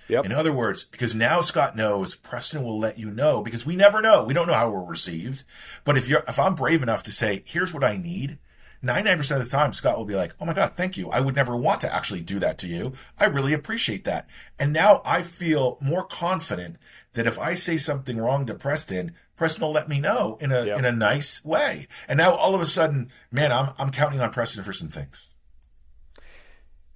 [0.08, 0.24] Yep.
[0.24, 4.00] In other words, because now Scott knows, Preston will let you know because we never
[4.00, 4.22] know.
[4.22, 5.44] We don't know how we're received.
[5.84, 8.38] But if you're, if I'm brave enough to say, here's what I need,
[8.88, 11.10] 99% of the time, Scott will be like, oh my God, thank you.
[11.10, 12.92] I would never want to actually do that to you.
[13.18, 14.28] I really appreciate that.
[14.58, 16.76] And now I feel more confident
[17.14, 20.64] that if I say something wrong to Preston, Preston will let me know in a,
[20.64, 20.78] Yep.
[20.78, 21.86] in a nice way.
[22.08, 25.30] And now all of a sudden, man, I'm, I'm counting on Preston for some things.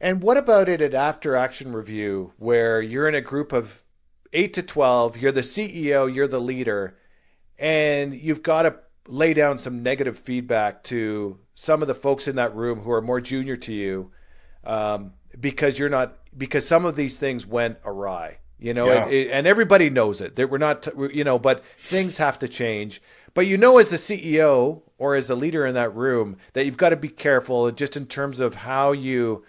[0.00, 3.84] And what about it at after action review where you're in a group of
[4.32, 6.96] 8 to 12, you're the CEO, you're the leader,
[7.58, 8.76] and you've got to
[9.11, 13.03] lay down some negative feedback to some of the folks in that room who are
[13.03, 14.11] more junior to you
[14.65, 19.07] um, because you're not because some of these things went awry you know Yeah.
[19.09, 22.49] it, it- and everybody knows it that we're not you know but things have to
[22.49, 23.01] change
[23.35, 26.77] but you know as the ceo or as the leader in that room that you've
[26.77, 29.45] got to be careful just in terms of how you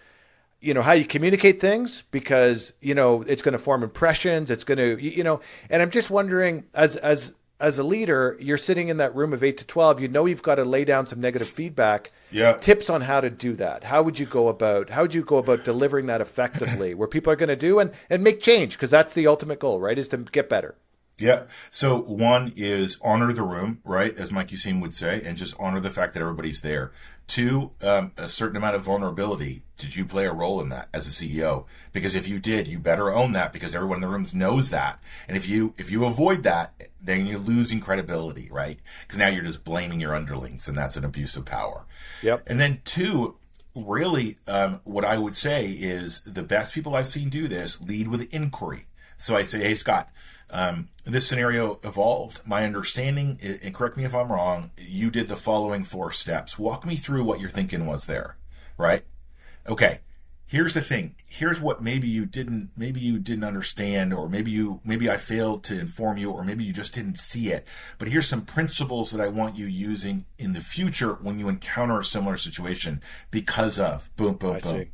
[0.59, 4.63] you know how you communicate things because you know it's going to form impressions it's
[4.63, 5.39] going to you you know
[5.69, 9.43] and i'm just wondering as as as a leader you're sitting in that room of
[9.43, 12.53] 8 to 12 you know you've got to lay down some negative feedback Yeah.
[12.53, 15.37] tips on how to do that how would you go about how would you go
[15.37, 18.89] about delivering that effectively where people are going to do and and make change because
[18.89, 20.75] that's the ultimate goal right is to get better
[21.19, 21.43] Yeah.
[21.69, 24.17] So one is honor the room, right?
[24.17, 26.91] As Mike Useem would say, and just honor the fact that everybody's there.
[27.31, 29.63] Two, um, a certain amount of vulnerability.
[29.77, 31.63] Did you play a role in that as a CEO?
[31.93, 34.99] Because if you did, you better own that because everyone in the rooms knows that.
[35.29, 38.79] And if you, if you avoid that, then you're losing credibility, right?
[39.03, 41.85] Because now you're just blaming your underlings and that's an abuse of power.
[42.21, 42.43] Yep.
[42.47, 43.37] And then two,
[43.77, 48.09] really, um, what I would say is the best people I've seen do this lead
[48.09, 48.87] with inquiry.
[49.15, 50.09] So I say, hey, Scott,
[50.51, 52.41] um, this scenario evolved.
[52.45, 56.59] My understanding, and correct me if I'm wrong, you did the following four steps.
[56.59, 58.37] Walk me through what your thinking was there,
[58.77, 59.03] right?
[59.67, 59.99] Okay.
[60.45, 61.15] Here's the thing.
[61.25, 65.63] Here's what maybe you didn't, maybe you didn't understand, or maybe you, maybe I failed
[65.63, 67.65] to inform you, or maybe you just didn't see it.
[67.97, 71.97] But here's some principles that I want you using in the future when you encounter
[72.01, 73.01] a similar situation
[73.31, 74.71] because of boom, boom, I boom.
[74.71, 74.89] see.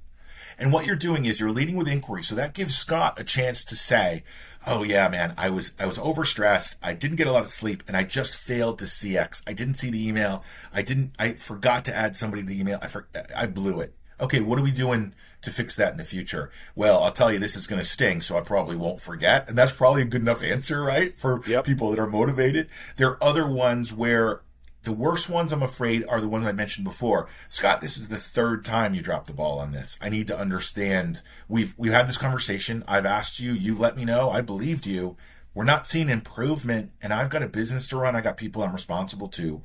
[0.58, 2.24] And what you're doing is you're leading with inquiry.
[2.24, 4.24] So that gives Scott a chance to say,
[4.66, 6.76] "Oh yeah, man, I was I was overstressed.
[6.82, 9.42] I didn't get a lot of sleep, and I just failed to CC.
[9.48, 10.44] I didn't see the email.
[10.74, 11.12] I didn't.
[11.20, 12.80] I forgot to add somebody to the email.
[12.82, 13.94] I for, I blew it.
[14.20, 15.14] Okay, what are we doing
[15.44, 16.50] to fix that in the future?
[16.76, 19.48] Well, I'll tell you, this is going to sting, so I probably won't forget.
[19.48, 21.66] And that's probably a good enough answer, right, for Yep.
[21.66, 22.68] people that are motivated.
[22.96, 24.42] There are other ones where
[24.88, 27.28] the worst ones, I'm afraid, are the ones I mentioned before.
[27.50, 30.00] Scott, this is the third time you dropped the ball on this.
[30.02, 31.22] I need to understand.
[31.50, 32.86] We've we've had this conversation.
[32.88, 33.52] I've asked you.
[33.52, 34.30] You've let me know.
[34.30, 35.18] I believed you.
[35.54, 38.16] We're not seeing improvement, and I've got a business to run.
[38.16, 39.62] I got people I'm responsible to.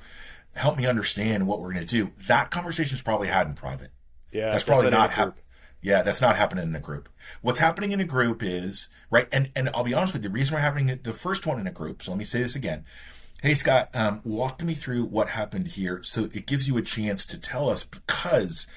[0.56, 2.10] Help me understand what we're going to do.
[2.26, 3.90] That conversation is probably had in private.
[4.32, 5.44] yeah That's probably not happening.
[5.82, 7.08] Yeah, that's not happening in a group.
[7.42, 10.30] What's happening in a group is right, and and I'll be honest with you.
[10.30, 12.02] The reason we're having the first one in a group.
[12.02, 12.84] So let me say this again.
[13.42, 17.26] Hey Scott, um, walk me through what happened here, so it gives you a chance
[17.26, 18.68] to tell us because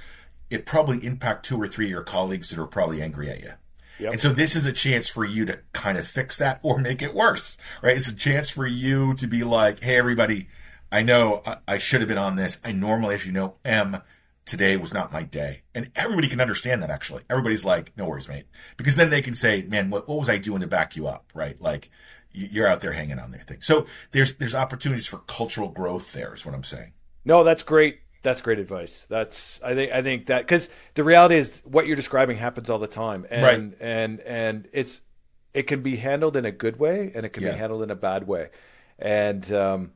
[0.50, 3.52] it probably impact two or three of your colleagues that are probably angry at you.
[4.00, 4.14] Yep.
[4.14, 7.04] And so this is a chance for you to kind of fix that or make
[7.04, 7.96] it worse, right?
[7.96, 10.48] It's a chance for you to be like, hey, everybody,
[10.92, 12.58] I know I, I should have been on this.
[12.66, 14.02] I normally, as you know, am.
[14.46, 15.62] today was not my day.
[15.76, 17.24] And everybody can understand that actually.
[17.30, 18.46] Everybody's like, no worries, mate.
[18.78, 21.32] Because then they can say, man, what, what was I doing to back you up?
[21.36, 21.62] Right.
[21.62, 21.90] Like
[22.36, 23.62] you're out there hanging on their thing.
[23.62, 26.94] So there's, there's opportunities for cultural growth there is what I'm saying.
[27.24, 28.00] No, that's great.
[28.22, 29.06] That's great advice.
[29.08, 32.80] That's I think I think that because the reality is what you're describing happens all
[32.80, 33.78] the time, and right.
[33.80, 35.02] and and it's
[35.54, 37.52] it can be handled in a good way and it can yeah.
[37.52, 38.50] be handled in a bad way,
[38.98, 39.92] and um,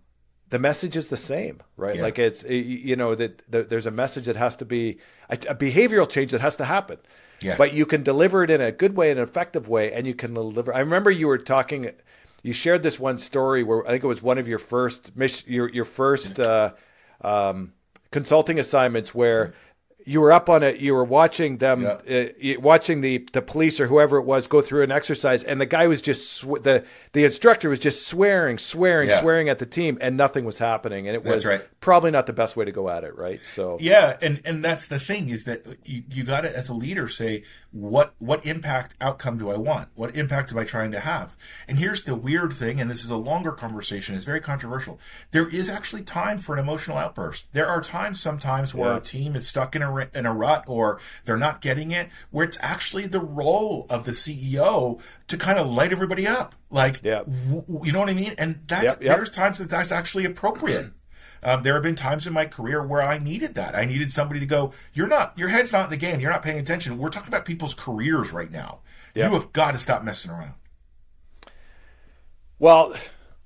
[0.50, 1.96] the message is the same, right?
[1.96, 2.02] Yeah.
[2.02, 5.00] Like it's you know that there's a message that has to be
[5.30, 6.98] a, a, behavioral change that has to happen.
[7.42, 7.56] Yeah.
[7.58, 10.14] But you can deliver it in a good way, in an effective way, and you
[10.14, 10.74] can deliver.
[10.74, 11.92] I remember you were talking.
[12.44, 15.12] You shared this one story where I think it was one of your first
[15.48, 16.74] your your first uh,
[17.22, 17.74] um,
[18.12, 19.54] consulting assignments where
[20.10, 20.80] you were up on it.
[20.80, 22.28] You were watching them, yeah.
[22.56, 25.68] uh, watching the the police or whoever it was go through an exercise, and the
[25.68, 26.84] guy was just sw- the
[27.14, 29.20] the instructor was just swearing, swearing, yeah.
[29.20, 31.62] swearing at the team, and nothing was happening, and it was right.
[31.80, 33.44] probably not the best way to go at it, right?
[33.44, 36.74] So yeah, and and that's the thing is that you you got to as a
[36.74, 39.90] leader say what what impact outcome do I want?
[39.96, 41.38] What impact am I trying to have?
[41.68, 44.16] And here's the weird thing, and this is a longer conversation.
[44.16, 45.00] It's very controversial.
[45.32, 47.52] There is actually time for an emotional outburst.
[47.54, 48.98] There are times sometimes where yeah.
[48.98, 52.46] a team is stuck in a in a rut or they're not getting it, where
[52.46, 56.56] it's actually the role of the CEO to kind of light everybody up.
[56.72, 57.20] Like, yeah.
[57.20, 58.34] w- you know what I mean?
[58.38, 59.16] And that's yep, yep.
[59.16, 60.92] there's times that that's actually appropriate.
[61.44, 63.76] Um, there have been times in my career where I needed that.
[63.76, 66.20] I needed somebody to go, "You're not, your head's not in the game.
[66.20, 66.98] You're not paying attention.
[66.98, 68.80] We're talking about people's careers right now.
[69.16, 69.30] Yep.
[69.30, 70.54] You have got to stop messing around."
[72.60, 72.94] Well,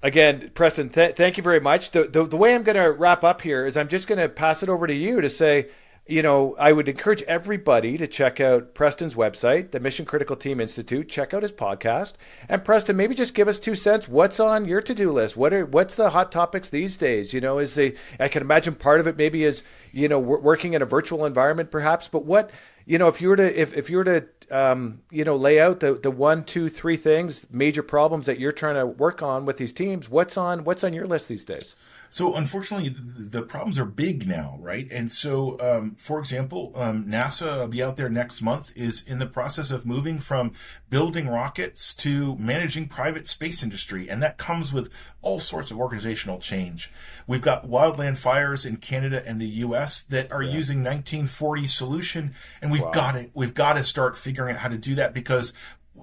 [0.01, 1.91] again, Preston, th- thank you very much.
[1.91, 4.27] The, the, the way I'm going to wrap up here is I'm just going to
[4.27, 5.67] pass it over to you to say,
[6.05, 10.59] you know, I would encourage everybody to check out Preston's website, the Mission Critical Team
[10.59, 11.07] Institute.
[11.07, 12.13] Check out his podcast,
[12.49, 14.09] and Preston, maybe just give us two cents.
[14.09, 15.37] What's on your to-do list?
[15.37, 17.33] What are what's the hot topics these days?
[17.33, 19.63] You know, is the I can imagine part of it maybe is
[19.93, 22.09] you know working in a virtual environment, perhaps.
[22.09, 22.49] But what
[22.85, 25.59] you know, if you were to if if you were to um, you know lay
[25.59, 29.45] out the the one, two, three things, major problems that you're trying to work on
[29.45, 31.75] with these teams, what's on what's on your list these days?
[32.13, 34.87] So unfortunately, the problems are big now, right?
[34.91, 39.17] And so, um, for example, um, NASA will be out there next month is in
[39.17, 40.51] the process of moving from
[40.91, 44.93] building rockets to managing private space industry, and that comes with
[45.23, 46.91] all sorts of organizational change.
[47.25, 50.03] We've got wildland fires in Canada and the U.S.
[50.03, 50.53] that are yeah.
[50.53, 52.91] using 1940 solution, and we've wow.
[52.91, 55.53] got to we've got to start figuring out how to do that because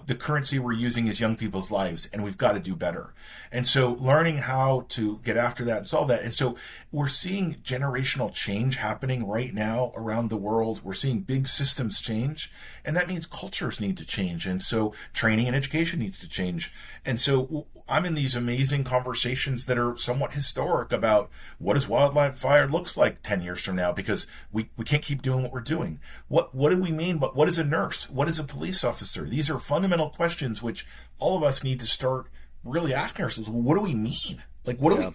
[0.06, 3.12] the currency we're using is young people's lives and we've got to do better.
[3.50, 6.22] And so learning how to get after that and solve that.
[6.22, 6.56] And so
[6.92, 10.80] we're seeing generational change happening right now around the world.
[10.84, 12.52] We're seeing big systems change
[12.84, 14.46] and that means cultures need to change.
[14.46, 16.72] And so training and education needs to change.
[17.04, 22.34] And so I'm in these amazing conversations that are somewhat historic about what does wildland
[22.34, 25.60] fire looks like 10 years from now because we, we can't keep doing what we're
[25.60, 26.00] doing.
[26.28, 27.18] What what do we mean?
[27.18, 28.08] But what is a nurse?
[28.08, 29.24] What is a police officer?
[29.24, 30.86] These are fundamental questions which
[31.18, 32.28] all of us need to start
[32.62, 34.44] really asking ourselves, well, what do we mean?
[34.64, 35.08] Like what do yeah.
[35.08, 35.14] we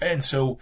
[0.00, 0.58] and so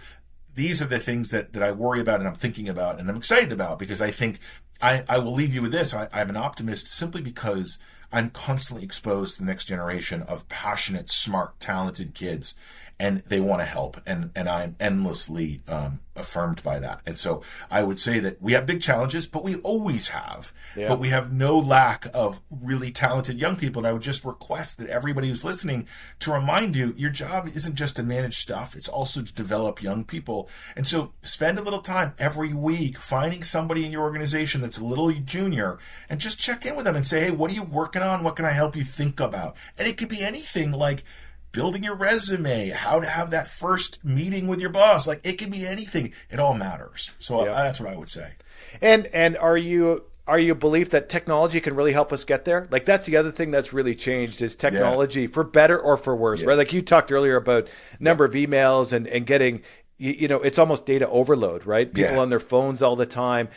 [0.55, 3.17] these are the things that, that I worry about and I'm thinking about and I'm
[3.17, 4.39] excited about because I think
[4.83, 5.95] I, I will leave you with this.
[5.95, 7.79] I, I'm an optimist simply because
[8.13, 12.55] I'm constantly exposed to the next generation of passionate, smart, talented kids,
[13.01, 17.01] and they want to help, and and I'm endlessly um, affirmed by that.
[17.07, 20.53] And so I would say that we have big challenges, but we always have.
[20.77, 20.87] Yeah.
[20.87, 23.81] But we have no lack of really talented young people.
[23.81, 27.75] And I would just request that everybody who's listening to remind you, your job isn't
[27.75, 30.51] just to manage stuff; it's also to develop young people.
[30.77, 34.85] And so spend a little time every week finding somebody in your organization that's a
[34.85, 35.79] little junior,
[36.11, 38.23] and just check in with them and say, "Hey, what are you working on?
[38.23, 41.03] What can I help you think about?" And it could be anything like
[41.53, 45.07] building your resume, how to have that first meeting with your boss.
[45.07, 46.13] Like it can be anything.
[46.31, 47.11] It all matters.
[47.19, 47.53] So uh, yeah.
[47.53, 48.33] that's what I would say.
[48.81, 52.45] And and are you are you a belief that technology can really help us get
[52.45, 52.69] there?
[52.71, 55.29] Like that's the other thing that's really changed is technology yeah.
[55.29, 56.49] for better or for worse, yeah.
[56.49, 56.59] right?
[56.59, 57.69] Like you talked earlier about
[57.99, 59.63] number of emails and and getting
[59.99, 61.93] you, you know it's almost data overload, right?
[61.93, 63.49] People on their phones all the time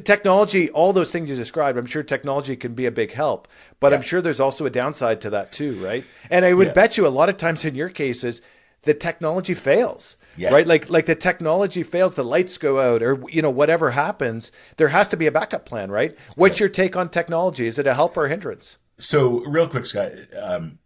[0.00, 3.48] technology, all those things you described, I'm sure technology can be a big help,
[3.80, 3.98] but yeah.
[3.98, 6.04] I'm sure there's also a downside to that too, right?
[6.30, 6.72] And I would yeah.
[6.72, 8.40] bet you a lot of times in your cases,
[8.82, 10.16] the technology fails.
[10.34, 10.50] Yeah.
[10.50, 14.50] Right, like like the technology fails, the lights go out, or you know whatever happens,
[14.78, 16.16] there has to be a backup plan, right?
[16.36, 17.66] What's your take on technology?
[17.66, 18.78] Is it a help or a hindrance?
[18.96, 20.78] So, real quick, Scott, um,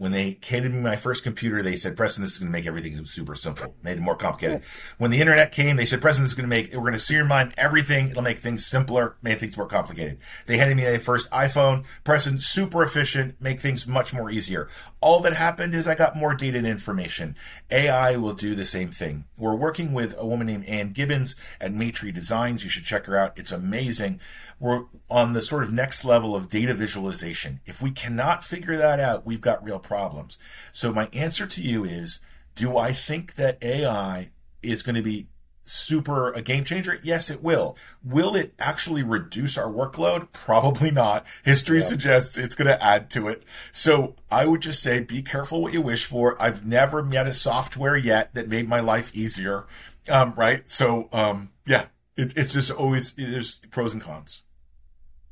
[0.00, 2.66] When they handed me my first computer, they said, Preston, this is going to make
[2.66, 3.74] everything super simple.
[3.82, 4.62] Made it more complicated.
[4.96, 6.98] When the internet came, they said, Preston, this is going to make, we're going to
[6.98, 8.08] streamline everything.
[8.08, 10.16] It'll make things simpler, make things more complicated.
[10.46, 11.84] They handed me a first iPhone.
[12.02, 14.70] Preston, super efficient, make things much more easier.
[15.02, 17.34] All that happened is I got more data and information.
[17.70, 19.24] AI will do the same thing.
[19.38, 22.64] We're working with a woman named Ann Gibbons at Maitrey Designs.
[22.64, 23.38] You should check her out.
[23.38, 24.20] It's amazing.
[24.58, 27.60] We're on the sort of next level of data visualization.
[27.64, 30.38] If we cannot figure that out, we've got real problems.
[30.72, 32.20] So my answer to you is,
[32.54, 34.32] do I think that AI
[34.62, 35.28] is going to be
[35.70, 36.98] super a game changer?
[37.02, 37.76] Yes, it will.
[38.04, 40.32] Will it actually reduce our workload?
[40.32, 41.24] Probably not.
[41.44, 41.84] History yeah.
[41.84, 43.44] suggests it's going to add to it.
[43.72, 46.40] So I would just say be careful what you wish for.
[46.42, 49.66] I've never met a software yet that made my life easier.
[50.08, 50.68] Um, right.
[50.68, 51.86] So, um, yeah,
[52.16, 54.42] it, it's just always, there's pros and cons.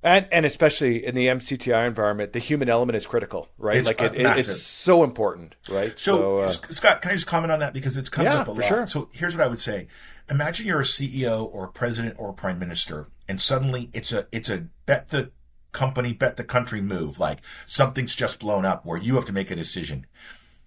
[0.00, 3.78] And, and especially in the MCTI environment, the human element is critical, right?
[3.78, 5.98] It's like it, it's so important, right?
[5.98, 8.46] So, so uh, Scott, can I just comment on that because it comes yeah, up
[8.46, 8.64] a lot?
[8.64, 8.86] Sure.
[8.86, 9.88] So here's what I would say:
[10.30, 14.26] Imagine you're a CEO or a president or a prime minister, and suddenly it's a
[14.30, 15.30] it's a bet the
[15.72, 17.18] company, bet the country move.
[17.18, 20.06] Like something's just blown up where you have to make a decision.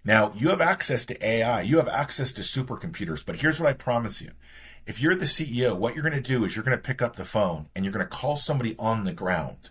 [0.03, 3.73] Now you have access to AI, you have access to supercomputers, but here's what I
[3.73, 4.31] promise you:
[4.85, 7.15] if you're the CEO, what you're going to do is you're going to pick up
[7.15, 9.69] the phone and you're going to call somebody on the ground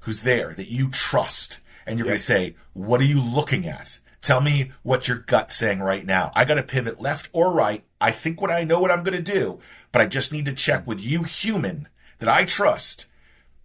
[0.00, 1.60] who's there that you trust.
[1.86, 2.28] And you're yes.
[2.28, 3.99] going to say, What are you looking at?
[4.22, 6.30] Tell me what your gut's saying right now.
[6.34, 7.84] I got to pivot left or right.
[8.00, 9.60] I think what I know what I'm going to do,
[9.92, 11.88] but I just need to check with you, human,
[12.18, 13.06] that I trust.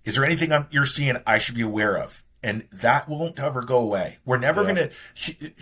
[0.05, 2.23] Is there anything I'm, you're seeing I should be aware of?
[2.45, 4.19] and that won't ever go away.
[4.23, 4.73] We're never yeah.
[4.75, 4.89] going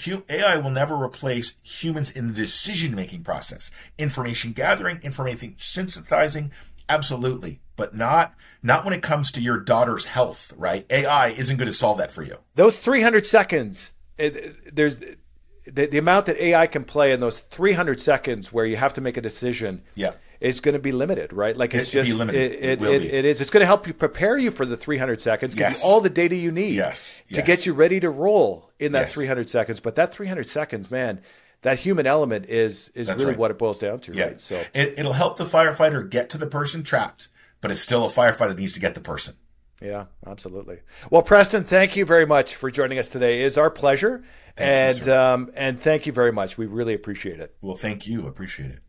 [0.03, 3.72] to AI will never replace humans in the decision making process.
[3.98, 6.52] Information gathering, information synthesizing,
[6.90, 10.52] absolutely, but not not when it comes to your daughter's health.
[10.57, 10.86] Right?
[10.90, 12.36] AI isn't going to solve that for you.
[12.56, 18.02] Those 300 seconds, it, there's the, the amount that AI can play in those 300
[18.02, 19.84] seconds where you have to make a decision.
[19.95, 20.14] Yeah
[20.44, 21.56] it's going to be limited, right?
[21.56, 23.40] Like it's it, just it, it, it, it is.
[23.40, 25.81] It's going to help you prepare you for the 300 seconds, give yes.
[25.81, 27.23] you all the data you need yes.
[27.31, 29.14] to get you ready to roll in that yes.
[29.14, 29.80] 300 seconds.
[29.80, 31.22] But that 300 seconds, man,
[31.61, 33.40] that human element is is That's really right.
[33.40, 34.26] what it boils down to, yeah.
[34.26, 34.41] right?
[34.41, 37.30] So it, it'll help the firefighter get to the person trapped,
[37.61, 39.35] but it's still a firefighter that needs to get the person.
[39.84, 40.80] Yeah, absolutely.
[41.11, 43.41] Well, Preston, thank you very much for joining us today.
[43.41, 44.23] It is our pleasure.
[44.55, 46.57] Thank and you, um, and thank you very much.
[46.57, 47.53] We really appreciate it.
[47.61, 48.26] Well, thank you.
[48.27, 48.80] Appreciate it.